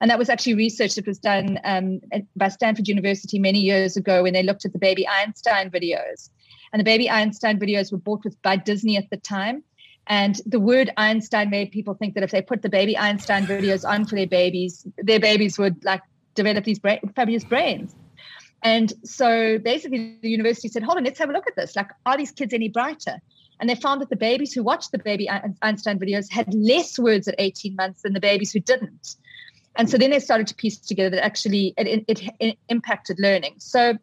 And 0.00 0.10
that 0.10 0.18
was 0.18 0.28
actually 0.28 0.54
research 0.54 0.96
that 0.96 1.06
was 1.06 1.18
done 1.18 1.58
um, 1.64 2.00
by 2.34 2.48
Stanford 2.48 2.88
University 2.88 3.38
many 3.38 3.60
years 3.60 3.96
ago 3.96 4.22
when 4.24 4.32
they 4.32 4.42
looked 4.42 4.64
at 4.64 4.72
the 4.72 4.78
baby 4.78 5.06
Einstein 5.06 5.70
videos. 5.70 6.30
And 6.72 6.80
the 6.80 6.84
baby 6.84 7.08
Einstein 7.08 7.60
videos 7.60 7.92
were 7.92 7.98
bought 7.98 8.24
with 8.24 8.40
by 8.42 8.56
Disney 8.56 8.96
at 8.96 9.08
the 9.10 9.16
time. 9.16 9.62
And 10.06 10.40
the 10.44 10.60
word 10.60 10.90
Einstein 10.96 11.50
made 11.50 11.70
people 11.70 11.94
think 11.94 12.14
that 12.14 12.22
if 12.22 12.30
they 12.30 12.42
put 12.42 12.62
the 12.62 12.68
baby 12.68 12.96
Einstein 12.96 13.46
videos 13.46 13.88
on 13.88 14.04
for 14.04 14.16
their 14.16 14.26
babies, 14.26 14.86
their 14.98 15.20
babies 15.20 15.58
would 15.58 15.82
like 15.84 16.02
develop 16.34 16.64
these 16.64 16.78
bra- 16.78 16.98
fabulous 17.16 17.44
brains. 17.44 17.94
And 18.62 18.92
so 19.04 19.58
basically, 19.58 20.18
the 20.22 20.28
university 20.28 20.68
said, 20.68 20.82
hold 20.82 20.96
on, 20.96 21.04
let's 21.04 21.18
have 21.18 21.28
a 21.28 21.32
look 21.32 21.46
at 21.46 21.56
this. 21.56 21.76
Like, 21.76 21.90
are 22.06 22.16
these 22.16 22.32
kids 22.32 22.54
any 22.54 22.68
brighter? 22.68 23.18
And 23.60 23.68
they 23.70 23.74
found 23.74 24.00
that 24.00 24.08
the 24.08 24.16
babies 24.16 24.52
who 24.52 24.62
watched 24.62 24.90
the 24.90 24.98
baby 24.98 25.28
Einstein 25.62 25.98
videos 25.98 26.30
had 26.30 26.52
less 26.52 26.98
words 26.98 27.28
at 27.28 27.34
18 27.38 27.76
months 27.76 28.02
than 28.02 28.14
the 28.14 28.20
babies 28.20 28.52
who 28.52 28.60
didn't. 28.60 29.16
And 29.76 29.90
so 29.90 29.98
then 29.98 30.10
they 30.10 30.18
started 30.18 30.46
to 30.48 30.54
piece 30.54 30.78
together 30.78 31.10
that 31.10 31.24
actually 31.24 31.74
it, 31.76 32.04
it, 32.08 32.30
it 32.40 32.58
impacted 32.68 33.18
learning. 33.18 33.56
So, 33.58 33.98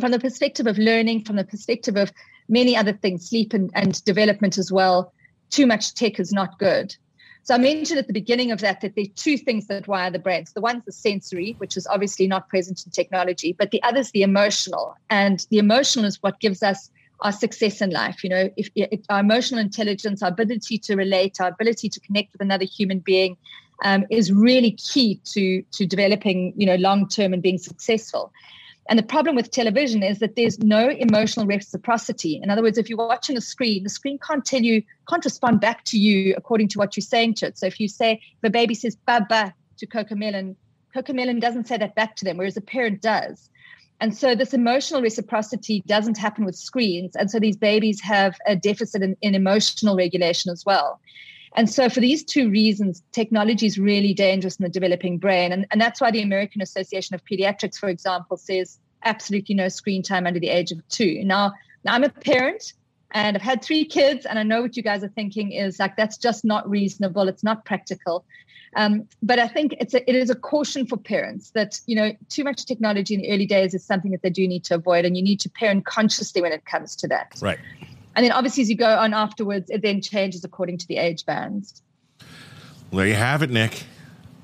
from 0.00 0.10
the 0.10 0.18
perspective 0.18 0.66
of 0.66 0.78
learning, 0.78 1.24
from 1.24 1.36
the 1.36 1.44
perspective 1.44 1.96
of 1.96 2.12
many 2.48 2.76
other 2.76 2.92
things, 2.92 3.28
sleep 3.28 3.52
and, 3.52 3.70
and 3.74 4.04
development 4.04 4.58
as 4.58 4.72
well, 4.72 5.13
too 5.54 5.66
much 5.66 5.94
tech 5.94 6.18
is 6.18 6.32
not 6.32 6.58
good. 6.58 6.96
So 7.44 7.54
I 7.54 7.58
mentioned 7.58 7.98
at 7.98 8.06
the 8.06 8.14
beginning 8.14 8.50
of 8.52 8.60
that 8.60 8.80
that 8.80 8.94
there 8.94 9.04
are 9.04 9.16
two 9.16 9.36
things 9.36 9.66
that 9.66 9.86
wire 9.86 10.10
the 10.10 10.18
brain. 10.18 10.46
So 10.46 10.52
the 10.54 10.62
one's 10.62 10.84
the 10.86 10.92
sensory, 10.92 11.54
which 11.58 11.76
is 11.76 11.86
obviously 11.86 12.26
not 12.26 12.48
present 12.48 12.82
in 12.86 12.90
technology, 12.90 13.52
but 13.52 13.70
the 13.70 13.82
other's 13.82 14.10
the 14.12 14.22
emotional. 14.22 14.96
And 15.10 15.46
the 15.50 15.58
emotional 15.58 16.06
is 16.06 16.22
what 16.22 16.40
gives 16.40 16.62
us 16.62 16.90
our 17.20 17.32
success 17.32 17.82
in 17.82 17.90
life. 17.90 18.24
You 18.24 18.30
know, 18.30 18.50
if, 18.56 18.70
if 18.74 19.00
our 19.10 19.20
emotional 19.20 19.60
intelligence, 19.60 20.22
our 20.22 20.30
ability 20.30 20.78
to 20.78 20.96
relate, 20.96 21.40
our 21.40 21.48
ability 21.48 21.90
to 21.90 22.00
connect 22.00 22.32
with 22.32 22.40
another 22.40 22.64
human 22.64 23.00
being 23.00 23.36
um, 23.84 24.04
is 24.10 24.32
really 24.32 24.72
key 24.72 25.20
to 25.24 25.62
to 25.72 25.86
developing, 25.86 26.54
you 26.56 26.66
know, 26.66 26.76
long 26.76 27.08
term 27.08 27.34
and 27.34 27.42
being 27.42 27.58
successful. 27.58 28.32
And 28.88 28.98
the 28.98 29.02
problem 29.02 29.34
with 29.34 29.50
television 29.50 30.02
is 30.02 30.18
that 30.18 30.36
there's 30.36 30.58
no 30.58 30.90
emotional 30.90 31.46
reciprocity. 31.46 32.38
In 32.42 32.50
other 32.50 32.62
words, 32.62 32.76
if 32.76 32.90
you're 32.90 32.98
watching 32.98 33.36
a 33.36 33.40
screen, 33.40 33.82
the 33.82 33.88
screen 33.88 34.18
can't 34.18 34.44
tell 34.44 34.60
you, 34.60 34.82
can't 35.08 35.24
respond 35.24 35.60
back 35.60 35.84
to 35.84 35.98
you 35.98 36.34
according 36.36 36.68
to 36.68 36.78
what 36.78 36.96
you're 36.96 37.02
saying 37.02 37.34
to 37.34 37.46
it. 37.46 37.56
So 37.56 37.66
if 37.66 37.80
you 37.80 37.88
say, 37.88 38.12
if 38.12 38.44
a 38.44 38.50
baby 38.50 38.74
says 38.74 38.94
baba 38.94 39.54
to 39.78 39.86
CoComelon, 39.86 40.56
CoComelon 40.94 41.40
doesn't 41.40 41.66
say 41.66 41.78
that 41.78 41.94
back 41.94 42.14
to 42.16 42.24
them, 42.24 42.36
whereas 42.36 42.58
a 42.58 42.60
parent 42.60 43.00
does. 43.00 43.48
And 44.00 44.14
so 44.14 44.34
this 44.34 44.52
emotional 44.52 45.00
reciprocity 45.00 45.82
doesn't 45.86 46.18
happen 46.18 46.44
with 46.44 46.56
screens. 46.56 47.16
And 47.16 47.30
so 47.30 47.38
these 47.38 47.56
babies 47.56 48.02
have 48.02 48.36
a 48.46 48.54
deficit 48.54 49.02
in, 49.02 49.16
in 49.22 49.34
emotional 49.34 49.96
regulation 49.96 50.52
as 50.52 50.64
well. 50.66 51.00
And 51.54 51.70
so, 51.70 51.88
for 51.88 52.00
these 52.00 52.24
two 52.24 52.50
reasons, 52.50 53.02
technology 53.12 53.66
is 53.66 53.78
really 53.78 54.12
dangerous 54.12 54.56
in 54.56 54.64
the 54.64 54.68
developing 54.68 55.18
brain. 55.18 55.52
And, 55.52 55.66
and 55.70 55.80
that's 55.80 56.00
why 56.00 56.10
the 56.10 56.22
American 56.22 56.60
Association 56.60 57.14
of 57.14 57.24
Pediatrics, 57.24 57.78
for 57.78 57.88
example, 57.88 58.36
says 58.36 58.78
absolutely 59.04 59.54
no 59.54 59.68
screen 59.68 60.02
time 60.02 60.26
under 60.26 60.40
the 60.40 60.48
age 60.48 60.72
of 60.72 60.86
two. 60.88 61.22
Now, 61.24 61.52
now 61.84 61.94
I'm 61.94 62.04
a 62.04 62.08
parent 62.08 62.72
and 63.12 63.36
I've 63.36 63.42
had 63.42 63.62
three 63.62 63.84
kids, 63.84 64.26
and 64.26 64.38
I 64.38 64.42
know 64.42 64.62
what 64.62 64.76
you 64.76 64.82
guys 64.82 65.04
are 65.04 65.08
thinking 65.08 65.52
is 65.52 65.78
like 65.78 65.96
that's 65.96 66.16
just 66.16 66.44
not 66.44 66.68
reasonable. 66.68 67.28
It's 67.28 67.44
not 67.44 67.64
practical. 67.64 68.24
Um, 68.76 69.08
but 69.22 69.38
I 69.38 69.46
think 69.46 69.76
it's 69.78 69.94
a, 69.94 70.10
it 70.10 70.16
is 70.16 70.30
a 70.30 70.34
caution 70.34 70.84
for 70.84 70.96
parents 70.96 71.50
that 71.50 71.80
you 71.86 71.94
know 71.94 72.12
too 72.28 72.42
much 72.42 72.66
technology 72.66 73.14
in 73.14 73.20
the 73.20 73.30
early 73.30 73.46
days 73.46 73.72
is 73.72 73.84
something 73.84 74.10
that 74.10 74.22
they 74.22 74.30
do 74.30 74.48
need 74.48 74.64
to 74.64 74.74
avoid, 74.74 75.04
and 75.04 75.16
you 75.16 75.22
need 75.22 75.38
to 75.40 75.48
parent 75.48 75.86
consciously 75.86 76.42
when 76.42 76.50
it 76.50 76.64
comes 76.64 76.96
to 76.96 77.08
that. 77.08 77.34
Right. 77.40 77.60
And 78.16 78.24
then 78.24 78.32
obviously, 78.32 78.62
as 78.62 78.70
you 78.70 78.76
go 78.76 78.96
on 78.96 79.12
afterwards, 79.12 79.70
it 79.70 79.82
then 79.82 80.00
changes 80.00 80.44
according 80.44 80.78
to 80.78 80.86
the 80.86 80.96
age 80.96 81.24
bands. 81.26 81.82
Well, 82.90 82.98
there 82.98 83.06
you 83.06 83.14
have 83.14 83.42
it, 83.42 83.50
Nick. 83.50 83.84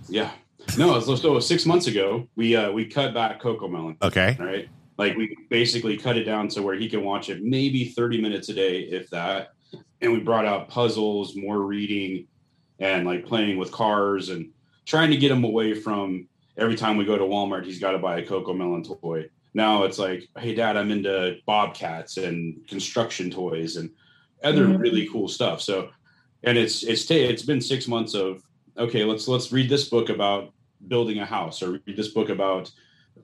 Yeah. 0.09 0.31
No, 0.77 1.01
so, 1.01 1.15
so 1.17 1.41
six 1.41 1.67
months 1.67 1.87
ago, 1.87 2.29
we 2.37 2.55
uh, 2.57 2.71
we 2.71 2.87
cut 2.87 3.15
back 3.15 3.41
CoComelon. 3.41 3.97
Okay. 4.03 4.37
Right. 4.39 4.69
Like 4.99 5.17
we 5.17 5.37
basically 5.49 5.97
cut 5.97 6.17
it 6.17 6.25
down 6.25 6.49
to 6.49 6.63
where 6.63 6.75
he 6.75 6.89
can 6.89 7.03
watch 7.03 7.31
it 7.31 7.43
maybe 7.43 7.87
30 7.87 8.21
minutes 8.21 8.49
a 8.51 8.55
day, 8.55 8.81
if 8.81 9.09
that. 9.11 9.53
And 10.01 10.13
we 10.13 10.21
brought 10.21 10.47
out 10.47 10.69
puzzles, 10.69 11.37
more 11.37 11.61
reading, 11.61 12.27
and 12.79 13.07
like 13.07 13.25
playing 13.25 13.59
with 13.59 13.71
cars 13.73 14.29
and 14.31 14.51
trying 14.87 15.11
to 15.11 15.17
get 15.17 15.31
him 15.31 15.45
away 15.45 15.75
from 15.75 16.29
every 16.57 16.77
time 16.77 16.97
we 16.97 17.05
go 17.05 17.17
to 17.17 17.25
Walmart, 17.25 17.65
he's 17.65 17.79
got 17.79 17.93
to 17.93 17.99
buy 17.99 18.19
a 18.19 18.27
CoComelon 18.27 19.01
toy. 19.01 19.29
Now 19.53 19.85
it's 19.85 19.99
like, 19.99 20.29
hey, 20.39 20.55
dad, 20.55 20.77
I'm 20.77 20.91
into 20.91 21.39
bobcats 21.47 22.17
and 22.17 22.67
construction 22.69 23.31
toys 23.31 23.77
and 23.77 23.91
other 24.43 24.67
mm-hmm. 24.67 24.77
really 24.77 25.09
cool 25.09 25.29
stuff. 25.29 25.61
So, 25.61 25.91
and 26.45 26.57
it's 26.57 26.83
it's 26.83 27.05
t- 27.05 27.23
it's 27.23 27.43
been 27.43 27.61
six 27.61 27.89
months 27.89 28.15
of 28.15 28.43
okay, 28.79 29.05
let's 29.05 29.29
let's 29.29 29.53
read 29.53 29.69
this 29.69 29.89
book 29.89 30.09
about 30.09 30.53
building 30.89 31.19
a 31.19 31.27
house 31.27 31.63
or 31.63 31.73
read 31.73 31.97
this 31.97 32.09
book 32.09 32.29
about 32.29 32.71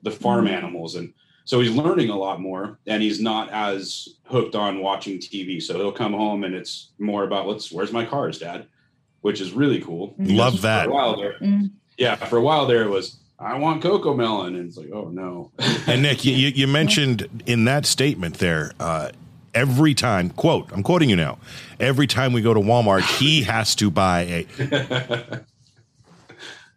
the 0.03 0.11
farm 0.11 0.45
mm-hmm. 0.45 0.53
animals 0.53 0.95
and 0.95 1.13
so 1.45 1.59
he's 1.59 1.71
learning 1.71 2.09
a 2.09 2.17
lot 2.17 2.41
more 2.41 2.77
and 2.87 3.01
he's 3.01 3.21
not 3.21 3.49
as 3.49 4.09
hooked 4.25 4.55
on 4.55 4.79
watching 4.79 5.17
tv 5.17 5.61
so 5.61 5.75
he'll 5.75 5.91
come 5.91 6.13
home 6.13 6.43
and 6.43 6.53
it's 6.53 6.91
more 6.99 7.23
about 7.23 7.47
let's 7.47 7.71
where's 7.71 7.91
my 7.91 8.05
cars 8.05 8.37
dad 8.39 8.67
which 9.21 9.41
is 9.41 9.53
really 9.53 9.81
cool 9.81 10.13
love 10.19 10.61
that 10.61 10.85
for 10.85 10.91
a 10.91 10.93
while 10.93 11.15
there, 11.17 11.33
mm-hmm. 11.33 11.65
yeah 11.97 12.15
for 12.15 12.37
a 12.37 12.41
while 12.41 12.65
there 12.65 12.83
it 12.83 12.89
was 12.89 13.19
I 13.39 13.57
want 13.57 13.83
CoComelon. 13.83 14.47
And 14.47 14.67
it's 14.67 14.77
like, 14.77 14.89
oh 14.91 15.09
no. 15.09 15.51
and 15.87 16.01
Nick, 16.01 16.25
you, 16.25 16.33
you 16.33 16.67
mentioned 16.67 17.43
in 17.45 17.65
that 17.65 17.85
statement 17.85 18.35
there, 18.39 18.71
uh, 18.79 19.11
every 19.53 19.93
time, 19.93 20.29
quote, 20.31 20.71
I'm 20.71 20.83
quoting 20.83 21.09
you 21.09 21.15
now, 21.15 21.37
every 21.79 22.07
time 22.07 22.33
we 22.33 22.41
go 22.41 22.53
to 22.53 22.59
Walmart, 22.59 23.01
he 23.19 23.43
has 23.43 23.75
to 23.75 23.91
buy 23.91 24.45
a. 24.59 25.41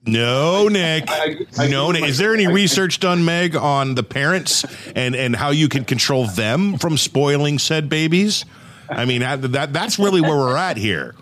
No, 0.07 0.69
Nick. 0.69 1.11
I, 1.11 1.37
I, 1.59 1.69
no, 1.69 1.93
Nick. 1.93 2.05
Is 2.05 2.17
there 2.17 2.33
any 2.33 2.47
research 2.47 3.01
done, 3.01 3.27
Meg, 3.27 3.55
on 3.55 3.97
the 3.97 4.03
parents 4.03 4.65
and 4.97 5.15
and 5.15 5.37
how 5.37 5.51
you 5.51 5.69
can 5.69 5.85
control 5.85 6.27
them 6.27 6.79
from 6.79 6.97
spoiling 6.97 7.59
said 7.59 7.91
babies? 7.91 8.47
I 8.89 9.05
mean, 9.05 9.21
that 9.21 9.75
that's 9.75 9.99
really 9.99 10.23
where 10.23 10.37
we're 10.37 10.57
at 10.57 10.79
here. 10.79 11.15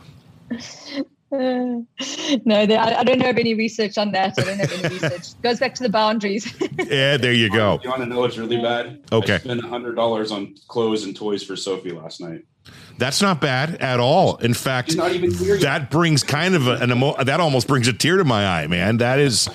no, 1.31 1.87
I, 2.51 3.01
I, 3.01 3.05
don't 3.05 3.21
have 3.21 3.37
any 3.37 3.53
research 3.53 3.99
on 3.99 4.13
that. 4.13 4.39
I 4.39 4.45
don't 4.45 4.59
have 4.59 4.73
any 4.73 4.95
research. 4.95 5.39
Goes 5.43 5.59
back 5.61 5.75
to 5.75 5.83
the 5.83 5.91
boundaries. 5.91 6.51
yeah, 6.79 7.19
there 7.19 7.35
you 7.35 7.51
go. 7.51 7.79
You 7.83 7.91
want 7.91 8.03
to 8.03 8.07
know 8.07 8.21
what's 8.21 8.39
really 8.39 8.57
bad? 8.57 9.03
Okay. 9.13 9.35
I 9.35 9.39
spent 9.39 9.63
hundred 9.63 9.95
dollars 9.95 10.33
on 10.33 10.55
clothes 10.69 11.05
and 11.05 11.15
toys 11.15 11.43
for 11.43 11.55
Sophie 11.55 11.93
last 11.93 12.23
night. 12.23 12.45
That's 12.97 13.21
not 13.21 13.43
bad 13.43 13.77
at 13.77 14.01
all. 14.01 14.37
In 14.37 14.55
fact, 14.55 14.97
that 14.97 15.89
brings 15.91 16.23
kind 16.23 16.55
of 16.55 16.67
a, 16.67 16.77
an 16.77 16.93
emo- 16.93 17.23
that 17.23 17.41
almost 17.41 17.69
brings 17.69 17.89
a 17.89 17.93
tear 17.93 18.17
to 18.17 18.25
my 18.25 18.47
eye, 18.47 18.67
man. 18.67 18.97
That 18.97 19.19
is 19.19 19.51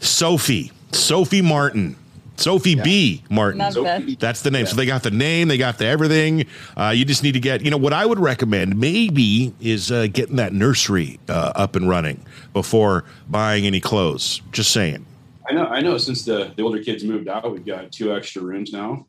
Sophie, 0.00 0.72
Sophie 0.92 1.42
Martin. 1.42 1.96
Sophie 2.36 2.70
yeah. 2.70 2.82
B. 2.82 3.22
Martin. 3.30 3.58
That. 3.58 4.16
That's 4.18 4.42
the 4.42 4.50
name. 4.50 4.64
Yeah. 4.64 4.70
So 4.70 4.76
they 4.76 4.86
got 4.86 5.02
the 5.02 5.10
name, 5.10 5.48
they 5.48 5.58
got 5.58 5.78
the 5.78 5.86
everything. 5.86 6.46
Uh, 6.76 6.92
you 6.94 7.04
just 7.04 7.22
need 7.22 7.32
to 7.32 7.40
get, 7.40 7.62
you 7.62 7.70
know, 7.70 7.76
what 7.76 7.92
I 7.92 8.06
would 8.06 8.18
recommend 8.18 8.78
maybe 8.78 9.54
is 9.60 9.90
uh, 9.90 10.06
getting 10.12 10.36
that 10.36 10.52
nursery 10.52 11.20
uh, 11.28 11.52
up 11.54 11.76
and 11.76 11.88
running 11.88 12.24
before 12.52 13.04
buying 13.28 13.66
any 13.66 13.80
clothes. 13.80 14.42
Just 14.52 14.72
saying. 14.72 15.06
I 15.48 15.52
know. 15.52 15.66
I 15.66 15.80
know. 15.80 15.98
Since 15.98 16.24
the, 16.24 16.52
the 16.56 16.62
older 16.62 16.82
kids 16.82 17.04
moved 17.04 17.28
out, 17.28 17.50
we've 17.50 17.64
got 17.64 17.92
two 17.92 18.14
extra 18.14 18.42
rooms 18.42 18.72
now. 18.72 19.06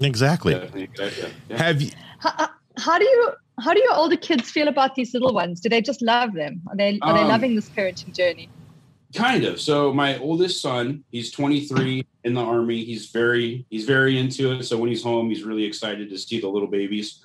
exactly. 0.00 0.54
Yeah. 0.54 1.56
Have 1.56 1.82
you? 1.82 1.90
How, 2.18 2.50
how, 2.78 2.98
do 2.98 3.04
you? 3.04 3.32
How 3.60 3.74
do 3.74 3.80
your 3.80 3.94
older 3.94 4.16
kids 4.16 4.50
feel 4.50 4.68
about 4.68 4.94
these 4.94 5.12
little 5.12 5.34
ones? 5.34 5.60
Do 5.60 5.68
they 5.68 5.82
just 5.82 6.00
love 6.00 6.32
them? 6.32 6.62
Are 6.68 6.76
they 6.76 6.98
are 7.02 7.10
um, 7.10 7.16
they 7.16 7.24
loving 7.24 7.54
this 7.54 7.68
parenting 7.68 8.14
journey? 8.14 8.48
Kind 9.14 9.44
of. 9.44 9.58
So 9.58 9.92
my 9.92 10.18
oldest 10.18 10.60
son, 10.60 11.02
he's 11.10 11.30
23 11.30 12.04
in 12.24 12.34
the 12.34 12.42
army. 12.42 12.84
He's 12.84 13.06
very 13.06 13.64
he's 13.70 13.86
very 13.86 14.18
into 14.18 14.52
it. 14.52 14.64
So 14.64 14.76
when 14.76 14.90
he's 14.90 15.02
home, 15.02 15.30
he's 15.30 15.44
really 15.44 15.64
excited 15.64 16.10
to 16.10 16.18
see 16.18 16.40
the 16.40 16.48
little 16.48 16.68
babies. 16.68 17.24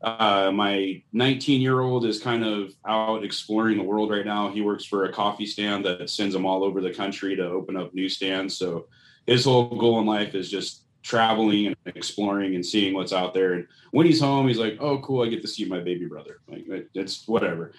Uh, 0.00 0.50
my 0.54 1.02
19 1.12 1.60
year 1.60 1.80
old 1.80 2.06
is 2.06 2.18
kind 2.18 2.44
of 2.44 2.72
out 2.86 3.24
exploring 3.24 3.76
the 3.76 3.82
world 3.82 4.10
right 4.10 4.24
now. 4.24 4.50
He 4.50 4.62
works 4.62 4.84
for 4.84 5.04
a 5.04 5.12
coffee 5.12 5.46
stand 5.46 5.84
that 5.84 6.08
sends 6.08 6.34
him 6.34 6.46
all 6.46 6.64
over 6.64 6.80
the 6.80 6.94
country 6.94 7.36
to 7.36 7.46
open 7.46 7.76
up 7.76 7.94
newsstands. 7.94 8.56
So 8.56 8.86
his 9.26 9.44
whole 9.44 9.76
goal 9.76 10.00
in 10.00 10.06
life 10.06 10.34
is 10.34 10.50
just 10.50 10.84
traveling 11.02 11.66
and 11.66 11.76
exploring 11.84 12.54
and 12.54 12.64
seeing 12.64 12.94
what's 12.94 13.12
out 13.12 13.34
there. 13.34 13.52
And 13.52 13.66
when 13.90 14.06
he's 14.06 14.20
home, 14.20 14.48
he's 14.48 14.58
like, 14.58 14.78
"Oh, 14.80 14.98
cool! 15.00 15.22
I 15.22 15.28
get 15.28 15.42
to 15.42 15.48
see 15.48 15.66
my 15.66 15.80
baby 15.80 16.06
brother." 16.06 16.38
Like 16.48 16.88
it's 16.94 17.28
whatever 17.28 17.74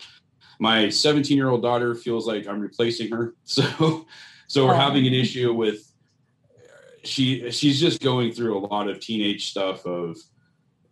my 0.59 0.89
17 0.89 1.35
year 1.37 1.49
old 1.49 1.61
daughter 1.61 1.95
feels 1.95 2.27
like 2.27 2.47
I'm 2.47 2.59
replacing 2.59 3.11
her. 3.11 3.33
So, 3.45 4.05
so 4.47 4.65
we're 4.65 4.73
oh. 4.73 4.77
having 4.77 5.05
an 5.07 5.13
issue 5.13 5.53
with 5.53 5.91
she. 7.03 7.49
She's 7.51 7.79
just 7.79 8.01
going 8.01 8.31
through 8.31 8.57
a 8.57 8.59
lot 8.59 8.89
of 8.89 8.99
teenage 8.99 9.49
stuff 9.49 9.85
of 9.85 10.17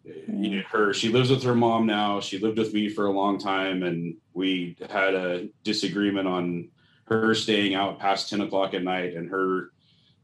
you 0.04 0.58
know 0.58 0.64
her. 0.72 0.94
She 0.94 1.10
lives 1.10 1.30
with 1.30 1.44
her 1.44 1.56
mom 1.56 1.86
now. 1.86 2.20
She 2.20 2.38
lived 2.38 2.58
with 2.58 2.74
me 2.74 2.90
for 2.90 3.06
a 3.06 3.12
long 3.12 3.40
time, 3.40 3.84
and 3.84 4.18
we 4.34 4.76
had 4.90 5.14
a 5.14 5.48
disagreement 5.64 6.28
on 6.28 6.70
her 7.06 7.36
staying 7.36 7.76
out 7.76 8.00
past 8.00 8.30
10 8.30 8.42
o'clock 8.42 8.74
at 8.74 8.84
night 8.84 9.14
and 9.14 9.30
her 9.30 9.72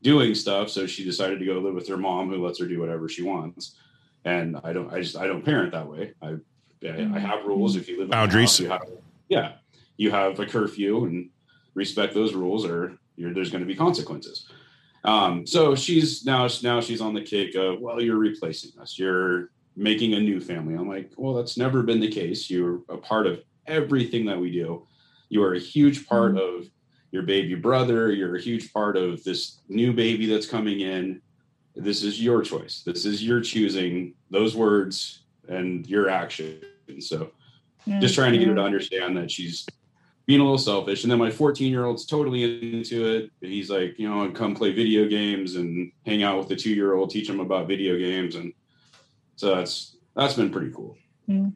doing 0.02 0.34
stuff. 0.34 0.70
So 0.70 0.88
she 0.88 1.04
decided 1.04 1.40
to 1.40 1.46
go 1.46 1.60
live 1.60 1.76
with 1.76 1.88
her 1.88 1.98
mom, 1.98 2.30
who 2.30 2.46
lets 2.46 2.60
her 2.60 2.66
do 2.66 2.80
whatever 2.80 3.08
she 3.08 3.22
wants. 3.22 3.76
And 4.26 4.60
I 4.64 4.74
don't. 4.74 4.92
I 4.94 5.02
just 5.02 5.18
I 5.18 5.28
don't 5.28 5.44
parent 5.44 5.72
that 5.72 5.88
way. 5.88 6.14
I 6.22 6.28
I 6.28 6.86
mm-hmm. 6.86 7.14
have 7.14 7.46
rules. 7.46 7.76
If 7.76 7.88
you 7.88 7.98
live 7.98 8.06
in 8.06 8.12
boundaries, 8.12 8.52
house, 8.52 8.60
you 8.60 8.70
have 8.70 8.82
yeah, 9.32 9.54
you 9.96 10.12
have 10.12 10.40
a 10.42 10.46
curfew 10.46 11.06
and 11.06 11.30
respect 11.74 12.14
those 12.14 12.34
rules, 12.34 12.66
or 12.66 12.98
there's 13.18 13.50
going 13.50 13.62
to 13.64 13.68
be 13.68 13.76
consequences. 13.76 14.46
Um, 15.06 15.48
so 15.48 15.74
she's 15.74 16.26
now 16.26 16.50
now 16.62 16.82
she's 16.82 17.02
on 17.02 17.14
the 17.14 17.22
kick 17.22 17.56
of 17.56 17.80
well, 17.80 18.02
you're 18.02 18.18
replacing 18.18 18.80
us. 18.80 19.00
You're 19.00 19.50
making 19.78 20.14
a 20.14 20.20
new 20.20 20.42
family. 20.42 20.76
I'm 20.76 20.90
like, 20.90 21.12
well, 21.16 21.34
that's 21.34 21.58
never 21.58 21.82
been 21.82 22.02
the 22.02 22.12
case. 22.12 22.50
You're 22.50 22.82
a 22.90 22.98
part 22.98 23.26
of 23.26 23.42
everything 23.68 24.26
that 24.26 24.40
we 24.40 24.52
do. 24.52 24.86
You 25.30 25.44
are 25.44 25.54
a 25.54 25.60
huge 25.60 26.06
part 26.06 26.34
mm-hmm. 26.34 26.60
of 26.60 26.70
your 27.12 27.24
baby 27.24 27.56
brother. 27.56 28.12
You're 28.12 28.36
a 28.36 28.42
huge 28.42 28.74
part 28.74 28.98
of 28.98 29.24
this 29.24 29.62
new 29.70 29.94
baby 29.94 30.26
that's 30.26 30.46
coming 30.46 30.82
in. 30.82 31.22
This 31.74 32.04
is 32.04 32.22
your 32.22 32.42
choice. 32.42 32.84
This 32.86 33.06
is 33.06 33.24
your 33.24 33.40
choosing 33.40 34.14
those 34.30 34.58
words 34.58 35.24
and 35.48 35.88
your 35.88 36.10
action. 36.10 36.60
So 37.00 37.32
just 38.00 38.16
trying 38.16 38.32
to 38.34 38.38
get 38.38 38.48
her 38.48 38.56
to 38.56 38.62
understand 38.62 39.18
that 39.18 39.32
she's 39.32 39.66
being 40.26 40.40
a 40.40 40.44
little 40.44 40.58
selfish. 40.58 41.04
And 41.04 41.12
then 41.12 41.20
my 41.20 41.32
14 41.32 41.72
year 41.72 41.86
old's 41.86 42.06
totally 42.06 42.74
into 42.74 43.06
it. 43.06 43.32
He's 43.42 43.70
like, 43.70 43.98
you 43.98 44.10
know, 44.10 44.30
come 44.32 44.56
play 44.56 44.72
video 44.72 45.08
games 45.08 45.56
and 45.56 45.92
hang 46.06 46.24
out 46.24 46.38
with 46.38 46.48
the 46.48 46.56
two 46.56 46.72
year 46.72 46.94
old, 46.94 47.10
teach 47.10 47.30
him 47.30 47.40
about 47.40 47.68
video 47.68 47.98
games. 47.98 48.36
And 48.36 48.54
so 49.36 49.56
that's, 49.56 49.96
that's 50.16 50.36
been 50.36 50.52
pretty 50.52 50.72
cool. 50.72 50.98
Mm. 51.28 51.54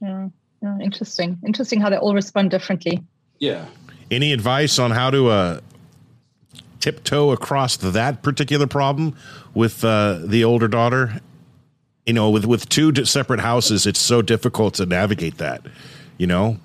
Yeah. 0.00 0.28
yeah. 0.62 0.78
Interesting. 0.80 1.38
Interesting 1.46 1.80
how 1.80 1.90
they 1.90 1.96
all 1.96 2.14
respond 2.14 2.50
differently. 2.50 3.02
Yeah. 3.38 3.66
Any 4.10 4.32
advice 4.32 4.78
on 4.78 4.90
how 4.90 5.10
to, 5.10 5.28
uh, 5.28 5.60
tiptoe 6.80 7.30
across 7.30 7.76
that 7.76 8.22
particular 8.22 8.66
problem 8.66 9.16
with 9.54 9.84
uh, 9.84 10.18
the 10.24 10.42
older 10.44 10.66
daughter 10.66 11.20
you 12.06 12.12
know, 12.12 12.30
with 12.30 12.44
with 12.44 12.68
two 12.68 13.04
separate 13.04 13.40
houses, 13.40 13.86
it's 13.86 14.00
so 14.00 14.22
difficult 14.22 14.74
to 14.74 14.86
navigate 14.86 15.38
that. 15.38 15.62
You 16.18 16.26
know. 16.26 16.58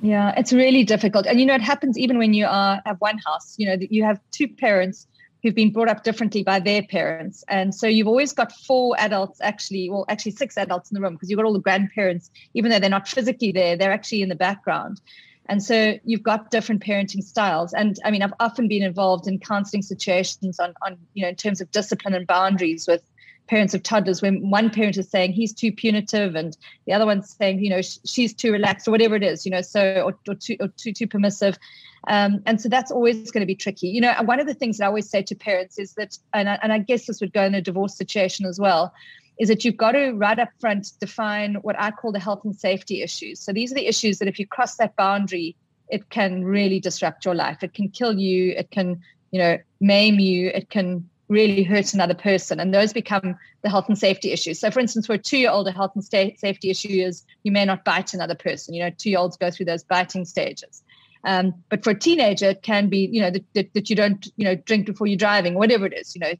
Yeah, 0.00 0.34
it's 0.36 0.52
really 0.52 0.84
difficult, 0.84 1.26
and 1.26 1.40
you 1.40 1.46
know, 1.46 1.54
it 1.54 1.62
happens 1.62 1.98
even 1.98 2.18
when 2.18 2.34
you 2.34 2.46
are 2.46 2.80
have 2.86 3.00
one 3.00 3.18
house. 3.18 3.54
You 3.58 3.66
know, 3.66 3.76
that 3.76 3.90
you 3.90 4.04
have 4.04 4.20
two 4.30 4.48
parents 4.48 5.06
who've 5.42 5.54
been 5.54 5.72
brought 5.72 5.88
up 5.88 6.04
differently 6.04 6.42
by 6.42 6.60
their 6.60 6.82
parents, 6.82 7.44
and 7.48 7.74
so 7.74 7.86
you've 7.86 8.06
always 8.06 8.32
got 8.32 8.52
four 8.52 8.94
adults 8.98 9.40
actually, 9.40 9.90
well, 9.90 10.04
actually 10.08 10.32
six 10.32 10.56
adults 10.56 10.90
in 10.90 10.94
the 10.94 11.00
room 11.00 11.14
because 11.14 11.30
you've 11.30 11.38
got 11.38 11.46
all 11.46 11.52
the 11.52 11.58
grandparents, 11.58 12.30
even 12.54 12.70
though 12.70 12.78
they're 12.78 12.90
not 12.90 13.08
physically 13.08 13.50
there, 13.50 13.76
they're 13.76 13.92
actually 13.92 14.22
in 14.22 14.28
the 14.28 14.36
background. 14.36 15.00
And 15.46 15.62
so 15.62 15.98
you've 16.04 16.22
got 16.22 16.50
different 16.50 16.82
parenting 16.82 17.22
styles. 17.22 17.74
And 17.74 17.98
I 18.04 18.10
mean, 18.10 18.22
I've 18.22 18.32
often 18.40 18.66
been 18.66 18.82
involved 18.82 19.26
in 19.26 19.38
counseling 19.38 19.82
situations 19.82 20.58
on, 20.58 20.72
on 20.80 20.96
you 21.12 21.22
know, 21.22 21.28
in 21.28 21.36
terms 21.36 21.60
of 21.60 21.70
discipline 21.70 22.14
and 22.14 22.26
boundaries 22.26 22.86
with 22.88 23.02
parents 23.46 23.74
of 23.74 23.82
toddlers 23.82 24.22
when 24.22 24.48
one 24.48 24.70
parent 24.70 24.96
is 24.96 25.08
saying 25.08 25.32
he's 25.32 25.52
too 25.52 25.70
punitive 25.70 26.34
and 26.34 26.56
the 26.86 26.92
other 26.92 27.04
one's 27.04 27.30
saying 27.30 27.62
you 27.62 27.70
know 27.70 27.80
she's 27.82 28.32
too 28.32 28.52
relaxed 28.52 28.88
or 28.88 28.90
whatever 28.90 29.14
it 29.14 29.22
is 29.22 29.44
you 29.44 29.50
know 29.50 29.60
so 29.60 30.02
or, 30.06 30.18
or 30.28 30.34
too 30.34 30.56
or 30.60 30.68
too 30.68 30.92
too 30.92 31.06
permissive. 31.06 31.58
Um, 32.06 32.42
and 32.44 32.60
so 32.60 32.68
that's 32.68 32.90
always 32.90 33.30
going 33.30 33.40
to 33.40 33.46
be 33.46 33.54
tricky. 33.54 33.88
You 33.88 34.00
know 34.00 34.14
one 34.24 34.40
of 34.40 34.46
the 34.46 34.54
things 34.54 34.78
that 34.78 34.84
i 34.84 34.88
always 34.88 35.08
say 35.08 35.22
to 35.22 35.34
parents 35.34 35.78
is 35.78 35.94
that 35.94 36.18
and 36.32 36.48
I, 36.48 36.58
and 36.62 36.72
I 36.72 36.78
guess 36.78 37.06
this 37.06 37.20
would 37.20 37.32
go 37.32 37.42
in 37.44 37.54
a 37.54 37.62
divorce 37.62 37.96
situation 37.96 38.46
as 38.46 38.58
well 38.58 38.92
is 39.38 39.48
that 39.48 39.64
you've 39.64 39.76
got 39.76 39.92
to 39.92 40.12
right 40.12 40.38
up 40.38 40.50
front 40.60 40.92
define 41.00 41.56
what 41.56 41.74
i 41.78 41.90
call 41.90 42.12
the 42.12 42.20
health 42.20 42.44
and 42.44 42.54
safety 42.54 43.02
issues. 43.02 43.40
So 43.40 43.52
these 43.52 43.72
are 43.72 43.74
the 43.74 43.86
issues 43.86 44.18
that 44.18 44.28
if 44.28 44.38
you 44.38 44.46
cross 44.46 44.76
that 44.76 44.96
boundary 44.96 45.56
it 45.88 46.10
can 46.10 46.44
really 46.44 46.80
disrupt 46.80 47.24
your 47.24 47.34
life. 47.34 47.62
It 47.62 47.74
can 47.74 47.88
kill 47.88 48.18
you. 48.18 48.52
It 48.56 48.70
can 48.70 49.02
you 49.30 49.38
know 49.38 49.58
maim 49.80 50.18
you. 50.18 50.48
It 50.48 50.70
can 50.70 51.08
really 51.28 51.62
hurt 51.62 51.94
another 51.94 52.14
person. 52.14 52.60
And 52.60 52.72
those 52.72 52.92
become 52.92 53.36
the 53.62 53.70
health 53.70 53.88
and 53.88 53.98
safety 53.98 54.32
issues. 54.32 54.58
So, 54.60 54.70
for 54.70 54.80
instance, 54.80 55.06
for 55.06 55.14
a 55.14 55.18
two 55.18 55.38
year 55.38 55.50
old, 55.50 55.66
a 55.68 55.72
health 55.72 55.92
and 55.94 56.04
safety 56.04 56.70
issue 56.70 56.88
is 56.88 57.24
you 57.42 57.52
may 57.52 57.64
not 57.64 57.84
bite 57.84 58.14
another 58.14 58.34
person. 58.34 58.74
You 58.74 58.84
know, 58.84 58.90
two 58.90 59.10
year 59.10 59.18
olds 59.18 59.36
go 59.36 59.50
through 59.50 59.66
those 59.66 59.82
biting 59.82 60.24
stages. 60.24 60.82
Um, 61.26 61.54
but 61.70 61.82
for 61.82 61.90
a 61.90 61.98
teenager, 61.98 62.50
it 62.50 62.62
can 62.62 62.88
be, 62.88 63.08
you 63.10 63.20
know, 63.20 63.30
that, 63.30 63.44
that, 63.54 63.72
that, 63.72 63.88
you 63.88 63.96
don't, 63.96 64.30
you 64.36 64.44
know, 64.44 64.54
drink 64.54 64.84
before 64.84 65.06
you're 65.06 65.16
driving, 65.16 65.54
whatever 65.54 65.86
it 65.86 65.94
is, 65.94 66.14
you 66.14 66.20
know, 66.20 66.32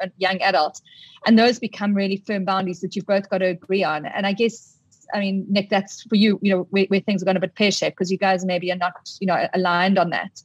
a 0.00 0.10
young 0.18 0.40
adult. 0.40 0.80
And 1.26 1.36
those 1.36 1.58
become 1.58 1.94
really 1.94 2.16
firm 2.16 2.44
boundaries 2.44 2.80
that 2.80 2.94
you've 2.94 3.06
both 3.06 3.28
got 3.28 3.38
to 3.38 3.46
agree 3.46 3.82
on. 3.82 4.06
And 4.06 4.26
I 4.26 4.32
guess, 4.32 4.76
I 5.12 5.18
mean, 5.18 5.46
Nick, 5.48 5.68
that's 5.68 6.02
for 6.02 6.14
you, 6.14 6.38
you 6.42 6.54
know, 6.54 6.68
where, 6.70 6.84
where 6.84 7.00
things 7.00 7.22
are 7.22 7.24
going 7.24 7.36
a 7.36 7.40
bit 7.40 7.56
pear 7.56 7.72
shaped 7.72 7.96
because 7.96 8.12
you 8.12 8.18
guys 8.18 8.44
maybe 8.44 8.70
are 8.70 8.76
not, 8.76 9.10
you 9.18 9.26
know, 9.26 9.48
aligned 9.52 9.98
on 9.98 10.10
that. 10.10 10.42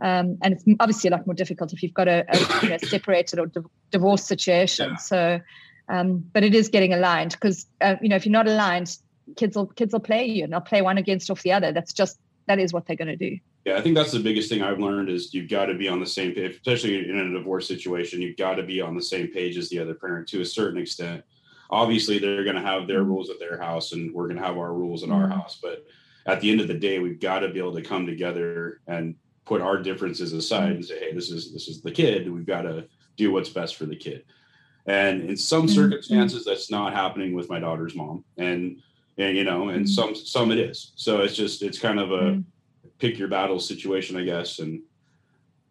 Um, 0.00 0.38
and 0.42 0.54
it's 0.54 0.64
obviously 0.80 1.08
a 1.08 1.10
lot 1.12 1.26
more 1.26 1.34
difficult 1.34 1.72
if 1.72 1.82
you've 1.82 1.94
got 1.94 2.08
a, 2.08 2.24
a 2.28 2.62
you 2.62 2.70
know, 2.70 2.78
separated 2.78 3.38
or 3.38 3.46
di- 3.46 3.60
divorced 3.90 4.26
situation. 4.26 4.90
Yeah. 4.90 4.96
So, 4.96 5.40
um, 5.88 6.24
but 6.32 6.42
it 6.42 6.54
is 6.54 6.68
getting 6.68 6.92
aligned 6.92 7.32
because 7.32 7.66
uh, 7.80 7.96
you 8.00 8.08
know 8.08 8.16
if 8.16 8.24
you're 8.24 8.32
not 8.32 8.48
aligned, 8.48 8.96
kids 9.36 9.56
will 9.56 9.66
kids 9.66 9.92
will 9.92 10.00
play 10.00 10.24
you 10.24 10.44
and 10.44 10.52
they'll 10.52 10.60
play 10.60 10.82
one 10.82 10.98
against 10.98 11.30
off 11.30 11.42
the 11.42 11.52
other. 11.52 11.72
That's 11.72 11.92
just 11.92 12.18
that 12.46 12.58
is 12.58 12.72
what 12.72 12.86
they're 12.86 12.96
going 12.96 13.08
to 13.08 13.16
do. 13.16 13.38
Yeah, 13.64 13.76
I 13.76 13.82
think 13.82 13.94
that's 13.94 14.12
the 14.12 14.20
biggest 14.20 14.48
thing 14.48 14.62
I've 14.62 14.78
learned 14.78 15.10
is 15.10 15.34
you've 15.34 15.50
got 15.50 15.66
to 15.66 15.74
be 15.74 15.86
on 15.86 16.00
the 16.00 16.06
same 16.06 16.32
page, 16.32 16.52
especially 16.52 17.08
in 17.08 17.16
a 17.16 17.30
divorce 17.30 17.68
situation. 17.68 18.22
You've 18.22 18.38
got 18.38 18.54
to 18.54 18.62
be 18.62 18.80
on 18.80 18.96
the 18.96 19.02
same 19.02 19.28
page 19.28 19.58
as 19.58 19.68
the 19.68 19.78
other 19.78 19.94
parent 19.94 20.28
to 20.28 20.40
a 20.40 20.44
certain 20.44 20.80
extent. 20.80 21.22
Obviously, 21.70 22.18
they're 22.18 22.42
going 22.42 22.56
to 22.56 22.62
have 22.62 22.86
their 22.86 23.00
mm-hmm. 23.00 23.10
rules 23.10 23.28
at 23.28 23.38
their 23.38 23.60
house, 23.60 23.92
and 23.92 24.12
we're 24.14 24.28
going 24.28 24.40
to 24.40 24.46
have 24.46 24.56
our 24.56 24.72
rules 24.72 25.02
in 25.02 25.12
our 25.12 25.24
mm-hmm. 25.24 25.32
house. 25.32 25.58
But 25.62 25.84
at 26.26 26.40
the 26.40 26.50
end 26.50 26.60
of 26.60 26.68
the 26.68 26.74
day, 26.74 26.98
we've 26.98 27.20
got 27.20 27.40
to 27.40 27.50
be 27.50 27.58
able 27.58 27.74
to 27.74 27.82
come 27.82 28.06
together 28.06 28.80
and 28.86 29.14
put 29.44 29.60
our 29.60 29.78
differences 29.78 30.32
aside 30.32 30.64
mm-hmm. 30.64 30.72
and 30.76 30.84
say, 30.84 30.98
"Hey, 30.98 31.14
this 31.14 31.30
is 31.30 31.52
this 31.52 31.68
is 31.68 31.82
the 31.82 31.90
kid. 31.90 32.30
We've 32.30 32.46
got 32.46 32.62
to 32.62 32.86
do 33.16 33.32
what's 33.32 33.48
best 33.48 33.76
for 33.76 33.86
the 33.86 33.96
kid." 33.96 34.24
And 34.86 35.28
in 35.28 35.36
some 35.36 35.66
mm-hmm. 35.66 35.74
circumstances, 35.74 36.44
that's 36.44 36.70
not 36.70 36.92
happening 36.92 37.34
with 37.34 37.50
my 37.50 37.60
daughter's 37.60 37.94
mom, 37.94 38.24
and 38.36 38.78
and 39.18 39.36
you 39.36 39.44
know, 39.44 39.68
and 39.68 39.84
mm-hmm. 39.84 40.12
some 40.12 40.14
some 40.14 40.50
it 40.50 40.58
is. 40.58 40.92
So 40.96 41.20
it's 41.20 41.36
just 41.36 41.62
it's 41.62 41.78
kind 41.78 42.00
of 42.00 42.12
a 42.12 42.42
pick 42.98 43.18
your 43.18 43.28
battle 43.28 43.60
situation, 43.60 44.16
I 44.16 44.24
guess. 44.24 44.58
And 44.58 44.82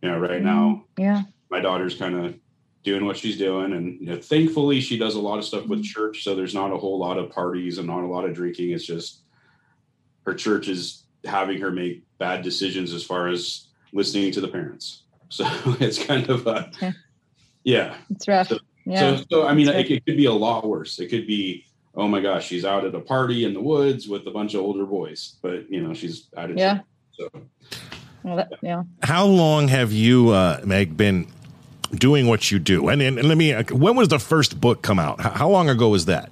you 0.01 0.09
know, 0.09 0.19
right 0.19 0.41
mm-hmm. 0.41 0.45
now, 0.45 0.85
yeah, 0.97 1.23
my 1.49 1.59
daughter's 1.59 1.95
kind 1.95 2.15
of 2.15 2.35
doing 2.83 3.05
what 3.05 3.17
she's 3.17 3.37
doing, 3.37 3.73
and 3.73 3.99
you 3.99 4.07
know, 4.07 4.17
thankfully, 4.17 4.79
she 4.79 4.97
does 4.97 5.15
a 5.15 5.21
lot 5.21 5.39
of 5.39 5.45
stuff 5.45 5.67
with 5.67 5.83
church, 5.83 6.23
so 6.23 6.35
there's 6.35 6.55
not 6.55 6.71
a 6.71 6.77
whole 6.77 6.97
lot 6.97 7.17
of 7.17 7.31
parties 7.31 7.77
and 7.77 7.87
not 7.87 8.03
a 8.03 8.07
lot 8.07 8.25
of 8.25 8.33
drinking. 8.33 8.71
It's 8.71 8.85
just 8.85 9.23
her 10.25 10.33
church 10.33 10.67
is 10.67 11.05
having 11.25 11.59
her 11.59 11.71
make 11.71 12.03
bad 12.19 12.43
decisions 12.43 12.93
as 12.93 13.03
far 13.03 13.27
as 13.27 13.67
listening 13.91 14.31
to 14.33 14.41
the 14.41 14.47
parents. 14.47 15.03
So 15.29 15.45
it's 15.79 16.03
kind 16.03 16.29
of 16.29 16.45
a, 16.45 16.71
yeah, 17.63 17.95
it's 18.09 18.27
rough. 18.27 18.49
So, 18.49 18.59
yeah. 18.85 19.17
So, 19.17 19.23
so 19.31 19.47
I 19.47 19.53
mean, 19.53 19.67
it, 19.67 19.89
it 19.89 20.05
could 20.05 20.17
be 20.17 20.25
a 20.25 20.33
lot 20.33 20.67
worse. 20.67 20.99
It 20.99 21.07
could 21.07 21.25
be 21.25 21.65
oh 21.95 22.07
my 22.07 22.21
gosh, 22.21 22.47
she's 22.47 22.65
out 22.65 22.85
at 22.85 22.95
a 22.95 22.99
party 22.99 23.45
in 23.45 23.53
the 23.53 23.61
woods 23.61 24.07
with 24.07 24.25
a 24.27 24.31
bunch 24.31 24.53
of 24.53 24.61
older 24.61 24.85
boys, 24.85 25.35
but 25.41 25.69
you 25.69 25.81
know, 25.81 25.93
she's 25.93 26.27
out 26.37 26.49
of 26.49 26.57
yeah. 26.57 26.79
So, 27.11 27.29
well, 28.23 28.37
that, 28.37 28.53
yeah. 28.61 28.83
How 29.03 29.25
long 29.25 29.67
have 29.67 29.91
you, 29.91 30.29
uh, 30.29 30.61
Meg, 30.63 30.95
been 30.95 31.27
doing 31.91 32.27
what 32.27 32.51
you 32.51 32.59
do? 32.59 32.87
And, 32.89 33.01
and, 33.01 33.19
and 33.19 33.27
let 33.27 33.37
me, 33.37 33.53
uh, 33.53 33.63
when 33.71 33.95
was 33.95 34.07
the 34.07 34.19
first 34.19 34.59
book 34.59 34.81
come 34.81 34.99
out? 34.99 35.19
How, 35.19 35.31
how 35.31 35.49
long 35.49 35.69
ago 35.69 35.89
was 35.89 36.05
that? 36.05 36.31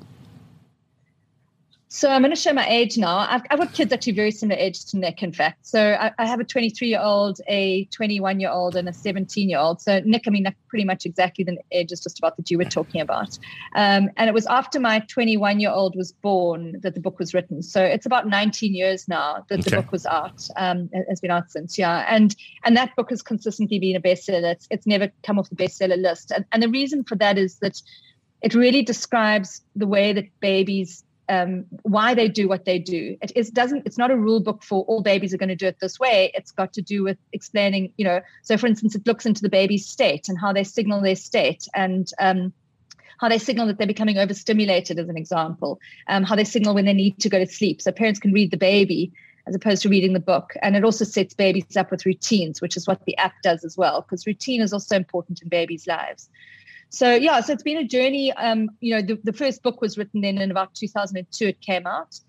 So 1.90 2.10
I'm 2.10 2.22
going 2.22 2.36
to 2.36 2.40
show 2.40 2.52
my 2.52 2.68
age 2.68 2.98
now. 2.98 3.20
I've, 3.30 3.44
I've 3.50 3.60
got 3.60 3.74
kids 3.74 3.94
actually 3.94 4.12
very 4.12 4.32
similar 4.32 4.60
age 4.60 4.84
to 4.88 4.98
Nick, 4.98 5.24
in 5.24 5.32
fact. 5.32 5.66
So 5.66 5.94
I, 5.94 6.12
I 6.18 6.26
have 6.26 6.42
a 6.42 6.44
23 6.44 6.90
year 6.90 7.00
old, 7.02 7.40
a 7.48 7.86
21 7.86 8.42
year 8.42 8.50
old, 8.50 8.76
and 8.76 8.90
a 8.90 8.94
17 8.94 9.50
year 9.50 9.58
old. 9.58 9.80
So 9.80 10.02
Nick, 10.04 10.24
I 10.28 10.32
mean, 10.32 10.44
that's 10.44 10.58
pretty 10.68 10.84
much 10.84 11.06
exactly 11.06 11.46
the 11.46 11.58
age 11.72 11.94
is 11.94 12.02
just 12.02 12.20
about 12.20 12.36
that 12.36 12.52
you 12.52 12.58
were 12.58 12.66
talking 12.66 13.00
about. 13.00 13.40
Um, 13.74 14.10
and 14.18 14.28
it 14.28 14.34
was 14.34 14.46
after 14.48 14.82
my 14.82 15.00
21 15.00 15.62
year 15.62 15.72
old 15.72 15.96
was 15.96 16.12
born 16.12 16.78
that 16.82 16.94
the 16.94 17.00
book 17.00 17.20
was 17.20 17.34
written. 17.34 17.64
So 17.64 17.82
it's 17.82 18.06
about 18.06 18.28
19 18.28 18.76
years 18.76 19.08
now 19.08 19.46
that 19.48 19.60
okay. 19.60 19.70
the 19.70 19.76
book 19.78 19.94
was 19.94 20.06
out. 20.06 20.46
Um, 20.58 20.90
has 21.08 21.22
been 21.22 21.32
out 21.32 21.50
since, 21.52 21.78
yeah. 21.78 22.06
And 22.10 22.36
and 22.66 22.76
that 22.76 22.98
book 22.98 23.12
has 23.12 23.22
consistently 23.22 23.80
been 23.80 23.96
a 23.96 24.02
bestseller. 24.02 24.52
It's 24.52 24.68
it's 24.70 24.86
never 24.86 25.10
come 25.24 25.40
off 25.40 25.50
the 25.50 25.56
bestseller 25.56 25.98
list. 26.02 26.32
And 26.32 26.44
and 26.52 26.62
the 26.62 26.70
reason 26.70 27.06
for 27.06 27.16
that 27.16 27.38
is 27.38 27.60
that 27.60 27.82
it 28.42 28.54
really 28.54 28.84
describes 28.84 29.62
the 29.76 29.88
way 29.88 30.14
that 30.14 30.26
babies 30.42 31.04
um, 31.30 31.65
why 31.84 32.13
they 32.13 32.28
do 32.28 32.47
what 32.47 32.65
they 32.65 32.80
do. 32.80 33.17
It 33.21 33.32
is 33.36 33.49
doesn't. 33.49 33.86
It's 33.86 33.97
not 33.97 34.11
a 34.11 34.17
rule 34.17 34.39
book 34.39 34.63
for 34.63 34.84
all 34.86 35.01
babies 35.01 35.34
are 35.34 35.38
going 35.38 35.49
to 35.49 35.55
do 35.55 35.67
it 35.67 35.80
this 35.80 35.99
way. 35.99 36.32
It's 36.34 36.51
got 36.51 36.73
to 36.73 36.82
do 36.82 37.03
with 37.03 37.17
explaining. 37.34 37.93
You 37.97 38.05
know, 38.05 38.21
so 38.43 38.57
for 38.57 38.67
instance, 38.67 38.95
it 38.95 39.05
looks 39.05 39.25
into 39.25 39.41
the 39.41 39.49
baby's 39.49 39.86
state 39.86 40.30
and 40.30 40.39
how 40.39 40.53
they 40.53 40.63
signal 40.63 41.01
their 41.01 41.15
state 41.15 41.67
and. 41.73 42.09
Um, 42.19 42.53
how 43.19 43.30
they 43.30 43.39
signal 43.39 43.65
that 43.65 43.80
they're 43.80 43.88
becoming 43.88 44.19
overstimulated, 44.19 44.99
as 44.99 45.09
an 45.09 45.17
example, 45.17 45.80
um, 46.07 46.21
how 46.21 46.36
they 46.36 46.43
signal 46.43 46.75
when 46.75 46.86
they 46.86 46.93
need 46.93 47.17
to 47.17 47.30
go 47.30 47.39
to 47.39 47.47
sleep. 47.47 47.82
So 47.82 47.91
parents 47.91 48.19
can 48.19 48.32
read 48.32 48.51
the 48.51 48.57
baby 48.57 49.11
as 49.48 49.56
opposed 49.56 49.82
to 49.84 49.89
reading 49.89 50.14
the 50.14 50.20
book. 50.20 50.54
And 50.62 50.76
it 50.76 50.84
also 50.84 51.06
sets 51.06 51.34
babies 51.34 51.78
up 51.78 51.89
with 51.89 52.06
routines, 52.06 52.62
which 52.62 52.76
is 52.76 52.86
what 52.86 53.06
the 53.06 53.18
app 53.18 53.34
does 53.41 53.64
as 53.64 53.78
well, 53.78 54.02
because 54.02 54.28
routine 54.28 54.62
is 54.62 54.74
also 54.74 54.95
important 54.95 55.41
in 55.41 55.48
babies' 55.48 55.88
lives. 55.88 56.30
So 56.89 57.14
yeah, 57.14 57.41
so 57.41 57.54
it's 57.54 57.64
been 57.64 57.78
a 57.78 57.88
journey. 57.88 58.32
Um, 58.34 58.70
you 58.80 58.95
know, 58.95 59.02
the, 59.02 59.20
the 59.24 59.34
first 59.34 59.64
book 59.64 59.82
was 59.82 59.98
written 59.98 60.22
then 60.22 60.38
in 60.38 60.52
about 60.52 60.74
2002. 60.76 61.48
It 61.48 61.62
came 61.62 61.88
out, 61.88 62.20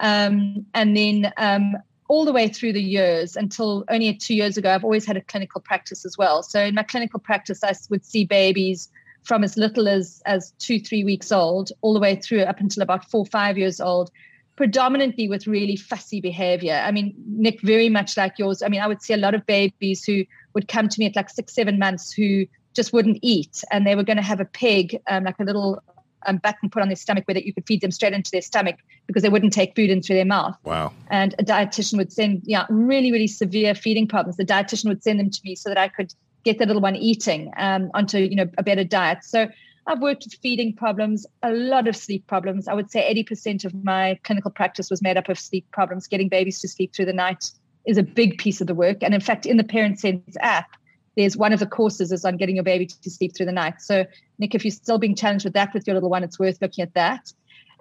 um, 0.00 0.66
and 0.74 0.96
then 0.96 1.32
um, 1.36 1.76
all 2.08 2.24
the 2.24 2.32
way 2.32 2.48
through 2.48 2.74
the 2.74 2.82
years 2.82 3.36
until 3.36 3.84
only 3.88 4.12
two 4.14 4.34
years 4.34 4.56
ago, 4.58 4.70
I've 4.70 4.84
always 4.84 5.06
had 5.06 5.16
a 5.16 5.22
clinical 5.22 5.60
practice 5.60 6.04
as 6.04 6.18
well. 6.18 6.42
So 6.42 6.60
in 6.60 6.74
my 6.74 6.82
clinical 6.82 7.20
practice, 7.20 7.64
I 7.64 7.72
would 7.88 8.04
see 8.04 8.24
babies 8.24 8.90
from 9.22 9.44
as 9.44 9.56
little 9.56 9.88
as 9.88 10.22
as 10.26 10.52
two, 10.58 10.80
three 10.80 11.04
weeks 11.04 11.32
old, 11.32 11.70
all 11.80 11.94
the 11.94 12.00
way 12.00 12.16
through 12.16 12.42
up 12.42 12.60
until 12.60 12.82
about 12.82 13.10
four, 13.10 13.24
five 13.24 13.56
years 13.56 13.80
old, 13.80 14.10
predominantly 14.56 15.28
with 15.28 15.46
really 15.46 15.76
fussy 15.76 16.20
behavior. 16.20 16.82
I 16.84 16.92
mean, 16.92 17.14
Nick, 17.26 17.60
very 17.62 17.88
much 17.88 18.16
like 18.16 18.38
yours. 18.38 18.62
I 18.62 18.68
mean, 18.68 18.80
I 18.80 18.86
would 18.86 19.02
see 19.02 19.14
a 19.14 19.16
lot 19.18 19.34
of 19.34 19.46
babies 19.46 20.04
who 20.04 20.24
would 20.54 20.68
come 20.68 20.88
to 20.88 20.98
me 20.98 21.06
at 21.06 21.16
like 21.16 21.30
six, 21.30 21.54
seven 21.54 21.78
months 21.78 22.12
who 22.12 22.46
just 22.74 22.92
wouldn't 22.92 23.18
eat, 23.22 23.64
and 23.70 23.86
they 23.86 23.94
were 23.94 24.02
going 24.02 24.16
to 24.16 24.22
have 24.22 24.40
a 24.40 24.44
peg, 24.44 25.00
um, 25.08 25.24
like 25.24 25.38
a 25.38 25.44
little 25.44 25.82
um, 26.26 26.36
button 26.38 26.70
put 26.70 26.82
on 26.82 26.88
their 26.88 26.96
stomach 26.96 27.26
where 27.26 27.34
that 27.34 27.44
you 27.44 27.52
could 27.52 27.66
feed 27.66 27.80
them 27.80 27.90
straight 27.90 28.12
into 28.12 28.30
their 28.30 28.42
stomach 28.42 28.76
because 29.06 29.22
they 29.22 29.28
wouldn't 29.28 29.52
take 29.52 29.74
food 29.74 29.90
into 29.90 30.14
their 30.14 30.24
mouth. 30.24 30.56
Wow. 30.64 30.92
And 31.10 31.34
a 31.38 31.44
dietitian 31.44 31.98
would 31.98 32.12
send, 32.12 32.42
yeah, 32.44 32.66
really, 32.70 33.12
really 33.12 33.26
severe 33.26 33.74
feeding 33.74 34.06
problems. 34.06 34.36
The 34.36 34.44
dietitian 34.44 34.86
would 34.86 35.02
send 35.02 35.20
them 35.20 35.30
to 35.30 35.40
me 35.44 35.54
so 35.54 35.68
that 35.68 35.78
I 35.78 35.88
could 35.88 36.14
get 36.44 36.58
the 36.58 36.66
little 36.66 36.82
one 36.82 36.96
eating 36.96 37.50
um, 37.56 37.90
onto, 37.94 38.18
you 38.18 38.36
know, 38.36 38.48
a 38.58 38.62
better 38.62 38.84
diet. 38.84 39.18
So 39.22 39.48
I've 39.86 40.00
worked 40.00 40.24
with 40.24 40.34
feeding 40.40 40.74
problems, 40.74 41.26
a 41.42 41.50
lot 41.50 41.88
of 41.88 41.96
sleep 41.96 42.26
problems. 42.26 42.68
I 42.68 42.74
would 42.74 42.90
say 42.90 43.12
80% 43.24 43.64
of 43.64 43.74
my 43.84 44.18
clinical 44.22 44.50
practice 44.50 44.90
was 44.90 45.02
made 45.02 45.16
up 45.16 45.28
of 45.28 45.38
sleep 45.38 45.66
problems. 45.72 46.06
Getting 46.06 46.28
babies 46.28 46.60
to 46.60 46.68
sleep 46.68 46.94
through 46.94 47.06
the 47.06 47.12
night 47.12 47.50
is 47.84 47.98
a 47.98 48.02
big 48.02 48.38
piece 48.38 48.60
of 48.60 48.68
the 48.68 48.74
work. 48.74 48.98
And 49.02 49.14
in 49.14 49.20
fact, 49.20 49.44
in 49.44 49.56
the 49.56 49.64
Parent 49.64 49.98
Sense 49.98 50.36
app, 50.40 50.70
there's 51.16 51.36
one 51.36 51.52
of 51.52 51.60
the 51.60 51.66
courses 51.66 52.12
is 52.12 52.24
on 52.24 52.36
getting 52.36 52.56
your 52.56 52.64
baby 52.64 52.86
to 52.86 53.10
sleep 53.10 53.34
through 53.36 53.46
the 53.46 53.52
night. 53.52 53.80
So, 53.80 54.06
Nick, 54.38 54.54
if 54.54 54.64
you're 54.64 54.72
still 54.72 54.98
being 54.98 55.14
challenged 55.14 55.44
with 55.44 55.54
that 55.54 55.74
with 55.74 55.86
your 55.86 55.94
little 55.94 56.08
one, 56.08 56.24
it's 56.24 56.38
worth 56.38 56.62
looking 56.62 56.82
at 56.82 56.94
that. 56.94 57.32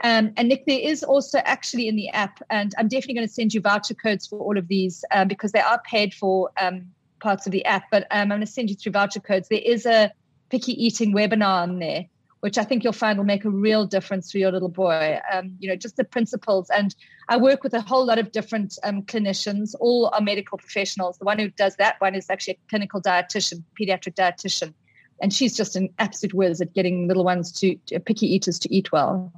Um, 0.03 0.33
and 0.35 0.49
Nick, 0.49 0.65
there 0.65 0.79
is 0.79 1.03
also 1.03 1.37
actually 1.45 1.87
in 1.87 1.95
the 1.95 2.09
app, 2.09 2.41
and 2.49 2.73
I'm 2.77 2.87
definitely 2.87 3.13
going 3.13 3.27
to 3.27 3.33
send 3.33 3.53
you 3.53 3.61
voucher 3.61 3.93
codes 3.93 4.25
for 4.25 4.39
all 4.39 4.57
of 4.57 4.67
these 4.67 5.05
um, 5.11 5.27
because 5.27 5.51
they 5.51 5.59
are 5.59 5.81
paid 5.85 6.13
for 6.13 6.49
um, 6.59 6.87
parts 7.21 7.45
of 7.45 7.51
the 7.51 7.63
app. 7.65 7.83
But 7.91 8.03
um, 8.09 8.23
I'm 8.23 8.29
going 8.29 8.41
to 8.41 8.47
send 8.47 8.69
you 8.69 8.75
through 8.75 8.93
voucher 8.93 9.19
codes. 9.19 9.47
There 9.47 9.61
is 9.63 9.85
a 9.85 10.11
picky 10.51 10.73
eating 10.73 11.13
webinar 11.13 11.63
on 11.63 11.79
there 11.79 12.05
which 12.41 12.57
I 12.57 12.63
think 12.63 12.83
you'll 12.83 12.93
find 12.93 13.17
will 13.17 13.25
make 13.25 13.45
a 13.45 13.49
real 13.49 13.85
difference 13.85 14.31
for 14.31 14.39
your 14.39 14.51
little 14.51 14.69
boy. 14.69 15.19
Um, 15.31 15.55
you 15.59 15.69
know, 15.69 15.75
just 15.75 15.95
the 15.95 16.03
principles. 16.03 16.69
And 16.71 16.93
I 17.29 17.37
work 17.37 17.63
with 17.63 17.73
a 17.73 17.81
whole 17.81 18.05
lot 18.05 18.19
of 18.19 18.31
different 18.31 18.77
um, 18.83 19.03
clinicians, 19.03 19.73
all 19.79 20.09
are 20.11 20.21
medical 20.21 20.57
professionals. 20.57 21.17
The 21.17 21.25
one 21.25 21.39
who 21.39 21.49
does 21.49 21.75
that 21.77 21.95
one 21.99 22.15
is 22.15 22.29
actually 22.29 22.55
a 22.55 22.69
clinical 22.69 23.01
dietitian, 23.01 23.63
pediatric 23.79 24.15
dietitian. 24.15 24.73
And 25.21 25.31
she's 25.31 25.55
just 25.55 25.75
an 25.75 25.89
absolute 25.99 26.33
whiz 26.33 26.61
at 26.61 26.73
getting 26.73 27.07
little 27.07 27.23
ones 27.23 27.51
to, 27.59 27.75
to 27.87 27.99
picky 27.99 28.25
eaters 28.33 28.57
to 28.59 28.73
eat 28.73 28.91
well. 28.91 29.31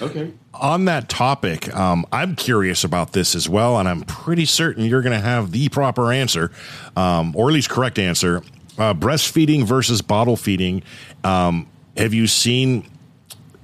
Okay. 0.00 0.32
On 0.54 0.84
that 0.84 1.08
topic, 1.08 1.74
um, 1.74 2.04
I'm 2.12 2.36
curious 2.36 2.84
about 2.84 3.12
this 3.12 3.34
as 3.34 3.48
well, 3.48 3.78
and 3.78 3.88
I'm 3.88 4.02
pretty 4.02 4.44
certain 4.44 4.84
you're 4.84 5.02
going 5.02 5.18
to 5.18 5.24
have 5.24 5.50
the 5.50 5.68
proper 5.68 6.12
answer, 6.12 6.52
um, 6.96 7.34
or 7.36 7.48
at 7.48 7.54
least 7.54 7.70
correct 7.70 7.98
answer. 7.98 8.42
Uh, 8.78 8.94
breastfeeding 8.94 9.64
versus 9.64 10.00
bottle 10.00 10.36
feeding. 10.36 10.82
Um, 11.24 11.68
have 11.96 12.14
you 12.14 12.28
seen 12.28 12.88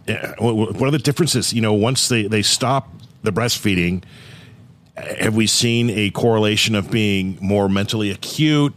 uh, 0.09 0.35
what 0.39 0.83
are 0.83 0.91
the 0.91 0.99
differences? 0.99 1.53
You 1.53 1.63
know, 1.63 1.73
once 1.73 2.09
they, 2.09 2.27
they 2.27 2.43
stop 2.43 2.91
the 3.23 3.33
breastfeeding, 3.33 4.05
have 4.97 5.35
we 5.35 5.47
seen 5.47 5.91
a 5.91 6.11
correlation 6.11 6.75
of 6.75 6.91
being 6.91 7.39
more 7.41 7.69
mentally 7.69 8.11
acute, 8.11 8.75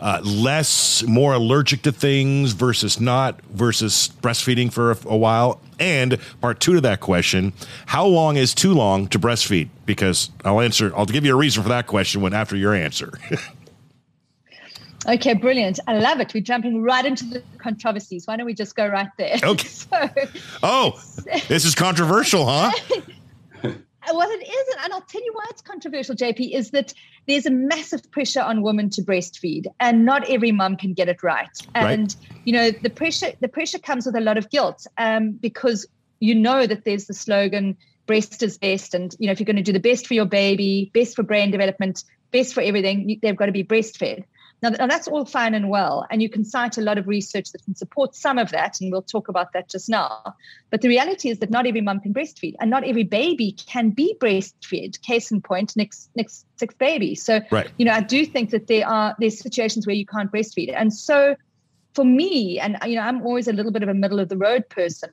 uh, 0.00 0.20
less, 0.24 1.02
more 1.04 1.32
allergic 1.32 1.82
to 1.82 1.92
things 1.92 2.52
versus 2.52 3.00
not, 3.00 3.40
versus 3.42 4.10
breastfeeding 4.20 4.72
for 4.72 4.92
a, 4.92 4.98
a, 5.06 5.16
while? 5.16 5.60
And 5.78 6.18
part 6.40 6.60
two 6.60 6.74
to 6.74 6.80
that 6.82 7.00
question: 7.00 7.52
How 7.86 8.04
long 8.04 8.36
is 8.36 8.54
too 8.54 8.74
long 8.74 9.06
to 9.08 9.18
breastfeed? 9.18 9.68
Because 9.86 10.30
I'll 10.44 10.60
answer. 10.60 10.92
I'll 10.96 11.06
give 11.06 11.24
you 11.24 11.32
a 11.32 11.36
reason 11.36 11.62
for 11.62 11.68
that 11.70 11.86
question 11.86 12.20
when 12.20 12.34
after 12.34 12.56
your 12.56 12.74
answer. 12.74 13.12
Okay, 15.06 15.34
brilliant. 15.34 15.80
I 15.86 15.98
love 15.98 16.20
it. 16.20 16.32
We're 16.32 16.42
jumping 16.42 16.82
right 16.82 17.04
into 17.04 17.24
the 17.26 17.42
controversies. 17.58 18.26
Why 18.26 18.36
don't 18.36 18.46
we 18.46 18.54
just 18.54 18.74
go 18.74 18.86
right 18.86 19.10
there? 19.18 19.36
Okay. 19.44 19.68
so, 19.68 20.10
oh, 20.62 21.00
this 21.48 21.64
is 21.64 21.74
controversial, 21.74 22.46
huh? 22.46 22.72
well, 23.62 24.30
it 24.30 24.48
isn't. 24.48 24.84
And 24.84 24.92
I'll 24.92 25.02
tell 25.02 25.22
you 25.22 25.32
why 25.34 25.44
it's 25.50 25.62
controversial, 25.62 26.14
JP, 26.14 26.54
is 26.54 26.70
that 26.70 26.94
there's 27.26 27.46
a 27.46 27.50
massive 27.50 28.10
pressure 28.10 28.40
on 28.40 28.62
women 28.62 28.90
to 28.90 29.02
breastfeed, 29.02 29.66
and 29.80 30.04
not 30.04 30.28
every 30.28 30.52
mom 30.52 30.76
can 30.76 30.94
get 30.94 31.08
it 31.08 31.22
right. 31.22 31.48
And, 31.74 31.86
right. 31.86 32.38
you 32.44 32.52
know, 32.52 32.70
the 32.70 32.90
pressure 32.90 33.32
the 33.40 33.48
pressure 33.48 33.78
comes 33.78 34.06
with 34.06 34.16
a 34.16 34.20
lot 34.20 34.38
of 34.38 34.50
guilt 34.50 34.86
um, 34.96 35.32
because 35.32 35.86
you 36.20 36.34
know 36.34 36.66
that 36.66 36.84
there's 36.84 37.06
the 37.06 37.14
slogan, 37.14 37.76
breast 38.06 38.42
is 38.42 38.58
best. 38.58 38.94
And, 38.94 39.14
you 39.18 39.26
know, 39.26 39.32
if 39.32 39.40
you're 39.40 39.46
going 39.46 39.56
to 39.56 39.62
do 39.62 39.72
the 39.72 39.80
best 39.80 40.06
for 40.06 40.14
your 40.14 40.26
baby, 40.26 40.90
best 40.94 41.16
for 41.16 41.22
brain 41.22 41.50
development, 41.50 42.04
best 42.30 42.54
for 42.54 42.60
everything, 42.60 43.18
they've 43.22 43.36
got 43.36 43.46
to 43.46 43.52
be 43.52 43.64
breastfed. 43.64 44.24
Now, 44.64 44.70
now, 44.70 44.86
that's 44.86 45.06
all 45.08 45.26
fine 45.26 45.52
and 45.52 45.68
well, 45.68 46.06
and 46.10 46.22
you 46.22 46.30
can 46.30 46.42
cite 46.42 46.78
a 46.78 46.80
lot 46.80 46.96
of 46.96 47.06
research 47.06 47.52
that 47.52 47.62
can 47.64 47.74
support 47.74 48.16
some 48.16 48.38
of 48.38 48.50
that, 48.52 48.80
and 48.80 48.90
we'll 48.90 49.02
talk 49.02 49.28
about 49.28 49.52
that 49.52 49.68
just 49.68 49.90
now. 49.90 50.34
But 50.70 50.80
the 50.80 50.88
reality 50.88 51.28
is 51.28 51.40
that 51.40 51.50
not 51.50 51.66
every 51.66 51.82
mum 51.82 52.00
can 52.00 52.14
breastfeed, 52.14 52.54
and 52.58 52.70
not 52.70 52.82
every 52.82 53.02
baby 53.02 53.52
can 53.52 53.90
be 53.90 54.16
breastfed. 54.18 55.02
Case 55.02 55.30
in 55.30 55.42
point, 55.42 55.76
next 55.76 56.08
next 56.16 56.46
six 56.56 56.74
baby. 56.76 57.14
So, 57.14 57.42
right. 57.50 57.70
you 57.76 57.84
know, 57.84 57.92
I 57.92 58.00
do 58.00 58.24
think 58.24 58.50
that 58.50 58.66
there 58.66 58.88
are 58.88 59.14
there's 59.18 59.38
situations 59.38 59.86
where 59.86 59.96
you 59.96 60.06
can't 60.06 60.32
breastfeed, 60.32 60.72
and 60.74 60.94
so 60.94 61.36
for 61.92 62.06
me, 62.06 62.58
and 62.58 62.78
you 62.86 62.94
know, 62.94 63.02
I'm 63.02 63.20
always 63.20 63.48
a 63.48 63.52
little 63.52 63.70
bit 63.70 63.82
of 63.82 63.90
a 63.90 63.94
middle 63.94 64.18
of 64.18 64.30
the 64.30 64.38
road 64.38 64.70
person. 64.70 65.10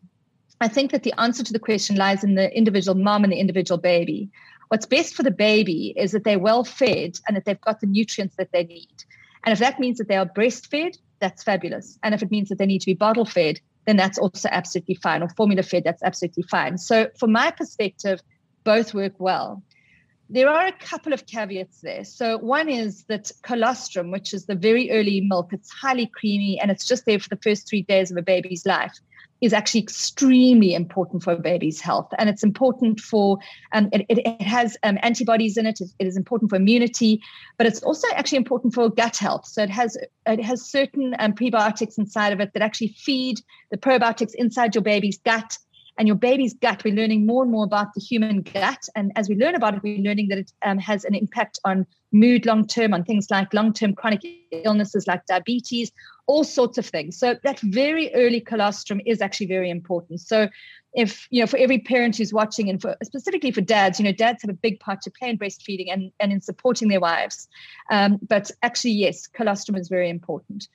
I 0.62 0.70
think 0.70 0.92
that 0.92 1.04
the 1.04 1.20
answer 1.20 1.44
to 1.44 1.52
the 1.52 1.60
question 1.60 1.98
lies 1.98 2.24
in 2.24 2.36
the 2.36 2.56
individual 2.56 2.96
mom 2.96 3.26
and 3.26 3.34
the 3.34 3.38
individual 3.38 3.80
baby. 3.80 4.30
What's 4.70 4.86
best 4.86 5.14
for 5.14 5.24
the 5.24 5.32
baby 5.32 5.94
is 5.98 6.14
that 6.14 6.24
they're 6.24 6.40
well 6.40 6.64
fed 6.64 7.20
and 7.28 7.36
that 7.36 7.44
they've 7.44 7.60
got 7.60 7.82
the 7.82 7.88
nutrients 7.88 8.38
that 8.38 8.54
they 8.54 8.64
need. 8.64 9.04
And 9.44 9.54
if 9.54 9.60
that 9.60 9.80
means 9.80 9.98
that 9.98 10.08
they 10.08 10.16
are 10.16 10.26
breastfed, 10.26 10.98
that's 11.20 11.44
fabulous. 11.44 11.98
And 12.04 12.14
if 12.14 12.22
it 12.22 12.32
means 12.32 12.50
that 12.50 12.58
they 12.58 12.66
need 12.66 12.80
to 12.80 12.86
be 12.86 12.94
bottle 12.94 13.26
fed, 13.26 13.60
then 13.86 13.98
that's 13.98 14.18
also 14.18 14.50
absolutely 14.52 14.96
fine, 14.96 15.24
or 15.24 15.30
formula 15.30 15.64
fed, 15.64 15.84
that's 15.84 16.04
absolutely 16.04 16.44
fine. 16.44 16.78
So, 16.78 17.10
from 17.18 17.32
my 17.32 17.52
perspective, 17.52 18.22
both 18.64 18.94
work 18.94 19.14
well. 19.18 19.64
There 20.30 20.48
are 20.48 20.68
a 20.68 20.72
couple 20.72 21.14
of 21.14 21.26
caveats 21.26 21.82
there. 21.82 22.06
So, 22.06 22.38
one 22.38 22.70
is 22.70 23.04
that 23.06 23.32
colostrum, 23.42 24.12
which 24.12 24.34
is 24.34 24.46
the 24.46 24.56
very 24.56 24.92
early 24.92 25.22
milk, 25.22 25.52
it's 25.52 25.72
highly 25.72 26.06
creamy 26.06 26.60
and 26.60 26.70
it's 26.70 26.86
just 26.86 27.06
there 27.06 27.20
for 27.20 27.30
the 27.30 27.40
first 27.44 27.68
three 27.68 27.82
days 27.82 28.12
of 28.12 28.18
a 28.18 28.22
baby's 28.22 28.66
life 28.66 28.98
is 29.42 29.54
actually 29.54 29.82
extremely 29.82 30.74
important 30.76 31.24
for 31.24 31.34
a 31.34 31.38
baby's 31.38 31.82
health. 31.82 32.10
And 32.18 32.30
it's 32.30 32.44
important 32.44 33.00
for, 33.00 33.40
um, 33.74 33.90
it, 33.92 34.06
it, 34.08 34.20
it, 34.20 34.42
has 34.44 34.78
um, 34.84 35.00
antibodies 35.02 35.58
in 35.58 35.66
it. 35.66 35.82
it. 35.82 35.90
It 35.98 36.08
is 36.08 36.16
important 36.16 36.52
for 36.52 36.58
immunity, 36.58 37.22
but 37.58 37.66
it's 37.66 37.82
also 37.82 38.08
actually 38.16 38.38
important 38.38 38.74
for 38.74 38.90
gut 38.90 39.18
health. 39.18 39.48
So 39.48 39.64
it 39.64 39.72
has, 39.72 39.98
it 40.28 40.44
has 40.44 40.64
certain 40.64 41.16
um, 41.18 41.34
prebiotics 41.34 41.98
inside 41.98 42.34
of 42.34 42.40
it 42.40 42.54
that 42.54 42.62
actually 42.62 42.90
feed 42.90 43.42
the 43.72 43.78
probiotics 43.78 44.36
inside 44.36 44.76
your 44.76 44.84
baby's 44.84 45.18
gut 45.18 45.58
and 45.98 46.08
your 46.08 46.18
baby's 46.18 46.54
gut. 46.54 46.84
We're 46.84 46.96
learning 46.96 47.26
more 47.26 47.44
and 47.44 47.52
more 47.52 47.66
about 47.66 47.94
the 47.96 48.02
human 48.02 48.44
gut. 48.44 48.88
And 48.96 49.12
as 49.16 49.28
we 49.28 49.36
learn 49.36 49.56
about 49.56 49.76
it, 49.76 49.84
we're 49.84 49.98
learning 49.98 50.28
that 50.30 50.38
it 50.38 50.52
um, 50.64 50.78
has 50.78 51.04
an 51.04 51.16
impact 51.16 51.60
on 51.66 51.88
mood 52.12 52.46
long 52.46 52.68
term, 52.68 52.94
on 52.94 53.04
things 53.04 53.28
like 53.30 53.54
long 53.54 53.74
term 53.74 53.94
chronic 53.94 54.22
illnesses 54.52 55.08
like 55.08 55.26
diabetes, 55.26 55.92
all 56.28 56.44
sorts 56.44 56.78
of 56.78 56.86
things. 56.86 57.18
So 57.18 57.36
that 57.44 57.60
very 57.60 58.14
early 58.14 58.42
colostrum 58.42 59.02
is 59.06 59.22
actually 59.22 59.48
very 59.48 59.70
important. 59.70 60.22
So 60.22 60.50
if 60.94 61.28
you 61.32 61.42
know 61.42 61.48
for 61.48 61.58
every 61.58 61.80
parent 61.80 62.18
who's 62.18 62.34
watching 62.34 62.70
and 62.70 62.82
for 62.82 62.98
specifically 63.02 63.52
for 63.52 63.62
dads 63.62 63.98
you 63.98 64.04
know 64.04 64.12
dads 64.12 64.42
have 64.42 64.50
a 64.50 64.54
big 64.54 64.78
part 64.82 65.02
to 65.02 65.10
play 65.10 65.30
in 65.30 65.38
breastfeeding 65.38 65.88
and, 65.90 66.12
and 66.20 66.34
in 66.34 66.42
supporting 66.42 66.90
their 66.90 67.00
wives 67.00 67.48
um, 67.92 68.20
but 68.28 68.52
actually 68.62 68.92
yes 68.92 69.26
colostrum 69.26 69.78
is 69.78 69.88
very 69.88 70.10
important 70.10 70.68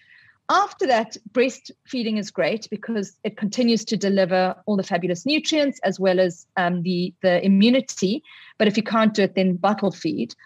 after 0.48 0.86
that, 0.86 1.16
breastfeeding 1.32 2.18
is 2.18 2.30
great 2.30 2.68
because 2.70 3.18
it 3.24 3.36
continues 3.36 3.84
to 3.86 3.96
deliver 3.96 4.54
all 4.66 4.76
the 4.76 4.84
fabulous 4.84 5.26
nutrients 5.26 5.80
as 5.82 5.98
well 5.98 6.20
as 6.20 6.46
um, 6.56 6.82
the, 6.82 7.12
the 7.20 7.44
immunity. 7.44 8.22
But 8.56 8.68
if 8.68 8.76
you 8.76 8.84
can't 8.84 9.12
do 9.12 9.22
it, 9.22 9.34
then 9.34 9.56
bottle 9.56 9.90
feed. 9.90 10.36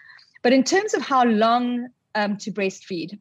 But 0.43 0.53
in 0.53 0.64
terms 0.64 0.95
of 0.95 1.03
how 1.03 1.24
long 1.24 1.88
um, 2.14 2.36
to 2.38 2.51
breastfeed, 2.51 3.18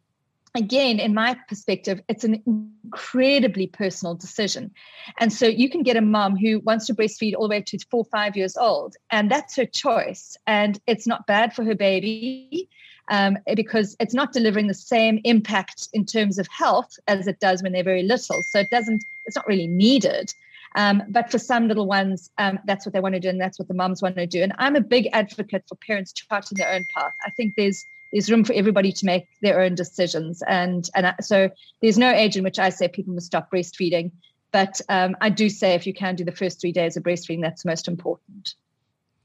again, 0.55 0.99
in 0.99 1.13
my 1.13 1.38
perspective, 1.47 2.01
it's 2.07 2.24
an 2.24 2.41
incredibly 2.45 3.67
personal 3.67 4.15
decision. 4.15 4.72
And 5.20 5.32
so 5.32 5.45
you 5.45 5.70
can 5.70 5.84
get 5.84 5.97
a 5.97 6.01
mom 6.01 6.38
who 6.38 6.59
wants 6.59 6.88
to 6.88 6.93
breastfeed 6.93 7.34
all 7.36 7.47
the 7.47 7.55
way 7.55 7.61
to 7.61 7.80
four, 7.91 8.05
five 8.05 8.36
years 8.36 8.57
old, 8.57 8.95
and 9.11 9.30
that's 9.30 9.55
her 9.55 9.65
choice. 9.65 10.38
And 10.47 10.80
it's 10.88 11.07
not 11.07 11.28
bad 11.28 11.53
for 11.53 11.63
her 11.63 11.76
baby 11.76 12.70
um, 13.09 13.38
because 13.55 13.95
it's 13.99 14.13
not 14.13 14.34
delivering 14.34 14.67
the 14.67 14.74
same 14.74 15.20
impact 15.24 15.89
in 15.93 16.05
terms 16.05 16.38
of 16.38 16.47
health 16.47 16.97
as 17.07 17.28
it 17.28 17.39
does 17.39 17.61
when 17.61 17.74
they're 17.74 17.84
very 17.84 18.03
little. 18.03 18.41
So 18.43 18.59
it 18.59 18.70
doesn't, 18.70 19.03
it's 19.26 19.36
not 19.36 19.47
really 19.47 19.67
needed. 19.67 20.34
Um, 20.76 21.03
but 21.09 21.32
for 21.32 21.39
some 21.39 21.67
little 21.67 21.88
ones, 21.88 22.30
um, 22.38 22.59
that's 22.65 22.86
what 22.86 22.93
they 22.93 22.99
want 22.99 23.15
to 23.15 23.20
do, 23.20 23.30
and 23.30 23.41
that's 23.41 23.57
what 23.57 23.67
the 23.67 23.74
mums 23.74 24.01
want 24.01 24.15
to 24.15 24.28
do. 24.28 24.41
And 24.43 24.53
I'm 24.57 24.76
a 24.76 24.82
big 24.82 25.07
advocate 25.13 25.63
for 25.67 25.76
parents 25.76 26.13
charting 26.13 26.57
their 26.57 26.72
own 26.72 26.86
path. 26.95 27.13
I 27.26 27.32
think 27.32 27.55
there's 27.55 27.86
there's 28.11 28.32
room 28.32 28.43
for 28.43 28.53
everybody 28.53 28.91
to 28.91 29.05
make 29.05 29.28
their 29.41 29.61
own 29.61 29.76
decisions, 29.76 30.43
and 30.47 30.89
and 30.95 31.07
I, 31.07 31.15
so 31.22 31.49
there's 31.82 31.97
no 31.97 32.11
age 32.11 32.38
in 32.38 32.43
which 32.43 32.59
I 32.59 32.70
say 32.70 32.88
people 32.88 33.13
must 33.13 33.28
stop 33.28 33.51
breastfeeding. 33.51 34.11
But 34.51 34.82
um, 34.89 35.15
I 35.22 35.30
do 35.30 35.47
say 35.47 35.76
if 35.76 35.86
you 35.86 35.93
can 35.93 36.15
do 36.15 36.24
the 36.24 36.32
first 36.32 36.59
three 36.59 36.72
days 36.72 36.97
of 36.97 37.03
breastfeeding, 37.03 37.41
that's 37.41 37.65
most 37.65 37.88
important. 37.88 38.55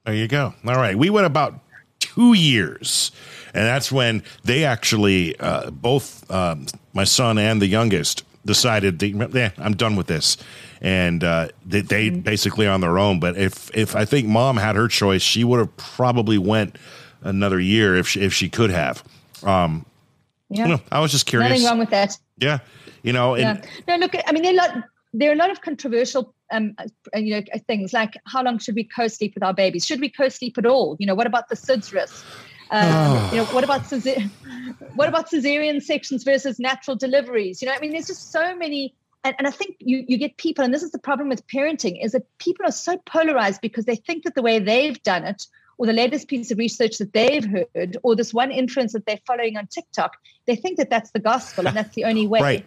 There 0.05 0.15
you 0.15 0.29
go. 0.29 0.53
All 0.67 0.75
right, 0.75 0.97
we 0.97 1.09
went 1.09 1.27
about 1.27 1.61
two 1.99 2.35
years 2.35 3.11
and 3.55 3.65
that's 3.67 3.91
when 3.91 4.23
they 4.43 4.65
actually 4.65 5.39
uh, 5.39 5.71
both 5.71 6.29
um, 6.31 6.67
my 6.93 7.05
son 7.05 7.39
and 7.39 7.63
the 7.63 7.67
youngest 7.67 8.25
decided 8.45 9.03
yeah, 9.03 9.51
I'm 9.59 9.75
done 9.75 9.97
with 9.97 10.07
this, 10.07 10.37
and 10.81 11.23
uh, 11.25 11.49
they, 11.65 11.81
they 11.81 12.11
mm-hmm. 12.11 12.21
basically 12.21 12.67
on 12.67 12.81
their 12.81 12.99
own. 12.99 13.21
But 13.21 13.37
if 13.37 13.75
if 13.75 13.97
I 13.97 14.05
think 14.05 14.29
mom 14.29 14.57
had 14.57 14.77
her 14.77 14.89
choice, 14.89 15.23
she 15.23 15.45
would 15.45 15.59
have 15.59 15.77
probably 15.77 16.39
went 16.39 16.77
another 17.23 17.61
year 17.61 17.97
if 17.97 18.09
she, 18.09 18.21
if 18.21 18.33
she 18.33 18.49
could 18.49 18.71
have. 18.71 19.03
Um, 19.43 19.87
yeah, 20.51 20.65
you 20.65 20.69
know, 20.75 20.81
I 20.93 21.01
was 21.01 21.13
just 21.13 21.27
curious. 21.27 21.51
Nothing 21.51 21.67
wrong 21.67 21.79
with 21.79 21.91
that. 21.91 22.19
Yeah, 22.39 22.59
you 23.03 23.13
know. 23.13 23.35
And, 23.35 23.63
yeah. 23.65 23.97
No, 23.97 23.97
look. 23.97 24.15
I 24.27 24.33
mean, 24.33 24.43
there 24.43 24.53
are, 24.53 24.55
a 24.55 24.57
lot, 24.57 24.85
there 25.13 25.31
are 25.31 25.35
a 25.35 25.39
lot 25.39 25.51
of 25.51 25.61
controversial 25.61 26.35
um, 26.55 26.75
uh, 26.79 27.19
you 27.19 27.35
know, 27.35 27.43
things 27.67 27.93
like 27.93 28.15
how 28.27 28.43
long 28.43 28.59
should 28.59 28.75
we 28.75 28.85
co-sleep 28.85 29.35
with 29.35 29.43
our 29.43 29.55
babies? 29.55 29.85
Should 29.85 30.01
we 30.01 30.09
co-sleep 30.09 30.59
at 30.59 30.67
all? 30.67 30.97
You 30.99 31.07
know, 31.07 31.15
what 31.15 31.27
about 31.27 31.49
the 31.49 31.57
SIDS 31.57 31.93
risk? 31.93 32.25
Um, 32.71 32.93
oh. 32.93 33.31
You 33.31 33.37
know, 33.39 33.45
what 33.47 33.65
about 33.65 33.83
what 34.95 35.09
about 35.09 35.31
cesarean 35.31 35.83
sections 35.83 36.25
versus 36.25 36.59
natural 36.59 36.97
deliveries? 36.97 37.61
You 37.61 37.69
know, 37.69 37.75
I 37.75 37.81
mean, 37.81 37.93
there's 37.93 38.07
just 38.07 38.33
so 38.33 38.57
many. 38.57 38.95
And, 39.23 39.35
and 39.39 39.47
I 39.47 39.51
think 39.51 39.77
you, 39.79 40.05
you 40.07 40.19
get 40.19 40.37
people, 40.37 40.65
and 40.65 40.75
this 40.75 40.83
is 40.83 40.91
the 40.91 40.99
problem 40.99 41.31
with 41.31 41.47
parenting, 41.47 42.05
is 42.05 42.13
that 42.13 42.27
people 42.39 42.67
are 42.67 42.73
so 42.73 42.99
polarized 43.07 43.63
because 43.63 43.87
they 43.87 43.97
think 43.97 44.25
that 44.25 44.35
the 44.35 44.43
way 44.43 44.59
they've 44.59 45.03
done 45.03 45.25
it, 45.25 45.47
or 45.79 45.87
the 45.87 45.93
latest 45.93 46.29
piece 46.29 46.51
of 46.51 46.59
research 46.59 46.99
that 46.99 47.13
they've 47.13 47.45
heard, 47.45 47.97
or 48.03 48.15
this 48.15 48.35
one 48.35 48.51
influence 48.51 48.93
that 48.93 49.07
they're 49.07 49.21
following 49.27 49.57
on 49.57 49.67
TikTok, 49.67 50.17
they 50.47 50.57
think 50.57 50.77
that 50.77 50.91
that's 50.91 51.11
the 51.13 51.19
gospel 51.21 51.67
and 51.67 51.77
that's 51.77 51.95
the 51.95 52.05
only 52.05 52.27
way. 52.27 52.41
right. 52.41 52.67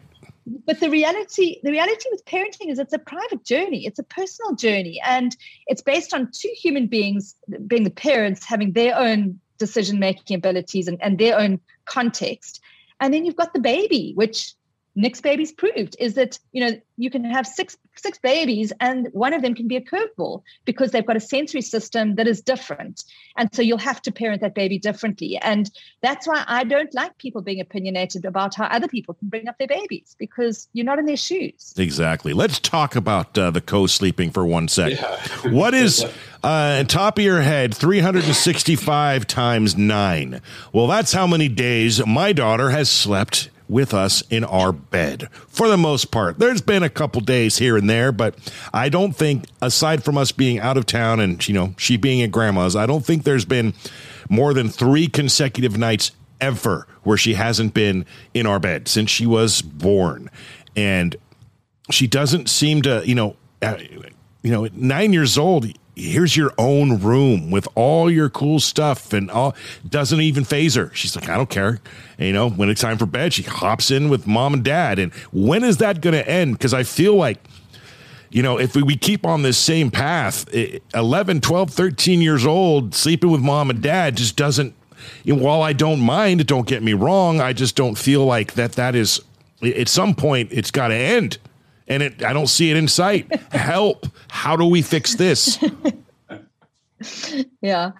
But 0.65 0.79
the 0.79 0.89
reality, 0.89 1.59
the 1.61 1.71
reality 1.71 2.05
with 2.09 2.23
parenting 2.23 2.69
is 2.69 2.79
it's 2.79 2.93
a 2.93 2.99
private 2.99 3.43
journey. 3.43 3.85
It's 3.85 3.99
a 3.99 4.03
personal 4.03 4.55
journey, 4.55 5.01
and 5.05 5.35
it's 5.67 5.81
based 5.81 6.13
on 6.13 6.31
two 6.31 6.51
human 6.55 6.87
beings, 6.87 7.35
being 7.67 7.83
the 7.83 7.89
parents, 7.89 8.45
having 8.45 8.71
their 8.71 8.97
own 8.97 9.39
decision 9.57 9.99
making 9.99 10.35
abilities 10.35 10.87
and, 10.87 11.01
and 11.01 11.17
their 11.17 11.37
own 11.37 11.59
context. 11.85 12.61
And 12.99 13.13
then 13.13 13.25
you've 13.25 13.35
got 13.35 13.53
the 13.53 13.59
baby, 13.59 14.13
which 14.15 14.53
Nick's 14.95 15.21
babies 15.21 15.51
proved 15.51 15.95
is 15.99 16.15
that 16.15 16.39
you 16.51 16.65
know 16.65 16.81
you 16.97 17.09
can 17.09 17.23
have 17.23 17.45
six 17.45 17.77
six 17.99 18.17
babies 18.19 18.73
and 18.79 19.07
one 19.11 19.33
of 19.33 19.41
them 19.41 19.55
can 19.55 19.67
be 19.67 19.75
a 19.75 19.81
curveball 19.81 20.43
because 20.65 20.91
they've 20.91 21.05
got 21.05 21.15
a 21.15 21.21
sensory 21.21 21.61
system 21.61 22.15
that 22.15 22.27
is 22.27 22.41
different. 22.41 23.03
And 23.37 23.53
so 23.53 23.61
you'll 23.61 23.77
have 23.77 24.01
to 24.03 24.11
parent 24.11 24.41
that 24.41 24.55
baby 24.55 24.79
differently. 24.79 25.37
And 25.37 25.69
that's 26.01 26.27
why 26.27 26.43
i 26.47 26.63
don't 26.63 26.93
like 26.93 27.17
people 27.17 27.41
being 27.41 27.59
opinionated 27.59 28.25
about 28.25 28.55
how 28.55 28.65
other 28.65 28.87
people 28.87 29.13
can 29.13 29.29
bring 29.29 29.47
up 29.47 29.57
their 29.57 29.67
babies 29.67 30.15
because 30.17 30.67
you're 30.73 30.85
not 30.85 30.99
in 30.99 31.05
their 31.05 31.17
shoes. 31.17 31.73
Exactly. 31.77 32.33
Let's 32.33 32.59
talk 32.59 32.95
about 32.95 33.37
uh, 33.37 33.51
the 33.51 33.61
co-sleeping 33.61 34.31
for 34.31 34.45
one 34.45 34.67
second 34.67 34.97
yeah. 34.97 35.17
what 35.51 35.73
is 35.73 36.05
uh, 36.43 36.83
top 36.85 37.17
of 37.17 37.23
your 37.23 37.41
head 37.41 37.75
365 37.75 39.27
times 39.27 39.75
9 39.75 40.41
well 40.71 40.87
that's 40.87 41.13
how 41.13 41.27
many 41.27 41.47
days 41.47 42.05
my 42.05 42.33
daughter 42.33 42.69
has 42.69 42.89
slept 42.89 43.49
with 43.69 43.93
us 43.93 44.23
in 44.29 44.43
our 44.43 44.71
bed 44.71 45.29
for 45.47 45.67
the 45.67 45.77
most 45.77 46.11
part. 46.11 46.39
There's 46.39 46.61
been 46.61 46.83
a 46.83 46.89
couple 46.89 47.21
days 47.21 47.57
here 47.57 47.77
and 47.77 47.89
there, 47.89 48.11
but 48.11 48.35
I 48.73 48.89
don't 48.89 49.13
think, 49.13 49.45
aside 49.61 50.03
from 50.03 50.17
us 50.17 50.31
being 50.31 50.59
out 50.59 50.77
of 50.77 50.85
town 50.85 51.19
and, 51.19 51.45
you 51.47 51.53
know, 51.53 51.73
she 51.77 51.97
being 51.97 52.21
at 52.21 52.31
grandma's, 52.31 52.75
I 52.75 52.85
don't 52.85 53.05
think 53.05 53.23
there's 53.23 53.45
been 53.45 53.73
more 54.29 54.53
than 54.53 54.69
three 54.69 55.07
consecutive 55.07 55.77
nights 55.77 56.11
ever 56.39 56.87
where 57.03 57.17
she 57.17 57.33
hasn't 57.33 57.73
been 57.73 58.05
in 58.33 58.45
our 58.45 58.59
bed 58.59 58.87
since 58.87 59.09
she 59.09 59.25
was 59.25 59.61
born. 59.61 60.29
And 60.75 61.15
she 61.89 62.07
doesn't 62.07 62.49
seem 62.49 62.81
to, 62.83 63.01
you 63.05 63.15
know, 63.15 63.35
you 64.43 64.51
know, 64.51 64.67
nine 64.73 65.13
years 65.13 65.37
old, 65.37 65.65
here's 65.97 66.37
your 66.37 66.53
own 66.59 66.99
room 66.99 67.49
with 67.49 67.67
all 67.73 68.09
your 68.09 68.29
cool 68.29 68.59
stuff 68.59 69.13
and 69.13 69.31
all 69.31 69.55
doesn't 69.89 70.21
even 70.21 70.43
phase 70.43 70.75
her. 70.75 70.91
She's 70.93 71.15
like, 71.15 71.27
I 71.27 71.35
don't 71.35 71.49
care. 71.49 71.79
And, 72.19 72.27
you 72.27 72.33
know, 72.33 72.49
when 72.49 72.69
it's 72.69 72.81
time 72.81 72.99
for 72.99 73.07
bed, 73.07 73.33
she 73.33 73.41
hops 73.41 73.89
in 73.89 74.07
with 74.07 74.27
mom 74.27 74.53
and 74.53 74.63
dad. 74.63 74.99
And 74.99 75.11
when 75.31 75.63
is 75.63 75.77
that 75.77 76.01
going 76.01 76.13
to 76.13 76.29
end? 76.29 76.53
Because 76.53 76.73
I 76.73 76.83
feel 76.83 77.15
like, 77.15 77.39
you 78.29 78.43
know, 78.43 78.59
if 78.59 78.75
we 78.75 78.95
keep 78.95 79.25
on 79.25 79.41
this 79.41 79.57
same 79.57 79.89
path, 79.89 80.47
11, 80.93 81.41
12, 81.41 81.71
13 81.71 82.21
years 82.21 82.45
old, 82.45 82.93
sleeping 82.93 83.31
with 83.31 83.41
mom 83.41 83.71
and 83.71 83.81
dad 83.81 84.17
just 84.17 84.35
doesn't, 84.35 84.75
you 85.23 85.35
know, 85.35 85.41
while 85.41 85.63
I 85.63 85.73
don't 85.73 85.99
mind, 85.99 86.45
don't 86.45 86.67
get 86.67 86.83
me 86.83 86.93
wrong, 86.93 87.41
I 87.41 87.53
just 87.53 87.75
don't 87.75 87.97
feel 87.97 88.23
like 88.23 88.53
that 88.53 88.73
that 88.73 88.93
is, 88.93 89.19
at 89.63 89.87
some 89.87 90.13
point, 90.13 90.49
it's 90.51 90.69
got 90.69 90.89
to 90.89 90.95
end 90.95 91.39
and 91.87 92.03
it 92.03 92.23
I 92.23 92.33
don't 92.33 92.47
see 92.47 92.71
it 92.71 92.77
in 92.77 92.87
sight. 92.87 93.33
Help! 93.51 94.07
How 94.29 94.55
do 94.55 94.65
we 94.65 94.81
fix 94.81 95.15
this? 95.15 95.57
yeah. 97.61 97.91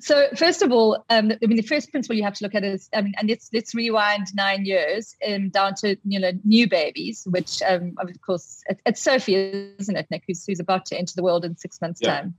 So 0.00 0.28
first 0.36 0.62
of 0.62 0.72
all, 0.72 1.04
um, 1.08 1.32
I 1.32 1.46
mean, 1.46 1.56
the 1.56 1.62
first 1.62 1.90
principle 1.90 2.16
you 2.16 2.22
have 2.22 2.34
to 2.34 2.44
look 2.44 2.54
at 2.54 2.64
is, 2.64 2.88
I 2.94 3.02
mean, 3.02 3.14
and 3.18 3.28
let's 3.28 3.48
let's 3.52 3.74
rewind 3.74 4.34
nine 4.34 4.64
years 4.64 5.16
um, 5.26 5.48
down 5.48 5.74
to 5.76 5.96
you 6.04 6.20
know 6.20 6.32
new 6.44 6.68
babies, 6.68 7.26
which 7.30 7.62
um, 7.62 7.94
of 7.98 8.08
course 8.24 8.62
it, 8.68 8.80
it's 8.84 9.00
Sophie, 9.00 9.34
isn't 9.78 9.96
it, 9.96 10.06
Nick, 10.10 10.24
who's, 10.26 10.44
who's 10.46 10.60
about 10.60 10.86
to 10.86 10.98
enter 10.98 11.14
the 11.14 11.22
world 11.22 11.44
in 11.44 11.56
six 11.56 11.80
months' 11.80 12.00
yeah. 12.02 12.20
time. 12.20 12.34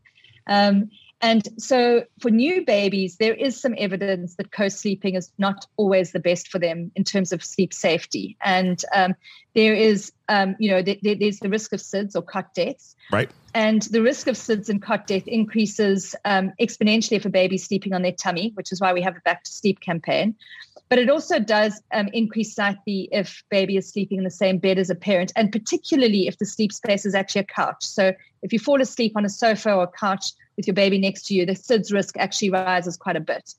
Um, 0.47 0.89
and 1.23 1.47
so 1.57 2.03
for 2.19 2.29
new 2.29 2.65
babies, 2.65 3.15
there 3.15 3.33
is 3.33 3.59
some 3.59 3.75
evidence 3.77 4.35
that 4.35 4.51
co-sleeping 4.51 5.15
is 5.15 5.31
not 5.37 5.65
always 5.77 6.11
the 6.11 6.19
best 6.19 6.49
for 6.49 6.59
them 6.59 6.91
in 6.95 7.05
terms 7.05 7.31
of 7.31 7.41
sleep 7.41 7.73
safety. 7.73 8.35
And 8.41 8.83
um, 8.93 9.15
there 9.55 9.73
is, 9.73 10.11
um, 10.29 10.55
you 10.59 10.69
know, 10.71 10.81
th- 10.81 11.01
th- 11.01 11.19
there's 11.19 11.39
the 11.39 11.49
risk 11.49 11.73
of 11.73 11.79
SIDS 11.79 12.15
or 12.15 12.21
cot 12.21 12.53
deaths. 12.53 12.95
Right. 13.11 13.29
And 13.53 13.83
the 13.83 14.01
risk 14.01 14.27
of 14.27 14.35
SIDS 14.35 14.69
and 14.69 14.81
cot 14.81 15.05
death 15.05 15.27
increases 15.27 16.15
um, 16.25 16.51
exponentially 16.59 17.21
for 17.21 17.29
babies 17.29 17.65
sleeping 17.65 17.93
on 17.93 18.01
their 18.01 18.11
tummy, 18.11 18.51
which 18.55 18.71
is 18.71 18.81
why 18.81 18.93
we 18.93 19.01
have 19.01 19.15
a 19.15 19.21
Back 19.21 19.43
to 19.43 19.51
Sleep 19.51 19.79
campaign. 19.79 20.35
But 20.89 20.99
it 20.99 21.09
also 21.09 21.39
does 21.39 21.81
um, 21.91 22.07
increase 22.13 22.55
slightly 22.55 23.09
if 23.11 23.43
baby 23.49 23.77
is 23.77 23.89
sleeping 23.89 24.17
in 24.17 24.23
the 24.23 24.31
same 24.31 24.57
bed 24.57 24.77
as 24.77 24.89
a 24.89 24.95
parent, 24.95 25.31
and 25.35 25.51
particularly 25.51 26.27
if 26.27 26.37
the 26.37 26.45
sleep 26.45 26.71
space 26.71 27.05
is 27.05 27.15
actually 27.15 27.41
a 27.41 27.45
couch. 27.45 27.83
So 27.83 28.13
if 28.41 28.53
you 28.53 28.59
fall 28.59 28.81
asleep 28.81 29.13
on 29.15 29.25
a 29.25 29.29
sofa 29.29 29.73
or 29.73 29.83
a 29.83 29.87
couch, 29.87 30.31
with 30.57 30.67
your 30.67 30.73
baby 30.73 30.97
next 30.97 31.27
to 31.27 31.33
you, 31.33 31.45
the 31.45 31.53
SIDS 31.53 31.91
risk 31.93 32.17
actually 32.17 32.49
rises 32.49 32.97
quite 32.97 33.15
a 33.15 33.21
bit. 33.21 33.53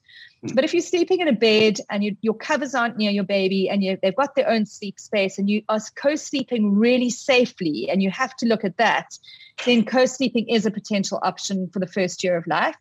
Mm. 0.45 0.55
But 0.55 0.65
if 0.65 0.73
you're 0.73 0.83
sleeping 0.83 1.21
in 1.21 1.29
a 1.29 1.33
bed 1.33 1.79
and 1.91 2.05
you, 2.05 2.17
your 2.21 2.35
covers 2.35 2.75
aren't 2.75 2.97
near 2.97 3.11
your 3.11 3.25
baby 3.25 3.69
and 3.69 3.83
you, 3.83 3.99
they've 4.03 4.17
got 4.17 4.35
their 4.35 4.49
own 4.49 4.67
sleep 4.67 5.01
space 5.01 5.39
and 5.39 5.49
you 5.49 5.63
are 5.69 5.81
co 5.95 6.17
sleeping 6.17 6.77
really 6.77 7.11
safely, 7.11 7.89
and 7.91 8.03
you 8.03 8.11
have 8.11 8.35
to 8.37 8.47
look 8.47 8.65
at 8.65 8.77
that, 8.77 9.19
then 9.65 9.85
co 9.85 10.07
sleeping 10.07 10.49
is 10.49 10.67
a 10.67 10.71
potential 10.71 11.19
option 11.23 11.69
for 11.69 11.79
the 11.79 11.87
first 11.87 12.23
year 12.23 12.37
of 12.37 12.47
life. 12.47 12.77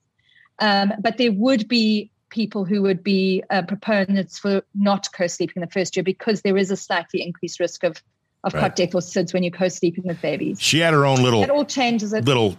Um, 0.59 0.93
but 0.99 1.18
there 1.18 1.32
would 1.32 1.68
be 1.68 2.11
people 2.30 2.66
who 2.66 2.82
would 2.82 3.03
be 3.03 3.43
uh, 3.49 3.61
proponents 3.64 4.39
for 4.39 4.64
not 4.74 5.07
co 5.14 5.28
sleeping 5.28 5.61
the 5.61 5.68
first 5.68 5.95
year 5.95 6.03
because 6.03 6.41
there 6.41 6.57
is 6.57 6.72
a 6.72 6.78
slightly 6.78 7.22
increased 7.22 7.59
risk 7.59 7.84
of 7.84 8.01
of 8.43 8.53
right. 8.53 8.61
cot 8.61 8.76
death 8.76 8.95
or 8.95 9.01
SIDS 9.01 9.34
when 9.34 9.43
you're 9.43 9.51
co-sleeping 9.51 10.03
with 10.05 10.22
babies. 10.22 10.61
She 10.61 10.80
had 10.80 10.93
her 10.93 11.05
own 11.05 11.22
little. 11.24 11.43
It 11.43 11.49
all 11.49 11.66
changes. 11.66 12.14
It. 12.14 12.26
Little 12.26 12.57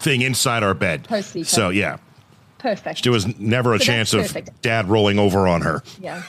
thing 0.00 0.22
inside 0.22 0.62
our 0.62 0.74
bed. 0.74 1.06
So 1.44 1.70
yeah. 1.70 1.98
Perfect. 2.58 3.02
There 3.02 3.12
was 3.12 3.38
never 3.38 3.74
a 3.74 3.78
so 3.78 3.84
chance 3.84 4.14
of 4.14 4.36
dad 4.62 4.88
rolling 4.88 5.18
over 5.18 5.46
on 5.46 5.60
her. 5.62 5.82
Yeah. 6.00 6.22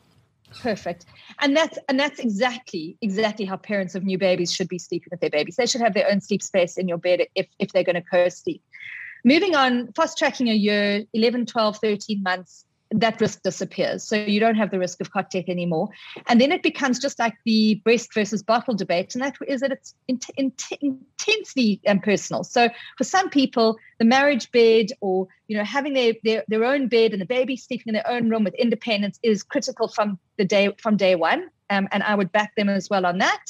perfect. 0.62 1.06
And 1.40 1.56
that's 1.56 1.78
and 1.88 2.00
that's 2.00 2.18
exactly 2.18 2.96
exactly 3.02 3.44
how 3.44 3.56
parents 3.56 3.94
of 3.94 4.04
new 4.04 4.18
babies 4.18 4.52
should 4.52 4.68
be 4.68 4.78
sleeping 4.78 5.08
with 5.10 5.20
their 5.20 5.30
babies. 5.30 5.56
They 5.56 5.66
should 5.66 5.82
have 5.82 5.94
their 5.94 6.10
own 6.10 6.20
sleep 6.20 6.42
space 6.42 6.78
in 6.78 6.88
your 6.88 6.98
bed 6.98 7.20
if 7.34 7.46
if 7.58 7.72
they're 7.72 7.84
going 7.84 7.96
to 7.96 8.02
co-sleep. 8.02 8.62
Moving 9.24 9.54
on, 9.54 9.92
fast 9.92 10.16
tracking 10.18 10.48
a 10.48 10.54
year, 10.54 11.04
11, 11.12 11.46
12, 11.46 11.78
13 11.78 12.22
months, 12.22 12.64
that 12.90 13.20
risk 13.20 13.42
disappears. 13.42 14.04
So 14.04 14.16
you 14.16 14.38
don't 14.38 14.54
have 14.54 14.70
the 14.70 14.78
risk 14.78 15.00
of 15.00 15.10
cot 15.10 15.30
death 15.30 15.48
anymore. 15.48 15.88
And 16.28 16.40
then 16.40 16.52
it 16.52 16.62
becomes 16.62 16.98
just 16.98 17.18
like 17.18 17.34
the 17.44 17.76
breast 17.84 18.14
versus 18.14 18.42
bottle 18.42 18.74
debate, 18.74 19.14
and 19.14 19.22
that 19.22 19.36
is 19.46 19.60
that 19.60 19.72
it's 19.72 19.94
in, 20.08 20.20
in, 20.36 20.52
intensely 20.80 21.80
personal. 22.02 22.44
So 22.44 22.68
for 22.96 23.04
some 23.04 23.30
people, 23.30 23.76
the 23.98 24.04
marriage 24.04 24.50
bed 24.52 24.88
or 25.00 25.26
you 25.48 25.56
know 25.56 25.64
having 25.64 25.94
their, 25.94 26.14
their 26.22 26.44
their 26.48 26.64
own 26.64 26.88
bed 26.88 27.12
and 27.12 27.20
the 27.20 27.26
baby 27.26 27.56
sleeping 27.56 27.88
in 27.88 27.94
their 27.94 28.08
own 28.08 28.30
room 28.30 28.44
with 28.44 28.54
independence 28.54 29.18
is 29.22 29.42
critical 29.42 29.88
from 29.88 30.18
the 30.38 30.44
day 30.44 30.70
from 30.78 30.96
day 30.96 31.14
one. 31.14 31.48
Um, 31.68 31.88
and 31.90 32.04
I 32.04 32.14
would 32.14 32.30
back 32.30 32.54
them 32.54 32.68
as 32.68 32.88
well 32.88 33.04
on 33.04 33.18
that. 33.18 33.42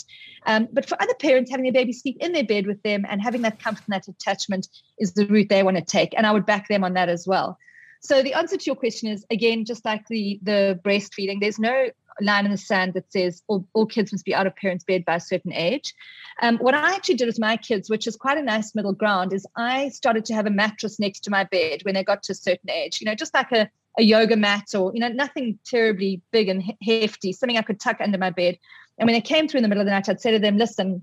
Um, 0.46 0.68
but 0.72 0.88
for 0.88 1.00
other 1.02 1.12
parents, 1.12 1.50
having 1.50 1.64
their 1.64 1.72
baby 1.72 1.92
sleep 1.92 2.16
in 2.20 2.32
their 2.32 2.44
bed 2.44 2.66
with 2.66 2.82
them 2.82 3.04
and 3.06 3.20
having 3.20 3.42
that 3.42 3.58
comfort 3.58 3.84
and 3.86 3.94
that 3.94 4.08
attachment 4.08 4.68
is 4.98 5.12
the 5.12 5.26
route 5.26 5.50
they 5.50 5.62
want 5.62 5.76
to 5.76 5.84
take. 5.84 6.14
And 6.16 6.26
I 6.26 6.32
would 6.32 6.46
back 6.46 6.68
them 6.68 6.82
on 6.82 6.94
that 6.94 7.10
as 7.10 7.26
well. 7.26 7.58
So 8.06 8.22
the 8.22 8.34
answer 8.34 8.56
to 8.56 8.64
your 8.64 8.76
question 8.76 9.08
is 9.08 9.26
again, 9.30 9.64
just 9.64 9.84
like 9.84 10.06
the 10.08 10.38
the 10.42 10.78
breastfeeding, 10.84 11.40
there's 11.40 11.58
no 11.58 11.90
line 12.20 12.44
in 12.44 12.50
the 12.50 12.56
sand 12.56 12.94
that 12.94 13.12
says 13.12 13.42
all, 13.46 13.66
all 13.74 13.84
kids 13.84 14.12
must 14.12 14.24
be 14.24 14.34
out 14.34 14.46
of 14.46 14.56
parents' 14.56 14.84
bed 14.84 15.04
by 15.04 15.16
a 15.16 15.20
certain 15.20 15.52
age. 15.52 15.92
Um, 16.40 16.56
what 16.58 16.74
I 16.74 16.94
actually 16.94 17.16
did 17.16 17.26
with 17.26 17.38
my 17.38 17.56
kids, 17.56 17.90
which 17.90 18.06
is 18.06 18.16
quite 18.16 18.38
a 18.38 18.42
nice 18.42 18.74
middle 18.74 18.92
ground, 18.92 19.32
is 19.32 19.46
I 19.56 19.88
started 19.88 20.24
to 20.26 20.34
have 20.34 20.46
a 20.46 20.50
mattress 20.50 20.98
next 21.00 21.20
to 21.24 21.30
my 21.30 21.44
bed 21.44 21.80
when 21.82 21.94
they 21.94 22.04
got 22.04 22.22
to 22.24 22.32
a 22.32 22.36
certain 22.36 22.70
age. 22.70 23.00
You 23.00 23.06
know, 23.06 23.14
just 23.14 23.34
like 23.34 23.52
a 23.52 23.68
a 23.98 24.02
yoga 24.02 24.36
mat 24.36 24.74
or 24.74 24.92
you 24.94 25.00
know 25.00 25.08
nothing 25.08 25.58
terribly 25.64 26.22
big 26.30 26.48
and 26.48 26.62
hefty, 26.82 27.32
something 27.32 27.58
I 27.58 27.62
could 27.62 27.80
tuck 27.80 27.96
under 28.00 28.18
my 28.18 28.30
bed. 28.30 28.58
And 28.98 29.06
when 29.06 29.14
they 29.14 29.20
came 29.20 29.48
through 29.48 29.58
in 29.58 29.62
the 29.62 29.68
middle 29.68 29.82
of 29.82 29.86
the 29.86 29.92
night, 29.92 30.08
I'd 30.08 30.20
say 30.20 30.30
to 30.30 30.38
them, 30.38 30.58
"Listen, 30.58 31.02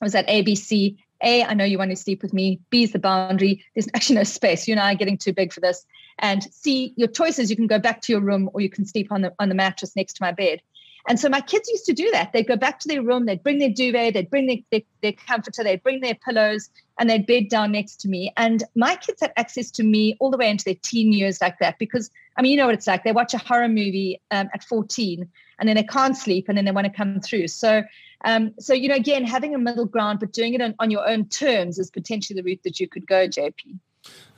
I 0.00 0.04
was 0.04 0.14
at 0.14 0.28
ABC. 0.28 0.96
A, 1.24 1.42
I 1.42 1.54
know 1.54 1.64
you 1.64 1.78
want 1.78 1.90
to 1.90 1.96
sleep 1.96 2.22
with 2.22 2.32
me. 2.32 2.60
B 2.70 2.82
is 2.82 2.92
the 2.92 2.98
boundary. 2.98 3.64
There's 3.74 3.88
actually 3.94 4.16
no 4.16 4.24
space. 4.24 4.68
You 4.68 4.74
and 4.74 4.80
I 4.80 4.92
are 4.92 4.96
getting 4.96 5.18
too 5.18 5.32
big 5.32 5.52
for 5.52 5.60
this. 5.60 5.84
And 6.18 6.44
C, 6.44 6.92
your 6.96 7.08
choices, 7.08 7.50
you 7.50 7.56
can 7.56 7.66
go 7.66 7.78
back 7.78 8.02
to 8.02 8.12
your 8.12 8.20
room 8.20 8.50
or 8.52 8.60
you 8.60 8.70
can 8.70 8.86
sleep 8.86 9.10
on 9.10 9.22
the 9.22 9.34
on 9.38 9.48
the 9.48 9.54
mattress 9.54 9.96
next 9.96 10.14
to 10.14 10.22
my 10.22 10.32
bed. 10.32 10.60
And 11.06 11.20
so 11.20 11.28
my 11.28 11.40
kids 11.40 11.68
used 11.68 11.84
to 11.86 11.92
do 11.92 12.10
that. 12.12 12.32
They'd 12.32 12.46
go 12.46 12.56
back 12.56 12.78
to 12.80 12.88
their 12.88 13.02
room, 13.02 13.26
they'd 13.26 13.42
bring 13.42 13.58
their 13.58 13.68
duvet, 13.68 14.14
they'd 14.14 14.30
bring 14.30 14.46
their, 14.46 14.56
their, 14.70 14.80
their, 15.02 15.12
comforter, 15.12 15.62
they'd 15.62 15.82
bring 15.82 16.00
their 16.00 16.14
pillows, 16.14 16.70
and 16.98 17.10
they'd 17.10 17.26
bed 17.26 17.48
down 17.50 17.72
next 17.72 18.00
to 18.02 18.08
me. 18.08 18.32
And 18.38 18.64
my 18.74 18.96
kids 18.96 19.20
had 19.20 19.32
access 19.36 19.70
to 19.72 19.82
me 19.82 20.16
all 20.18 20.30
the 20.30 20.38
way 20.38 20.48
into 20.48 20.64
their 20.64 20.76
teen 20.82 21.12
years 21.12 21.42
like 21.42 21.58
that 21.58 21.78
because, 21.78 22.10
I 22.38 22.42
mean, 22.42 22.52
you 22.52 22.56
know 22.56 22.66
what 22.66 22.74
it's 22.74 22.86
like. 22.86 23.04
They 23.04 23.12
watch 23.12 23.34
a 23.34 23.38
horror 23.38 23.68
movie 23.68 24.18
um, 24.30 24.48
at 24.54 24.64
14 24.64 25.28
and 25.58 25.68
then 25.68 25.76
they 25.76 25.82
can't 25.82 26.16
sleep 26.16 26.48
and 26.48 26.56
then 26.56 26.64
they 26.64 26.70
want 26.70 26.86
to 26.86 26.92
come 26.92 27.20
through. 27.20 27.48
So 27.48 27.82
um, 28.24 28.54
so, 28.58 28.72
you 28.72 28.88
know, 28.88 28.94
again, 28.94 29.24
having 29.24 29.54
a 29.54 29.58
middle 29.58 29.84
ground, 29.84 30.18
but 30.18 30.32
doing 30.32 30.54
it 30.54 30.62
on, 30.62 30.74
on 30.78 30.90
your 30.90 31.06
own 31.06 31.26
terms 31.26 31.78
is 31.78 31.90
potentially 31.90 32.40
the 32.40 32.42
route 32.42 32.62
that 32.64 32.80
you 32.80 32.88
could 32.88 33.06
go, 33.06 33.28
JP. 33.28 33.78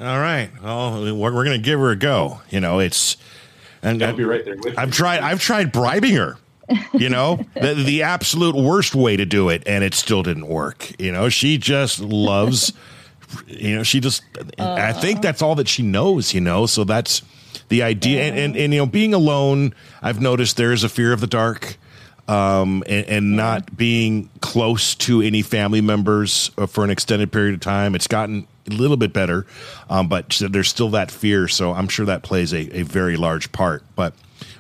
All 0.01 0.19
right. 0.19 0.51
Well, 0.63 1.03
we're, 1.17 1.33
we're 1.33 1.45
going 1.45 1.61
to 1.61 1.65
give 1.65 1.79
her 1.79 1.91
a 1.91 1.97
go. 1.97 2.41
You 2.51 2.61
know, 2.61 2.81
it's, 2.81 3.17
and 3.83 4.03
I'll 4.03 4.15
be 4.15 4.25
right 4.25 4.45
there 4.45 4.57
with 4.57 4.77
I've 4.77 4.91
tried, 4.91 5.21
I've 5.21 5.41
tried 5.41 5.71
bribing 5.73 6.17
her. 6.17 6.37
you 6.95 7.09
know 7.09 7.37
the, 7.55 7.75
the 7.75 8.03
absolute 8.03 8.57
worst 8.57 8.97
way 8.97 9.17
to 9.17 9.25
do 9.25 9.49
it 9.51 9.63
and 9.67 9.85
it 9.85 9.95
still 9.95 10.25
didn't 10.25 10.49
work 10.49 10.91
you 11.01 11.13
know 11.13 11.29
she 11.29 11.57
just 11.57 12.01
loves 12.01 12.73
you 13.47 13.77
know 13.77 13.85
she 13.85 14.01
just 14.01 14.25
uh, 14.59 14.75
i 14.77 14.93
think 14.93 15.23
that's 15.23 15.41
all 15.41 15.55
that 15.55 15.69
she 15.69 15.85
knows 15.85 16.35
you 16.35 16.41
know 16.41 16.67
so 16.67 16.83
that's 16.83 17.23
the 17.69 17.85
idea 17.85 18.25
and, 18.25 18.37
and, 18.37 18.57
and 18.57 18.75
you 18.75 18.81
know 18.81 18.87
being 18.87 19.15
alone 19.15 19.73
i've 20.03 20.21
noticed 20.21 20.57
there 20.57 20.73
is 20.73 20.83
a 20.83 20.89
fear 20.89 21.13
of 21.13 21.21
the 21.21 21.29
dark 21.29 21.79
um, 22.29 22.83
and, 22.87 23.07
and 23.07 23.37
not 23.37 23.77
being 23.77 24.29
close 24.41 24.95
to 24.95 25.23
any 25.23 25.43
family 25.43 25.81
members 25.81 26.51
uh, 26.59 26.67
for 26.67 26.85
an 26.85 26.91
extended 26.91 27.33
period 27.33 27.55
of 27.55 27.61
time. 27.61 27.95
It's 27.95 28.07
gotten 28.07 28.47
a 28.69 28.75
little 28.75 28.97
bit 28.97 29.13
better, 29.13 29.47
um, 29.89 30.09
but 30.09 30.41
there's 30.51 30.69
still 30.69 30.91
that 30.91 31.11
fear. 31.11 31.49
So 31.49 31.73
I'm 31.73 31.89
sure 31.89 32.07
that 32.07 32.23
plays 32.23 32.53
a, 32.53 32.79
a 32.79 32.83
very 32.83 33.17
large 33.17 33.53
part. 33.53 33.85
But 33.95 34.15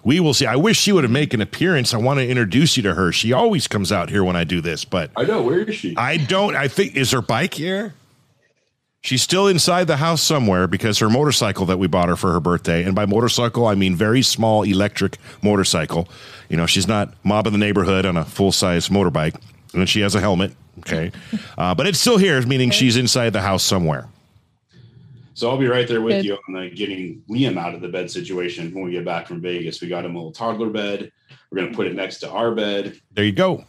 we 0.04 0.20
will 0.20 0.34
see. 0.34 0.46
I 0.46 0.56
wish 0.56 0.78
she 0.78 0.92
would 0.92 1.04
have 1.04 1.10
made 1.10 1.34
an 1.34 1.40
appearance. 1.40 1.92
I 1.92 1.98
want 1.98 2.20
to 2.20 2.28
introduce 2.28 2.76
you 2.76 2.82
to 2.84 2.94
her. 2.94 3.10
She 3.10 3.32
always 3.32 3.66
comes 3.66 3.90
out 3.90 4.08
here 4.08 4.22
when 4.22 4.36
I 4.36 4.44
do 4.44 4.60
this, 4.60 4.84
but 4.84 5.10
I 5.16 5.24
know 5.24 5.42
where 5.42 5.60
is 5.60 5.74
she? 5.74 5.96
I 5.96 6.16
don't. 6.16 6.54
I 6.54 6.68
think 6.68 6.96
is 6.96 7.10
her 7.10 7.22
bike 7.22 7.54
here. 7.54 7.94
She's 9.07 9.22
still 9.22 9.46
inside 9.46 9.86
the 9.86 9.98
house 9.98 10.20
somewhere 10.20 10.66
because 10.66 10.98
her 10.98 11.09
motorcycle 11.09 11.64
that 11.66 11.78
we 11.78 11.86
bought 11.86 12.09
her 12.09 12.16
for 12.16 12.32
her 12.32 12.40
birthday, 12.40 12.82
and 12.82 12.92
by 12.92 13.07
motorcycle 13.07 13.64
I 13.64 13.76
mean 13.76 13.94
very 13.94 14.20
small 14.20 14.64
electric 14.64 15.18
motorcycle. 15.44 16.09
You 16.48 16.57
know, 16.57 16.66
she's 16.66 16.88
not 16.88 17.14
mobbing 17.22 17.52
the 17.52 17.59
neighborhood 17.61 18.04
on 18.04 18.16
a 18.16 18.24
full 18.24 18.50
size 18.50 18.88
motorbike, 18.88 19.40
and 19.74 19.88
she 19.88 20.00
has 20.00 20.16
a 20.16 20.20
helmet. 20.20 20.57
Okay, 20.80 21.12
uh, 21.57 21.72
but 21.72 21.86
it's 21.86 22.00
still 22.00 22.18
here, 22.18 22.44
meaning 22.46 22.70
she's 22.70 22.96
inside 22.96 23.32
the 23.32 23.42
house 23.42 23.62
somewhere. 23.62 24.09
So 25.34 25.48
I'll 25.48 25.57
be 25.57 25.68
right 25.68 25.86
there 25.86 26.00
with 26.00 26.16
Good. 26.16 26.24
you 26.24 26.38
on 26.48 26.54
the 26.54 26.70
getting 26.70 27.22
Liam 27.30 27.57
out 27.57 27.76
of 27.76 27.82
the 27.82 27.88
bed 27.88 28.11
situation 28.11 28.74
when 28.74 28.82
we 28.82 28.90
get 28.90 29.04
back 29.04 29.28
from 29.28 29.40
Vegas. 29.40 29.80
We 29.80 29.86
got 29.86 30.04
him 30.04 30.16
a 30.16 30.18
little 30.18 30.32
toddler 30.32 30.70
bed. 30.70 31.12
We're 31.52 31.62
gonna 31.62 31.76
put 31.76 31.86
it 31.86 31.94
next 31.94 32.18
to 32.18 32.30
our 32.32 32.57
bed. 32.57 32.98
There 33.12 33.24
you 33.24 33.30
go. 33.30 33.66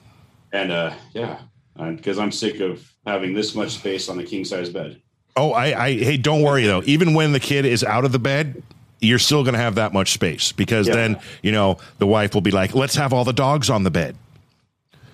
And 0.51 0.71
uh, 0.71 0.95
yeah, 1.13 1.41
because 1.77 2.17
I'm 2.17 2.31
sick 2.31 2.59
of 2.59 2.91
having 3.05 3.35
this 3.35 3.53
much 3.53 3.75
space 3.75 4.09
on 4.09 4.17
the 4.17 4.23
king 4.23 4.43
size 4.43 4.71
bed. 4.71 4.99
Oh, 5.37 5.51
I, 5.51 5.85
I 5.85 5.93
hey, 5.93 6.17
don't 6.17 6.41
worry 6.41 6.65
though. 6.65 6.81
Even 6.85 7.13
when 7.13 7.31
the 7.31 7.39
kid 7.39 7.65
is 7.65 7.83
out 7.83 8.05
of 8.05 8.11
the 8.11 8.19
bed, 8.19 8.61
you're 8.99 9.19
still 9.19 9.43
going 9.43 9.53
to 9.53 9.59
have 9.59 9.75
that 9.75 9.93
much 9.93 10.11
space 10.11 10.51
because 10.51 10.87
yeah. 10.87 10.95
then 10.95 11.19
you 11.41 11.51
know 11.51 11.77
the 11.99 12.07
wife 12.07 12.33
will 12.33 12.41
be 12.41 12.51
like, 12.51 12.73
"Let's 12.73 12.95
have 12.95 13.13
all 13.13 13.23
the 13.23 13.33
dogs 13.33 13.69
on 13.69 13.83
the 13.83 13.91
bed." 13.91 14.15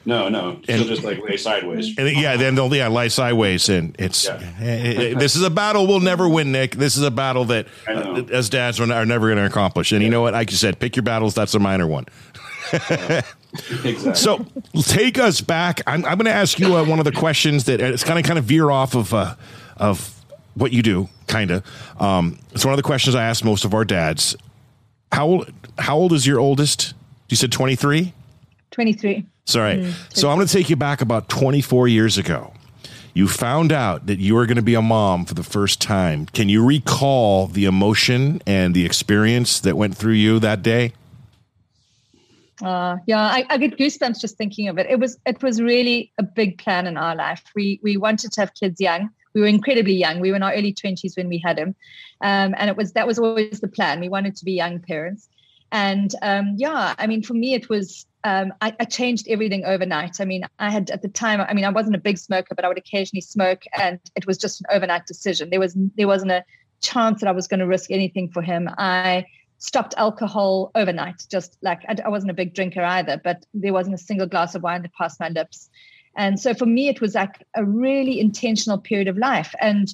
No, 0.05 0.27
no, 0.27 0.59
she'll 0.65 0.83
just 0.83 1.03
like 1.03 1.21
lay 1.23 1.37
sideways. 1.37 1.97
And 1.97 2.09
yeah, 2.17 2.35
then 2.35 2.55
they'll 2.55 2.73
yeah 2.73 2.89
lie 2.89 3.07
sideways, 3.07 3.69
and 3.69 3.95
it's 3.97 4.25
yeah. 4.25 4.61
it, 4.61 5.19
this 5.19 5.35
is 5.35 5.43
a 5.43 5.49
battle 5.49 5.87
we'll 5.87 6.01
never 6.01 6.27
win, 6.27 6.51
Nick. 6.51 6.71
This 6.75 6.97
is 6.97 7.03
a 7.03 7.11
battle 7.11 7.45
that 7.45 7.67
uh, 7.87 8.23
as 8.31 8.49
dads 8.49 8.81
are, 8.81 8.91
are 8.91 9.05
never 9.05 9.27
going 9.27 9.37
to 9.37 9.45
accomplish. 9.45 9.93
And 9.93 10.01
yeah. 10.01 10.07
you 10.07 10.11
know 10.11 10.21
what? 10.21 10.33
Like 10.33 10.51
you 10.51 10.57
said, 10.57 10.79
pick 10.79 10.95
your 10.95 11.03
battles. 11.03 11.35
That's 11.35 11.53
a 11.53 11.59
minor 11.59 11.87
one. 11.87 12.05
exactly. 12.73 14.15
So 14.15 14.45
take 14.81 15.17
us 15.19 15.39
back. 15.39 15.81
I'm, 15.87 16.03
I'm 16.05 16.17
going 16.17 16.25
to 16.25 16.31
ask 16.31 16.59
you 16.59 16.75
uh, 16.75 16.85
one 16.85 16.99
of 16.99 17.05
the 17.05 17.11
questions 17.11 17.63
that 17.65 17.81
uh, 17.81 17.85
it's 17.85 18.03
kind 18.03 18.19
of 18.19 18.25
kind 18.25 18.39
of 18.39 18.45
veer 18.45 18.71
off 18.71 18.95
of 18.95 19.13
uh, 19.13 19.35
of 19.77 20.23
what 20.55 20.71
you 20.71 20.81
do, 20.81 21.09
kind 21.27 21.51
of. 21.51 21.63
Um, 21.99 22.39
it's 22.51 22.65
one 22.65 22.73
of 22.73 22.77
the 22.77 22.83
questions 22.83 23.15
I 23.15 23.23
ask 23.23 23.43
most 23.43 23.65
of 23.65 23.73
our 23.73 23.85
dads. 23.85 24.35
How 25.11 25.27
old? 25.27 25.53
How 25.77 25.97
old 25.97 26.13
is 26.13 26.25
your 26.27 26.39
oldest? 26.39 26.93
You 27.29 27.37
said 27.37 27.51
twenty 27.51 27.75
three. 27.75 28.13
Twenty 28.71 28.93
three. 28.93 29.25
Sorry. 29.45 29.77
Mm, 29.77 30.17
so 30.17 30.29
I'm 30.29 30.37
going 30.37 30.47
to 30.47 30.53
take 30.53 30.69
you 30.69 30.75
back 30.75 31.01
about 31.01 31.27
24 31.29 31.87
years 31.87 32.17
ago. 32.17 32.53
you 33.13 33.27
found 33.27 33.71
out 33.71 34.07
that 34.07 34.19
you 34.19 34.33
were 34.33 34.45
going 34.45 34.55
to 34.57 34.63
be 34.63 34.73
a 34.73 34.81
mom 34.81 35.25
for 35.25 35.35
the 35.35 35.43
first 35.43 35.79
time. 35.79 36.25
Can 36.27 36.49
you 36.49 36.65
recall 36.65 37.47
the 37.47 37.65
emotion 37.65 38.41
and 38.47 38.73
the 38.73 38.85
experience 38.85 39.59
that 39.59 39.77
went 39.77 39.95
through 39.95 40.13
you 40.13 40.39
that 40.39 40.63
day? 40.63 40.93
Uh, 42.63 42.97
yeah, 43.05 43.21
I, 43.21 43.45
I, 43.49 43.57
get 43.57 43.77
goosebumps 43.77 44.19
just 44.19 44.37
thinking 44.37 44.67
of 44.67 44.77
it. 44.77 44.87
It 44.89 44.97
was 44.97 45.17
it 45.25 45.43
was 45.43 45.61
really 45.61 46.11
a 46.17 46.23
big 46.23 46.57
plan 46.57 46.87
in 46.87 46.97
our 46.97 47.15
life. 47.15 47.43
We 47.55 47.79
we 47.83 47.97
wanted 47.97 48.31
to 48.31 48.41
have 48.41 48.53
kids 48.53 48.79
young. 48.79 49.09
We 49.33 49.41
were 49.41 49.47
incredibly 49.47 49.93
young. 49.93 50.19
We 50.19 50.29
were 50.31 50.35
in 50.35 50.43
our 50.43 50.53
early 50.53 50.73
twenties 50.73 51.15
when 51.15 51.27
we 51.27 51.41
had 51.43 51.57
him, 51.57 51.75
um, 52.21 52.55
and 52.57 52.69
it 52.69 52.77
was 52.77 52.93
that 52.93 53.07
was 53.07 53.19
always 53.19 53.59
the 53.59 53.67
plan. 53.67 53.99
We 53.99 54.09
wanted 54.09 54.35
to 54.37 54.45
be 54.45 54.53
young 54.53 54.79
parents, 54.79 55.29
and 55.71 56.13
um, 56.21 56.55
yeah, 56.57 56.95
I 56.97 57.07
mean, 57.07 57.23
for 57.23 57.33
me, 57.33 57.53
it 57.53 57.69
was 57.69 58.05
um, 58.23 58.53
I, 58.61 58.73
I, 58.79 58.85
changed 58.85 59.27
everything 59.27 59.65
overnight. 59.65 60.21
I 60.21 60.25
mean, 60.25 60.45
I 60.59 60.69
had 60.69 60.89
at 60.91 61.01
the 61.01 61.09
time, 61.09 61.41
I 61.41 61.53
mean, 61.53 61.65
I 61.65 61.69
wasn't 61.69 61.95
a 61.95 61.99
big 61.99 62.17
smoker, 62.17 62.55
but 62.55 62.63
I 62.63 62.67
would 62.67 62.77
occasionally 62.77 63.21
smoke, 63.21 63.63
and 63.73 63.99
it 64.15 64.25
was 64.25 64.37
just 64.37 64.61
an 64.61 64.67
overnight 64.71 65.07
decision. 65.07 65.49
There 65.49 65.59
was 65.59 65.75
there 65.97 66.07
wasn't 66.07 66.31
a 66.31 66.45
chance 66.81 67.21
that 67.21 67.27
I 67.27 67.31
was 67.31 67.47
going 67.47 67.59
to 67.59 67.67
risk 67.67 67.91
anything 67.91 68.29
for 68.29 68.41
him. 68.41 68.69
I 68.77 69.25
stopped 69.57 69.93
alcohol 69.97 70.71
overnight. 70.75 71.25
Just 71.31 71.57
like 71.61 71.81
I, 71.87 71.95
I 72.05 72.09
wasn't 72.09 72.31
a 72.31 72.35
big 72.35 72.53
drinker 72.53 72.83
either, 72.83 73.19
but 73.23 73.45
there 73.53 73.73
wasn't 73.73 73.95
a 73.95 73.99
single 73.99 74.27
glass 74.27 74.55
of 74.55 74.63
wine 74.63 74.83
that 74.83 74.93
passed 74.93 75.19
my 75.19 75.29
lips. 75.29 75.69
And 76.15 76.39
so 76.39 76.53
for 76.53 76.65
me, 76.65 76.87
it 76.87 77.01
was 77.01 77.15
like 77.15 77.45
a 77.55 77.65
really 77.65 78.19
intentional 78.19 78.77
period 78.77 79.07
of 79.07 79.17
life. 79.17 79.53
And 79.59 79.93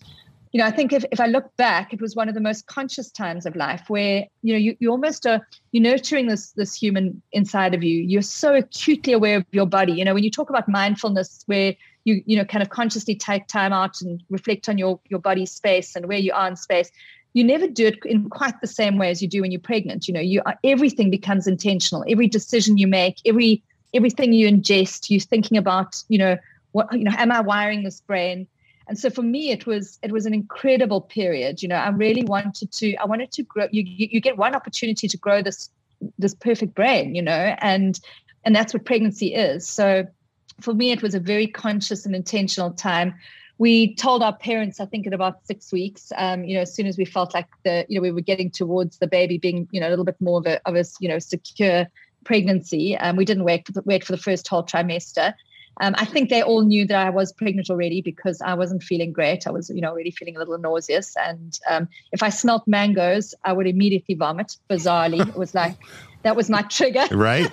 you 0.51 0.59
know, 0.59 0.65
I 0.65 0.72
think 0.72 0.93
if, 0.93 1.05
if 1.11 1.20
I 1.20 1.28
look 1.28 1.55
back, 1.57 1.93
it 1.93 2.01
was 2.01 2.15
one 2.15 2.28
of 2.28 2.34
the 2.34 2.41
most 2.41 2.65
conscious 2.65 3.11
times 3.11 3.45
of 3.45 3.55
life 3.55 3.84
where, 3.88 4.26
you 4.41 4.53
know, 4.53 4.57
you, 4.57 4.76
you 4.80 4.89
almost 4.89 5.28
are, 5.28 5.47
you're 5.72 5.84
nurturing 5.84 6.28
this, 6.28 6.51
this 6.53 6.74
human 6.74 7.22
inside 7.32 7.76
of 7.76 7.84
you. 7.84 8.01
You're 8.01 8.24
so 8.24 8.55
acutely 8.55 9.13
aware 9.13 9.38
of 9.38 9.45
your 9.51 9.67
body. 9.67 9.93
You 9.93 10.05
know, 10.05 10.15
when 10.15 10.24
you 10.24 10.32
talk 10.32 10.49
about 10.49 10.67
mindfulness, 10.67 11.43
where 11.45 11.76
you, 12.05 12.24
you 12.26 12.36
know, 12.36 12.45
kind 12.45 12.63
of 12.63 12.70
consciously 12.70 13.13
take 13.13 13.45
time 13.45 13.72
out 13.72 14.01
and 14.01 14.24
reflect 14.30 14.67
on 14.67 14.80
your, 14.80 14.99
your 15.09 15.20
body 15.20 15.45
space 15.45 15.95
and 15.95 16.07
where 16.07 16.17
you 16.17 16.34
are 16.34 16.47
in 16.47 16.55
space, 16.55 16.89
you 17.34 17.43
never 17.43 17.67
do 17.67 17.86
it 17.86 17.99
in 18.05 18.28
quite 18.28 18.59
the 18.59 18.67
same 18.67 18.97
way 18.97 19.11
as 19.11 19.22
you 19.22 19.28
do 19.28 19.41
when 19.41 19.51
you're 19.51 19.61
pregnant. 19.61 20.07
You 20.07 20.15
know, 20.15 20.20
you 20.20 20.41
are, 20.47 20.57
everything 20.63 21.11
becomes 21.11 21.45
intentional. 21.45 22.03
Every 22.07 22.28
decision 22.28 22.80
you 22.80 22.88
make, 22.88 23.17
every, 23.24 23.61
everything 23.93 24.33
you 24.33 24.47
ingest, 24.47 25.09
you're 25.09 25.19
thinking 25.19 25.57
about, 25.57 26.03
you 26.07 26.17
know, 26.17 26.37
what, 26.71 26.91
you 26.93 27.03
know, 27.03 27.13
am 27.17 27.31
I 27.31 27.41
wiring 27.41 27.83
this 27.83 28.01
brain? 28.01 28.47
and 28.89 28.97
so 28.97 29.09
for 29.09 29.21
me 29.21 29.51
it 29.51 29.65
was 29.65 29.99
it 30.01 30.11
was 30.11 30.25
an 30.25 30.33
incredible 30.33 30.99
period. 30.99 31.61
You 31.61 31.69
know 31.69 31.75
i 31.75 31.89
really 31.89 32.23
wanted 32.23 32.71
to 32.73 32.95
i 32.95 33.05
wanted 33.05 33.31
to 33.31 33.43
grow 33.43 33.67
you 33.71 33.83
you 33.85 34.19
get 34.19 34.37
one 34.37 34.55
opportunity 34.55 35.07
to 35.07 35.17
grow 35.17 35.41
this 35.41 35.69
this 36.17 36.33
perfect 36.33 36.73
brain 36.75 37.13
you 37.15 37.21
know 37.21 37.55
and 37.59 37.99
and 38.43 38.55
that's 38.55 38.73
what 38.73 38.83
pregnancy 38.83 39.33
is. 39.33 39.67
So 39.67 40.05
for 40.59 40.73
me 40.73 40.91
it 40.91 41.01
was 41.01 41.13
a 41.15 41.19
very 41.19 41.47
conscious 41.47 42.05
and 42.05 42.15
intentional 42.15 42.71
time. 42.71 43.13
We 43.59 43.93
told 43.95 44.23
our 44.23 44.35
parents 44.35 44.79
i 44.79 44.85
think 44.85 45.05
in 45.05 45.13
about 45.13 45.45
six 45.45 45.71
weeks 45.71 46.11
um, 46.17 46.43
you 46.45 46.55
know 46.55 46.61
as 46.61 46.73
soon 46.73 46.87
as 46.87 46.97
we 46.97 47.05
felt 47.05 47.33
like 47.33 47.47
the 47.63 47.85
you 47.89 47.95
know 47.95 48.01
we 48.01 48.11
were 48.11 48.27
getting 48.31 48.49
towards 48.49 48.97
the 48.97 49.07
baby 49.07 49.37
being 49.37 49.67
you 49.71 49.79
know 49.81 49.89
a 49.89 49.91
little 49.91 50.05
bit 50.05 50.19
more 50.19 50.39
of 50.39 50.47
a, 50.47 50.61
of 50.65 50.75
a 50.75 50.83
you 50.99 51.09
know 51.09 51.19
secure 51.19 51.85
pregnancy 52.24 52.97
um, 52.97 53.15
we 53.15 53.26
didn't 53.26 53.43
wait 53.43 53.65
for 53.65 53.74
the, 53.74 53.82
wait 53.86 54.03
for 54.03 54.11
the 54.11 54.22
first 54.22 54.47
whole 54.47 54.63
trimester 54.63 55.34
um, 55.82 55.95
I 55.97 56.05
think 56.05 56.30
they 56.30 56.41
all 56.41 56.63
knew 56.63 56.86
that 56.88 57.07
I 57.07 57.09
was 57.09 57.32
pregnant 57.32 57.70
already 57.70 58.01
because 58.01 58.41
I 58.41 58.53
wasn't 58.53 58.84
feeling 58.84 59.13
great. 59.13 59.47
I 59.47 59.51
was, 59.51 59.70
you 59.70 59.80
know, 59.80 59.89
already 59.89 60.11
feeling 60.11 60.36
a 60.36 60.39
little 60.39 60.57
nauseous. 60.57 61.15
And 61.15 61.57
um, 61.70 61.88
if 62.11 62.22
I 62.22 62.30
smelt 62.30 62.67
mangoes, 62.67 63.34
I 63.45 63.53
would 63.53 63.67
immediately 63.67 64.15
vomit. 64.15 64.57
Bizarrely, 64.70 65.26
it 65.28 65.36
was 65.36 65.55
like 65.55 65.78
that 66.24 66.36
was 66.36 66.49
my 66.49 66.63
trigger. 66.63 67.05
Right. 67.11 67.49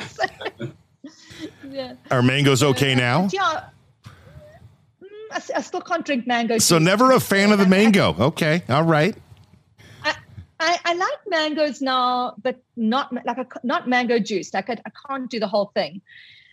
yeah. 1.70 1.94
Are 2.10 2.22
mangoes 2.22 2.62
okay 2.62 2.94
uh, 2.94 2.98
now? 2.98 3.28
Yeah. 3.32 3.64
Mm, 4.04 5.08
I, 5.30 5.40
I, 5.56 5.60
still 5.60 5.80
can't 5.80 6.04
drink 6.04 6.26
mango. 6.26 6.58
So 6.58 6.78
never 6.78 7.12
a 7.12 7.20
fan 7.20 7.52
of 7.52 7.60
the 7.60 7.66
mango. 7.66 8.16
Okay. 8.18 8.64
All 8.68 8.82
right. 8.82 9.16
I, 10.58 10.78
I, 10.84 10.94
like 10.94 11.18
mangoes 11.26 11.82
now, 11.82 12.34
but 12.42 12.62
not 12.76 13.12
like 13.24 13.38
a, 13.38 13.46
not 13.62 13.88
mango 13.88 14.18
juice. 14.18 14.54
Like 14.54 14.70
I, 14.70 14.78
I, 14.86 14.90
can't 15.06 15.30
do 15.30 15.38
the 15.38 15.46
whole 15.46 15.70
thing. 15.74 16.00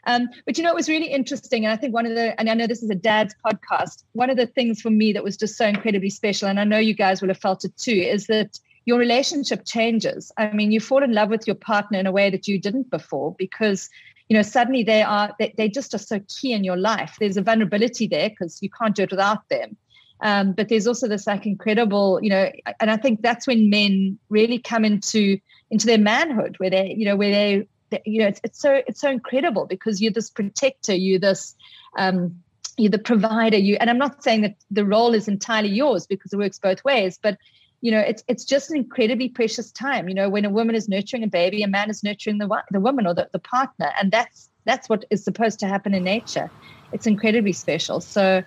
Um, 0.06 0.28
but 0.46 0.58
you 0.58 0.64
know, 0.64 0.70
it 0.70 0.76
was 0.76 0.90
really 0.90 1.08
interesting. 1.08 1.66
And 1.66 1.72
I 1.72 1.78
think 1.78 1.94
one 1.94 2.06
of 2.06 2.14
the, 2.14 2.38
and 2.38 2.50
I 2.50 2.54
know 2.54 2.68
this 2.68 2.84
is 2.84 2.90
a 2.90 2.96
dad's 2.96 3.34
podcast, 3.46 4.04
one 4.12 4.30
of 4.30 4.36
the 4.36 4.48
things 4.48 4.82
for 4.82 4.90
me 4.90 5.14
that 5.14 5.24
was 5.24 5.38
just 5.38 5.56
so 5.56 5.66
incredibly 5.66 6.10
special, 6.10 6.50
and 6.50 6.60
I 6.60 6.66
know 6.66 6.78
you 6.78 6.94
guys 6.94 7.22
will 7.22 7.30
have 7.30 7.38
felt 7.38 7.64
it 7.64 7.76
too, 7.78 7.92
is 7.92 8.28
that 8.28 8.60
your 8.86 9.00
relationship 9.00 9.66
changes. 9.66 10.32
I 10.38 10.52
mean, 10.52 10.74
you 10.74 10.82
fall 10.82 11.04
in 11.04 11.14
love 11.14 11.30
with 11.30 11.48
your 11.48 11.56
partner 11.56 11.98
in 12.00 12.06
a 12.06 12.12
way 12.12 12.30
that 12.30 12.48
you 12.48 12.60
didn't 12.60 12.90
before 12.90 13.34
because 13.38 13.90
you 14.28 14.36
know 14.36 14.42
suddenly 14.42 14.84
they 14.84 15.02
are 15.02 15.34
they, 15.40 15.54
they 15.58 15.70
just 15.70 15.94
are 15.94 16.00
so 16.00 16.20
key 16.28 16.54
in 16.54 16.64
your 16.64 16.78
life 16.78 17.18
there's 17.20 17.38
a 17.38 17.42
vulnerability 17.42 18.08
there 18.08 18.30
because 18.30 18.64
you 18.64 18.70
can't 18.70 18.96
do 18.96 19.04
it 19.04 19.12
without 19.12 19.48
them 19.50 19.76
um, 20.24 20.54
but 20.54 20.70
there's 20.70 20.88
also 20.88 21.08
this 21.08 21.28
like 21.28 21.46
incredible 21.46 22.20
you 22.24 22.30
know 22.30 22.50
and 22.80 22.90
i 22.90 22.98
think 22.98 23.22
that's 23.22 23.46
when 23.46 23.70
men 23.70 24.18
really 24.30 24.58
come 24.58 24.84
into 24.84 25.38
into 25.70 25.86
their 25.86 25.98
manhood 26.00 26.56
where 26.58 26.70
they 26.70 26.96
you 26.98 27.06
know 27.06 27.16
where 27.16 27.32
they 27.32 27.68
you 28.06 28.20
know 28.20 28.28
it's, 28.28 28.42
it's 28.44 28.60
so 28.60 28.82
it's 28.88 29.00
so 29.00 29.12
incredible 29.12 29.68
because 29.68 30.02
you're 30.02 30.12
this 30.12 30.30
protector 30.30 30.96
you're 30.96 31.20
this 31.20 31.56
um, 31.98 32.36
you're 32.78 32.90
the 32.90 32.98
provider 32.98 33.58
you 33.58 33.78
and 33.80 33.90
i'm 33.90 34.00
not 34.00 34.24
saying 34.24 34.42
that 34.42 34.56
the 34.72 34.86
role 34.86 35.14
is 35.14 35.28
entirely 35.28 35.70
yours 35.70 36.08
because 36.08 36.34
it 36.34 36.38
works 36.38 36.58
both 36.58 36.84
ways 36.84 37.20
but 37.22 37.38
you 37.82 37.92
know 37.92 38.00
it's 38.00 38.24
it's 38.28 38.46
just 38.46 38.72
an 38.72 38.78
incredibly 38.78 39.30
precious 39.30 39.72
time 39.72 40.10
you 40.10 40.16
know 40.16 40.30
when 40.30 40.46
a 40.46 40.50
woman 40.50 40.74
is 40.74 40.90
nurturing 40.90 41.24
a 41.24 41.28
baby 41.28 41.62
a 41.62 41.68
man 41.68 41.90
is 41.90 42.04
nurturing 42.04 42.40
the 42.40 42.64
the 42.72 42.80
woman 42.80 43.06
or 43.06 43.14
the, 43.14 43.30
the 43.32 43.40
partner 43.40 43.92
and 44.00 44.12
that's 44.12 44.50
that's 44.66 44.90
what 44.90 45.06
is 45.10 45.24
supposed 45.24 45.60
to 45.60 45.68
happen 45.68 45.94
in 45.94 46.04
nature. 46.04 46.50
It's 46.92 47.08
incredibly 47.08 47.54
special. 47.54 48.00
So 48.00 48.44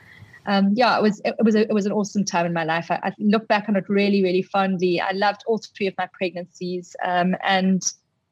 um, 0.47 0.71
yeah, 0.75 0.97
it 0.97 1.03
was 1.03 1.21
it, 1.25 1.35
was 1.41 1.55
a, 1.55 1.63
it 1.63 1.73
was 1.73 1.87
an 1.87 1.93
awesome 1.93 2.25
time 2.25 2.47
in 2.47 2.53
my 2.53 2.65
life. 2.65 2.91
I, 2.91 3.01
I, 3.03 3.13
look 3.19 3.49
back 3.49 3.69
on 3.69 3.77
it 3.77 3.89
really 3.89 4.23
really 4.23 4.43
fondly. 4.43 5.01
I 5.01 5.13
loved 5.13 5.43
all 5.47 5.59
three 5.59 5.87
of 5.87 5.95
my 5.99 6.09
pregnancies, 6.13 6.95
um, 7.05 7.35
and 7.43 7.83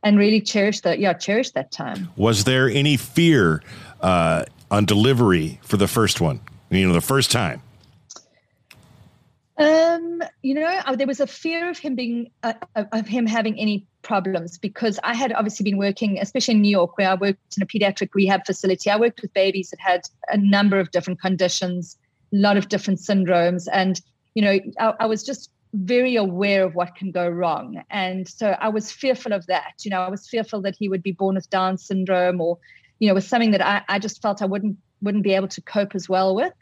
and 0.02 0.18
really 0.18 0.40
cherished 0.40 0.84
that. 0.84 1.00
Yeah, 1.00 1.12
cherish 1.12 1.50
that 1.50 1.72
time. 1.72 2.08
Was 2.16 2.44
there 2.44 2.68
any 2.68 2.96
fear 2.96 3.62
uh, 4.00 4.44
on 4.70 4.84
delivery 4.84 5.60
for 5.62 5.76
the 5.76 5.88
first 5.88 6.20
one? 6.20 6.40
You 6.70 6.86
know, 6.86 6.94
the 6.94 7.00
first 7.00 7.30
time. 7.30 7.62
Um, 9.56 10.20
you 10.42 10.54
know, 10.54 10.66
uh, 10.66 10.96
there 10.96 11.06
was 11.06 11.20
a 11.20 11.26
fear 11.26 11.70
of 11.70 11.78
him 11.78 11.94
being 11.94 12.30
uh, 12.42 12.54
of 12.74 13.06
him 13.06 13.26
having 13.26 13.58
any 13.58 13.86
problems 14.02 14.58
because 14.58 15.00
I 15.02 15.14
had 15.14 15.32
obviously 15.32 15.64
been 15.64 15.78
working, 15.78 16.18
especially 16.20 16.54
in 16.54 16.62
New 16.62 16.70
York, 16.70 16.96
where 16.98 17.08
I 17.08 17.14
worked 17.14 17.56
in 17.56 17.62
a 17.62 17.66
pediatric 17.66 18.10
rehab 18.14 18.46
facility. 18.46 18.90
I 18.90 18.96
worked 18.96 19.22
with 19.22 19.32
babies 19.32 19.70
that 19.70 19.80
had 19.80 20.02
a 20.28 20.36
number 20.36 20.78
of 20.78 20.90
different 20.90 21.20
conditions, 21.20 21.96
lot 22.34 22.56
of 22.56 22.68
different 22.68 23.00
syndromes, 23.00 23.66
and 23.72 24.00
you 24.34 24.42
know, 24.42 24.58
I, 24.78 24.94
I 25.00 25.06
was 25.06 25.22
just 25.22 25.50
very 25.74 26.14
aware 26.16 26.64
of 26.64 26.74
what 26.74 26.94
can 26.94 27.10
go 27.10 27.28
wrong. 27.28 27.82
And 27.90 28.28
so 28.28 28.56
I 28.60 28.68
was 28.68 28.92
fearful 28.92 29.32
of 29.32 29.46
that. 29.46 29.74
You 29.84 29.90
know, 29.90 30.00
I 30.00 30.08
was 30.08 30.28
fearful 30.28 30.62
that 30.62 30.76
he 30.78 30.88
would 30.88 31.02
be 31.02 31.12
born 31.12 31.34
with 31.34 31.50
Down 31.50 31.78
syndrome 31.78 32.40
or, 32.40 32.58
you 33.00 33.08
know, 33.08 33.14
with 33.14 33.24
something 33.24 33.50
that 33.50 33.60
I, 33.60 33.82
I 33.88 33.98
just 33.98 34.22
felt 34.22 34.40
I 34.40 34.46
wouldn't 34.46 34.76
wouldn't 35.02 35.24
be 35.24 35.34
able 35.34 35.48
to 35.48 35.60
cope 35.60 35.94
as 35.94 36.08
well 36.08 36.34
with. 36.34 36.52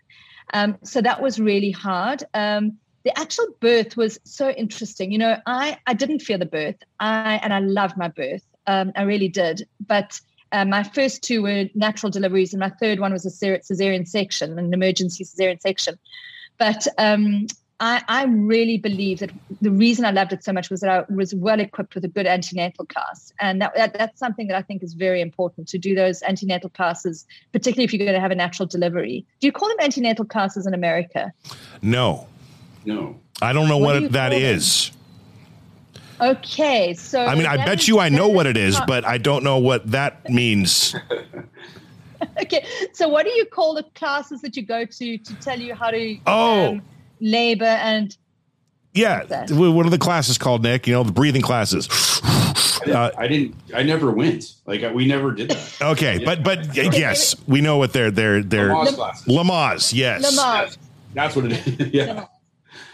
Um, 0.55 0.79
so 0.83 1.01
that 1.01 1.23
was 1.23 1.39
really 1.39 1.71
hard. 1.71 2.25
Um, 2.35 2.79
the 3.05 3.17
actual 3.19 3.47
birth 3.61 3.97
was 3.97 4.19
so 4.25 4.51
interesting. 4.51 5.13
You 5.13 5.19
know, 5.19 5.37
I 5.47 5.79
I 5.87 5.95
didn't 5.95 6.21
fear 6.21 6.39
the 6.39 6.47
birth. 6.47 6.77
I 6.99 7.39
and 7.43 7.53
I 7.53 7.59
loved 7.61 7.97
my 7.97 8.09
birth. 8.09 8.45
Um, 8.67 8.93
I 8.97 9.03
really 9.03 9.29
did. 9.29 9.69
But 9.87 10.21
uh, 10.53 10.65
my 10.65 10.83
first 10.83 11.23
two 11.23 11.43
were 11.43 11.67
natural 11.75 12.11
deliveries, 12.11 12.53
and 12.53 12.61
my 12.61 12.71
third 12.71 13.01
one 13.01 13.13
was 13.13 13.27
a 13.27 13.31
cesarean 13.31 14.07
section, 14.07 14.59
an 14.59 14.73
emergency 14.73 15.25
cesarean 15.25 15.61
section. 15.61 15.99
But 16.59 16.87
um, 16.99 17.47
I, 17.81 18.01
I 18.07 18.25
really 18.27 18.79
believe 18.79 19.19
that 19.19 19.31
the 19.61 19.73
reason 19.73 20.05
I 20.05 20.13
loved 20.13 20.33
it 20.33 20.45
so 20.45 20.53
much 20.53 20.71
was 20.71 20.83
that 20.83 20.91
I 20.91 21.13
was 21.13 21.35
well 21.35 21.59
equipped 21.59 21.97
with 21.97 22.05
a 22.05 22.09
good 22.09 22.27
antenatal 22.27 22.87
class. 22.87 23.33
And 23.41 23.61
that, 23.61 23.75
that, 23.75 23.99
that's 23.99 24.21
something 24.21 24.47
that 24.47 24.57
I 24.57 24.63
think 24.63 24.85
is 24.85 24.95
very 24.95 25.21
important 25.21 25.67
to 25.69 25.79
do 25.79 25.93
those 25.97 26.23
antenatal 26.23 26.71
classes, 26.71 27.27
particularly 27.51 27.85
if 27.85 27.93
you're 27.93 28.07
going 28.07 28.15
to 28.15 28.21
have 28.21 28.31
a 28.31 28.37
natural 28.37 28.69
delivery. 28.69 29.27
Do 29.41 29.49
you 29.49 29.53
call 29.53 29.69
them 29.69 29.79
antenatal 29.81 30.25
classes 30.25 30.65
in 30.65 30.75
America? 30.75 31.33
No. 31.83 32.29
No. 32.85 33.19
I 33.41 33.53
don't 33.53 33.69
know 33.69 33.79
what, 33.79 33.95
what 33.95 34.01
do 34.01 34.09
that 34.11 34.33
is. 34.33 34.93
Okay, 36.23 36.95
so 36.95 37.25
I 37.25 37.35
mean, 37.35 37.47
I 37.47 37.57
bet 37.57 37.89
you 37.89 37.99
I 37.99 38.09
know 38.09 38.29
what 38.29 38.47
it 38.47 38.57
is, 38.57 38.81
but 38.87 39.05
I 39.05 39.19
don't 39.19 39.43
know 39.43 39.59
what 39.59 39.91
that 39.91 40.31
means. 40.31 40.95
okay, 42.41 42.65
so 42.93 43.09
what 43.09 43.27
do 43.27 43.33
you 43.33 43.45
call 43.45 43.75
the 43.75 43.83
classes 43.95 44.41
that 44.43 44.57
you 44.57 44.63
go 44.63 44.85
to 44.85 45.19
to 45.19 45.35
tell 45.41 45.59
you 45.59 45.75
how 45.75 45.91
to? 45.91 46.19
Oh, 46.27 46.69
um, 46.71 46.83
labor 47.23 47.65
and 47.65 48.17
yeah 48.95 49.25
what 49.51 49.87
are 49.87 49.91
the 49.91 49.97
classes 49.97 50.37
called 50.37 50.63
nick 50.63 50.87
you 50.87 50.93
know 50.93 51.05
the 51.05 51.13
breathing 51.13 51.41
classes 51.41 51.89
I 52.23 52.85
didn't, 52.85 52.97
uh, 52.97 53.11
I 53.17 53.29
didn't 53.29 53.55
i 53.75 53.83
never 53.85 54.11
went 54.11 54.55
like 54.67 54.83
we 54.93 55.07
never 55.07 55.31
did 55.31 55.51
that 55.51 55.83
okay 55.83 56.19
yeah. 56.19 56.25
but 56.25 56.43
but 56.43 56.75
yes 56.75 57.37
we 57.47 57.61
know 57.61 57.79
what 57.79 57.93
they're 57.93 58.11
they're 58.11 58.43
they're 58.43 58.71
Lamaze. 58.71 59.25
Lamaze 59.27 59.95
yes 59.95 60.37
Lamaze. 60.37 60.77
that's 61.15 61.37
what 61.37 61.47
it 61.47 61.67
is 61.67 61.93
yeah 61.93 62.27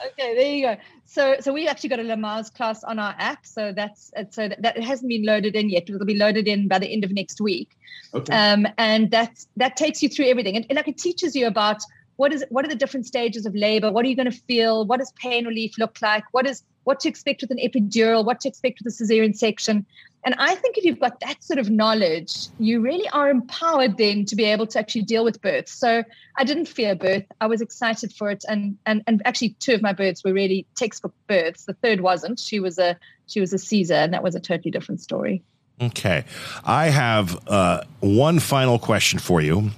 okay 0.07 0.35
there 0.35 0.55
you 0.55 0.63
go 0.63 0.77
so 1.09 1.37
so 1.41 1.53
we 1.53 1.67
actually 1.67 1.89
got 1.89 1.99
a 1.99 2.03
Lamaze 2.03 2.55
class 2.55 2.85
on 2.85 2.99
our 2.99 3.15
app 3.19 3.47
so 3.47 3.73
that's 3.73 4.13
so 4.31 4.49
that, 4.49 4.61
that 4.63 4.77
it 4.77 4.85
hasn't 4.85 5.09
been 5.09 5.25
loaded 5.25 5.57
in 5.57 5.71
yet 5.71 5.89
it'll 5.89 6.05
be 6.05 6.15
loaded 6.15 6.47
in 6.47 6.69
by 6.69 6.79
the 6.79 6.93
end 6.93 7.03
of 7.03 7.11
next 7.11 7.41
week 7.41 7.71
okay. 8.15 8.33
um 8.33 8.67
and 8.77 9.11
that 9.11 9.45
that 9.57 9.77
takes 9.77 10.03
you 10.03 10.09
through 10.09 10.27
everything 10.27 10.55
and, 10.55 10.67
and 10.69 10.77
like 10.77 10.87
it 10.87 10.99
teaches 10.99 11.35
you 11.35 11.47
about 11.47 11.83
what 12.19 12.33
is 12.33 12.45
what 12.51 12.65
are 12.65 12.69
the 12.69 12.75
different 12.75 13.07
stages 13.07 13.47
of 13.47 13.55
labor? 13.55 13.93
What 13.93 14.05
are 14.05 14.09
you 14.09 14.17
going 14.17 14.31
to 14.31 14.37
feel? 14.37 14.85
What 14.85 14.99
does 14.99 15.13
pain 15.13 15.47
relief 15.47 15.79
look 15.79 15.99
like? 16.03 16.25
What 16.33 16.47
is 16.47 16.65
what 16.83 16.99
to 17.01 17.09
expect 17.09 17.43
with 17.43 17.53
an 17.53 17.59
epidural? 17.59 18.25
What 18.25 18.41
to 18.41 18.49
expect 18.49 18.81
with 18.83 18.93
a 18.93 19.05
cesarean 19.05 19.37
section? 19.37 19.87
And 20.25 20.35
I 20.39 20.55
think 20.57 20.77
if 20.77 20.85
you've 20.85 21.01
got 21.01 21.21
that 21.21 21.43
sort 21.43 21.59
of 21.59 21.71
knowledge, 21.71 22.49
you 22.59 22.81
really 22.81 23.09
are 23.11 23.31
empowered 23.31 23.97
then 23.97 24.25
to 24.27 24.37
be 24.37 24.45
able 24.45 24.67
to 24.69 24.79
actually 24.79 25.03
deal 25.03 25.25
with 25.25 25.41
birth. 25.41 25.69
So 25.69 26.03
I 26.37 26.45
didn't 26.45 26.67
fear 26.67 26.95
birth. 26.95 27.25
I 27.41 27.47
was 27.47 27.61
excited 27.61 28.13
for 28.13 28.31
it. 28.31 28.45
And 28.49 28.77
and 28.85 29.03
and 29.07 29.23
actually 29.25 29.51
two 29.61 29.75
of 29.75 29.83
my 29.83 29.93
births 29.93 30.25
were 30.25 30.33
really 30.33 30.67
textbook 30.75 31.15
births. 31.29 31.65
The 31.65 31.75
third 31.75 32.01
wasn't. 32.01 32.41
She 32.41 32.61
was 32.61 32.79
a 32.79 32.97
she 33.27 33.41
was 33.41 33.53
a 33.53 33.59
Caesar, 33.59 33.95
and 33.95 34.13
that 34.13 34.23
was 34.23 34.35
a 34.35 34.41
totally 34.41 34.71
different 34.71 35.01
story. 35.01 35.43
Okay. 35.81 36.25
I 36.65 36.89
have 36.89 37.39
uh, 37.49 37.83
one 38.01 38.41
final 38.41 38.79
question 38.79 39.19
for 39.19 39.41
you. 39.41 39.71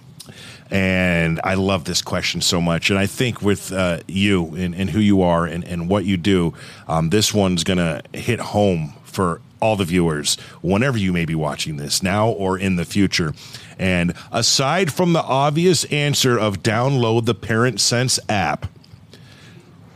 And 0.71 1.41
I 1.43 1.55
love 1.55 1.85
this 1.85 2.01
question 2.01 2.41
so 2.41 2.61
much. 2.61 2.91
And 2.91 2.99
I 2.99 3.07
think 3.07 3.43
with 3.43 3.73
uh, 3.73 4.01
you 4.07 4.55
and, 4.55 4.73
and, 4.73 4.89
who 4.89 5.01
you 5.01 5.23
are 5.23 5.45
and, 5.45 5.65
and 5.65 5.89
what 5.89 6.05
you 6.05 6.17
do, 6.17 6.55
um, 6.87 7.11
this 7.11 7.35
one's 7.35 7.65
going 7.65 7.79
to 7.79 8.03
hit 8.13 8.39
home 8.39 8.95
for 9.03 9.41
all 9.61 9.77
the 9.77 9.85
viewers, 9.85 10.37
whenever 10.63 10.99
you 10.99 11.13
may 11.13 11.25
be 11.25 11.35
watching 11.35 11.77
this, 11.77 12.03
now 12.03 12.29
or 12.29 12.59
in 12.59 12.77
the 12.77 12.85
future. 12.85 13.35
And 13.79 14.15
aside 14.33 14.93
from 14.93 15.13
the 15.13 15.23
obvious 15.23 15.85
answer 15.85 16.39
of 16.39 16.63
download 16.63 17.27
the 17.27 17.35
Parent 17.35 17.81
Sense 17.81 18.19
app, 18.29 18.67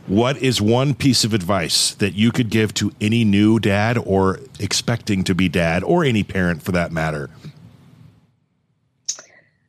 what 0.07 0.37
is 0.37 0.61
one 0.61 0.93
piece 0.93 1.23
of 1.23 1.33
advice 1.33 1.95
that 1.95 2.13
you 2.13 2.31
could 2.31 2.49
give 2.49 2.73
to 2.75 2.91
any 3.01 3.25
new 3.25 3.59
dad 3.59 3.97
or 3.97 4.39
expecting 4.59 5.23
to 5.23 5.33
be 5.33 5.49
dad 5.49 5.83
or 5.83 6.03
any 6.03 6.23
parent 6.23 6.61
for 6.61 6.71
that 6.73 6.91
matter? 6.91 7.29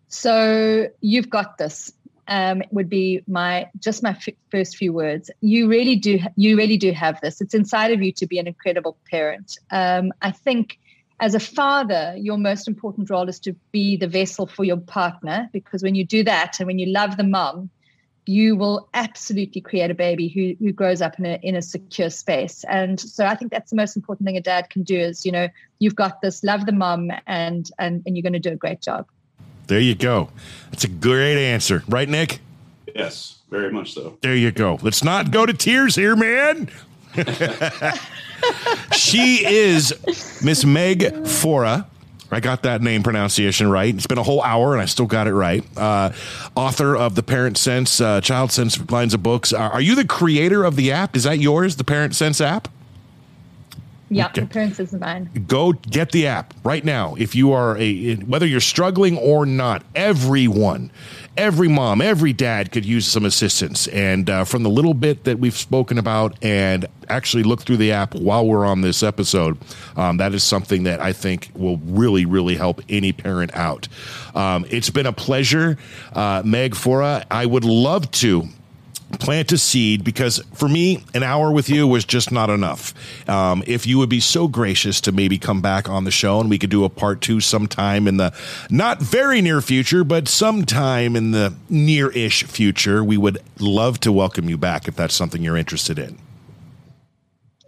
So 0.09 0.89
you've 1.01 1.31
got 1.31 1.59
this. 1.59 1.93
Um, 2.29 2.63
would 2.73 2.89
be 2.89 3.23
my 3.29 3.69
just 3.79 4.03
my 4.03 4.11
f- 4.11 4.35
first 4.51 4.77
few 4.77 4.93
words. 4.93 5.31
You 5.41 5.69
really 5.69 5.97
do. 5.97 6.19
You 6.37 6.57
really 6.57 6.77
do 6.77 6.91
have 6.93 7.21
this. 7.21 7.41
It's 7.41 7.55
inside 7.55 7.93
of 7.93 8.03
you 8.03 8.13
to 8.13 8.27
be 8.27 8.39
an 8.39 8.47
incredible 8.47 8.97
parent. 9.11 9.59
Um, 9.71 10.13
I 10.23 10.33
think 10.33 10.79
as 11.19 11.35
a 11.35 11.41
father, 11.41 12.15
your 12.19 12.37
most 12.37 12.69
important 12.69 13.09
role 13.09 13.29
is 13.29 13.41
to 13.41 13.55
be 13.73 13.97
the 13.97 14.09
vessel 14.09 14.47
for 14.47 14.65
your 14.65 14.77
partner 14.77 15.49
because 15.53 15.83
when 15.83 15.95
you 15.95 16.05
do 16.05 16.23
that 16.25 16.61
and 16.61 16.67
when 16.67 16.79
you 16.79 16.87
love 16.87 17.17
the 17.17 17.25
mom, 17.25 17.71
you 18.27 18.57
will 18.57 18.89
absolutely 18.93 19.61
create 19.61 19.91
a 19.91 19.95
baby 19.95 20.29
who, 20.29 20.55
who 20.63 20.73
grows 20.73 21.01
up 21.01 21.19
in 21.19 21.25
a, 21.25 21.39
in 21.43 21.55
a 21.55 21.63
secure 21.63 22.11
space. 22.11 22.65
And 22.69 22.99
so 22.99 23.25
I 23.25 23.37
think 23.37 23.53
that's 23.53 23.71
the 23.71 23.77
most 23.77 23.97
important 23.97 24.27
thing 24.27 24.37
a 24.37 24.41
dad 24.41 24.69
can 24.69 24.83
do 24.83 24.99
is, 24.99 25.25
you 25.25 25.33
know, 25.33 25.49
you've 25.79 25.95
got 25.95 26.21
this, 26.21 26.43
love 26.43 26.67
the 26.67 26.73
mom 26.73 27.11
and, 27.27 27.71
and, 27.79 28.03
and 28.05 28.17
you're 28.17 28.23
going 28.23 28.33
to 28.33 28.39
do 28.41 28.53
a 28.53 28.57
great 28.57 28.83
job. 28.83 29.07
There 29.67 29.81
you 29.81 29.95
go. 29.95 30.31
That's 30.71 30.85
a 30.85 30.89
great 30.89 31.39
answer. 31.39 31.83
Right, 31.89 32.09
Nick? 32.09 32.41
Yes, 32.95 33.39
very 33.51 33.71
much 33.73 33.95
so. 33.95 34.19
There 34.23 34.37
you 34.37 34.53
go. 34.53 34.79
Let's 34.83 35.03
not 35.03 35.31
go 35.31 35.45
to 35.45 35.53
tears 35.53 35.95
here, 35.95 36.17
man. 36.17 36.71
she 38.93 39.45
is 39.47 39.95
Miss 40.43 40.65
Meg 40.65 41.27
Faure. 41.27 41.85
I 42.31 42.41
got 42.41 42.63
that 42.65 42.83
name 42.83 43.03
pronunciation 43.03 43.71
right. 43.71 43.95
It's 43.95 44.07
been 44.07 44.19
a 44.19 44.23
whole 44.23 44.43
hour 44.43 44.73
and 44.73 44.83
I 44.83 44.87
still 44.87 45.07
got 45.07 45.27
it 45.29 45.35
right. 45.35 45.65
Uh, 45.77 46.13
author 46.57 46.97
of 46.97 47.15
the 47.15 47.23
Parent 47.23 47.57
Sense, 47.57 48.01
uh, 48.01 48.21
Child 48.21 48.51
Sense 48.53 48.91
lines 48.91 49.15
of 49.15 49.23
books. 49.23 49.53
Uh, 49.53 49.59
are 49.59 49.81
you 49.81 49.95
the 49.95 50.05
creator 50.05 50.65
of 50.65 50.77
the 50.77 50.91
app? 50.91 51.17
Is 51.17 51.23
that 51.25 51.39
yours, 51.39 51.77
the 51.77 51.85
Parent 51.85 52.15
Sense 52.15 52.41
app? 52.41 52.69
Yeah, 54.09 54.27
okay. 54.27 54.47
Sense 54.53 54.79
is 54.79 54.93
mine. 54.93 55.31
Go 55.49 55.73
get 55.73 56.13
the 56.13 56.29
app 56.29 56.55
right 56.63 56.85
now. 56.85 57.17
If 57.19 57.35
you 57.35 57.53
are 57.53 57.77
a, 57.77 58.15
whether 58.17 58.47
you're 58.47 58.61
struggling 58.61 59.19
or 59.19 59.45
not, 59.45 59.83
everyone, 59.97 60.93
every 61.37 61.67
mom, 61.69 62.01
every 62.01 62.33
dad 62.33 62.71
could 62.71 62.87
use 62.87 63.07
some 63.07 63.25
assistance. 63.25 63.89
And 63.89 64.31
uh, 64.31 64.45
from 64.45 64.63
the 64.63 64.71
little 64.71 64.95
bit 64.95 65.25
that 65.25 65.41
we've 65.41 65.57
spoken 65.57 65.99
about 65.99 66.37
and 66.41 66.87
actually 67.09 67.43
look 67.43 67.63
through 67.63 67.79
the 67.79 67.91
app 67.93 68.15
while 68.15 68.47
we're 68.47 68.65
on 68.65 68.81
this 68.81 69.03
episode, 69.03 69.59
um, 69.97 70.19
that 70.19 70.35
is 70.35 70.45
something 70.45 70.85
that 70.85 71.01
I 71.01 71.13
think 71.13 71.51
will 71.55 71.79
really, 71.79 72.25
really 72.27 72.55
help 72.55 72.81
any 72.89 73.13
parent 73.13 73.55
out. 73.55 73.89
Um, 74.37 74.67
it's 74.71 74.91
been 74.91 75.07
a 75.07 75.13
pleasure, 75.13 75.79
uh, 76.13 76.43
Meg 76.45 76.77
Faure. 76.77 77.23
I 77.29 77.45
would 77.45 77.65
love 77.65 78.11
to 78.13 78.49
plant 79.13 79.53
a 79.53 79.59
seed 79.59 80.03
because 80.03 80.43
for 80.55 80.69
me 80.69 81.05
an 81.15 81.23
hour 81.23 81.51
with 81.53 81.69
you 81.69 81.87
was 81.87 82.05
just 82.05 82.33
not 82.33 82.51
enough 82.51 82.93
um, 83.29 83.63
if 83.67 83.87
you 83.87 83.99
would 83.99 84.09
be 84.09 84.21
so 84.21 84.49
gracious 84.49 85.01
to 85.01 85.13
maybe 85.13 85.39
come 85.39 85.63
back 85.63 85.89
on 85.89 86.05
the 86.05 86.11
show 86.11 86.41
and 86.41 86.51
we 86.51 86.59
could 86.59 86.71
do 86.71 86.85
a 86.85 86.89
part 86.89 87.21
two 87.21 87.41
sometime 87.41 88.09
in 88.09 88.17
the 88.17 88.35
not 88.69 89.01
very 89.01 89.41
near 89.41 89.61
future 89.61 90.03
but 90.03 90.27
sometime 90.27 91.15
in 91.15 91.31
the 91.31 91.55
near-ish 91.71 92.43
future 92.45 93.05
we 93.05 93.17
would 93.17 93.39
love 93.61 94.01
to 94.01 94.11
welcome 94.11 94.49
you 94.49 94.59
back 94.59 94.89
if 94.89 94.97
that's 94.97 95.15
something 95.15 95.43
you're 95.43 95.57
interested 95.57 95.99
in 95.99 96.19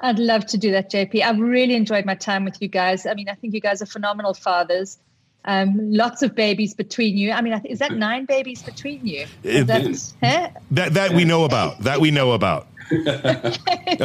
I'd 0.00 0.20
love 0.20 0.46
to 0.46 0.58
do 0.58 0.70
that, 0.70 0.92
JP. 0.92 1.22
I've 1.22 1.40
really 1.40 1.74
enjoyed 1.74 2.04
my 2.04 2.14
time 2.14 2.44
with 2.44 2.62
you 2.62 2.68
guys. 2.68 3.04
I 3.04 3.14
mean, 3.14 3.28
I 3.28 3.34
think 3.34 3.52
you 3.52 3.60
guys 3.60 3.82
are 3.82 3.86
phenomenal 3.86 4.32
fathers. 4.32 4.96
Um, 5.44 5.92
lots 5.92 6.22
of 6.22 6.34
babies 6.34 6.74
between 6.74 7.16
you. 7.16 7.32
I 7.32 7.40
mean, 7.40 7.60
is 7.64 7.78
that 7.78 7.92
nine 7.92 8.26
babies 8.26 8.62
between 8.62 9.06
you? 9.06 9.26
Is 9.42 9.66
that, 9.66 9.82
huh? 10.22 10.50
that 10.72 10.94
that 10.94 11.12
we 11.12 11.24
know 11.24 11.44
about. 11.44 11.80
That 11.80 12.00
we 12.00 12.10
know 12.10 12.32
about. 12.32 12.66
okay. 12.92 13.98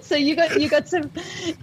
so 0.00 0.14
you 0.14 0.36
got 0.36 0.60
you 0.60 0.68
got 0.68 0.86
some 0.86 1.10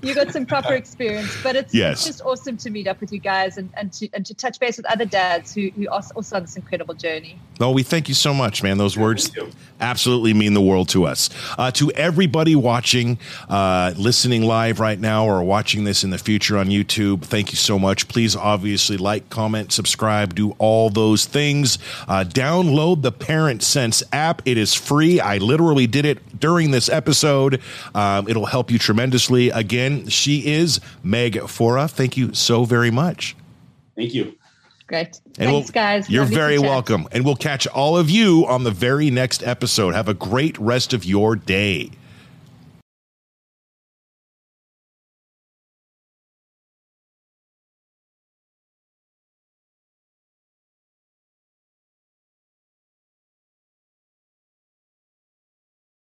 you 0.01 0.13
got 0.13 0.31
some 0.31 0.45
proper 0.45 0.73
experience, 0.73 1.33
but 1.41 1.55
it's, 1.55 1.73
yes. 1.73 1.99
it's 1.99 2.05
just 2.05 2.21
awesome 2.21 2.57
to 2.57 2.69
meet 2.69 2.85
up 2.85 2.99
with 2.99 3.13
you 3.13 3.19
guys 3.19 3.57
and, 3.57 3.69
and 3.75 3.93
to 3.93 4.09
and 4.13 4.25
to 4.25 4.33
touch 4.33 4.59
base 4.59 4.75
with 4.75 4.85
other 4.87 5.05
dads 5.05 5.53
who 5.53 5.69
who 5.69 5.87
also 5.87 6.35
on 6.35 6.41
this 6.41 6.57
incredible 6.57 6.93
journey. 6.93 7.39
No, 7.61 7.71
we 7.71 7.81
thank 7.81 8.09
you 8.09 8.13
so 8.13 8.33
much, 8.33 8.61
man. 8.61 8.77
Those 8.77 8.97
words 8.97 9.31
absolutely 9.79 10.33
mean 10.33 10.53
the 10.53 10.61
world 10.61 10.89
to 10.89 11.05
us. 11.05 11.29
Uh, 11.57 11.71
to 11.71 11.91
everybody 11.91 12.55
watching, 12.55 13.19
uh, 13.47 13.93
listening 13.95 14.43
live 14.43 14.81
right 14.81 14.99
now, 14.99 15.25
or 15.25 15.41
watching 15.43 15.85
this 15.85 16.03
in 16.03 16.09
the 16.09 16.17
future 16.17 16.57
on 16.57 16.67
YouTube, 16.67 17.21
thank 17.21 17.51
you 17.51 17.57
so 17.57 17.79
much. 17.79 18.09
Please, 18.09 18.35
obviously, 18.35 18.66
like, 18.75 19.29
comment, 19.29 19.71
subscribe, 19.71 20.35
do 20.35 20.51
all 20.59 20.89
those 20.89 21.25
things. 21.25 21.77
Uh, 22.07 22.23
download 22.27 23.01
the 23.01 23.11
Parent 23.11 23.63
Sense 23.63 24.03
app. 24.11 24.41
It 24.45 24.57
is 24.57 24.73
free. 24.73 25.19
I 25.19 25.37
literally 25.37 25.87
did 25.87 26.05
it 26.05 26.39
during 26.39 26.71
this 26.71 26.89
episode. 26.89 27.61
Um, 27.95 28.27
it'll 28.27 28.45
help 28.45 28.71
you 28.71 28.77
tremendously. 28.77 29.49
Again, 29.49 30.07
she 30.07 30.45
is 30.45 30.79
Meg 31.03 31.47
Faure. 31.47 31.87
Thank 31.87 32.17
you 32.17 32.33
so 32.33 32.65
very 32.65 32.91
much. 32.91 33.35
Thank 33.95 34.13
you. 34.13 34.35
Great. 34.87 35.19
And 35.25 35.49
Thanks, 35.49 35.51
we'll, 35.51 35.63
guys. 35.73 36.09
You're 36.09 36.23
Lovely 36.23 36.35
very 36.35 36.59
welcome. 36.59 37.07
And 37.11 37.25
we'll 37.25 37.35
catch 37.35 37.67
all 37.67 37.97
of 37.97 38.09
you 38.09 38.45
on 38.47 38.63
the 38.63 38.71
very 38.71 39.09
next 39.11 39.43
episode. 39.43 39.93
Have 39.93 40.07
a 40.07 40.13
great 40.13 40.57
rest 40.57 40.93
of 40.93 41.03
your 41.03 41.35
day. 41.35 41.91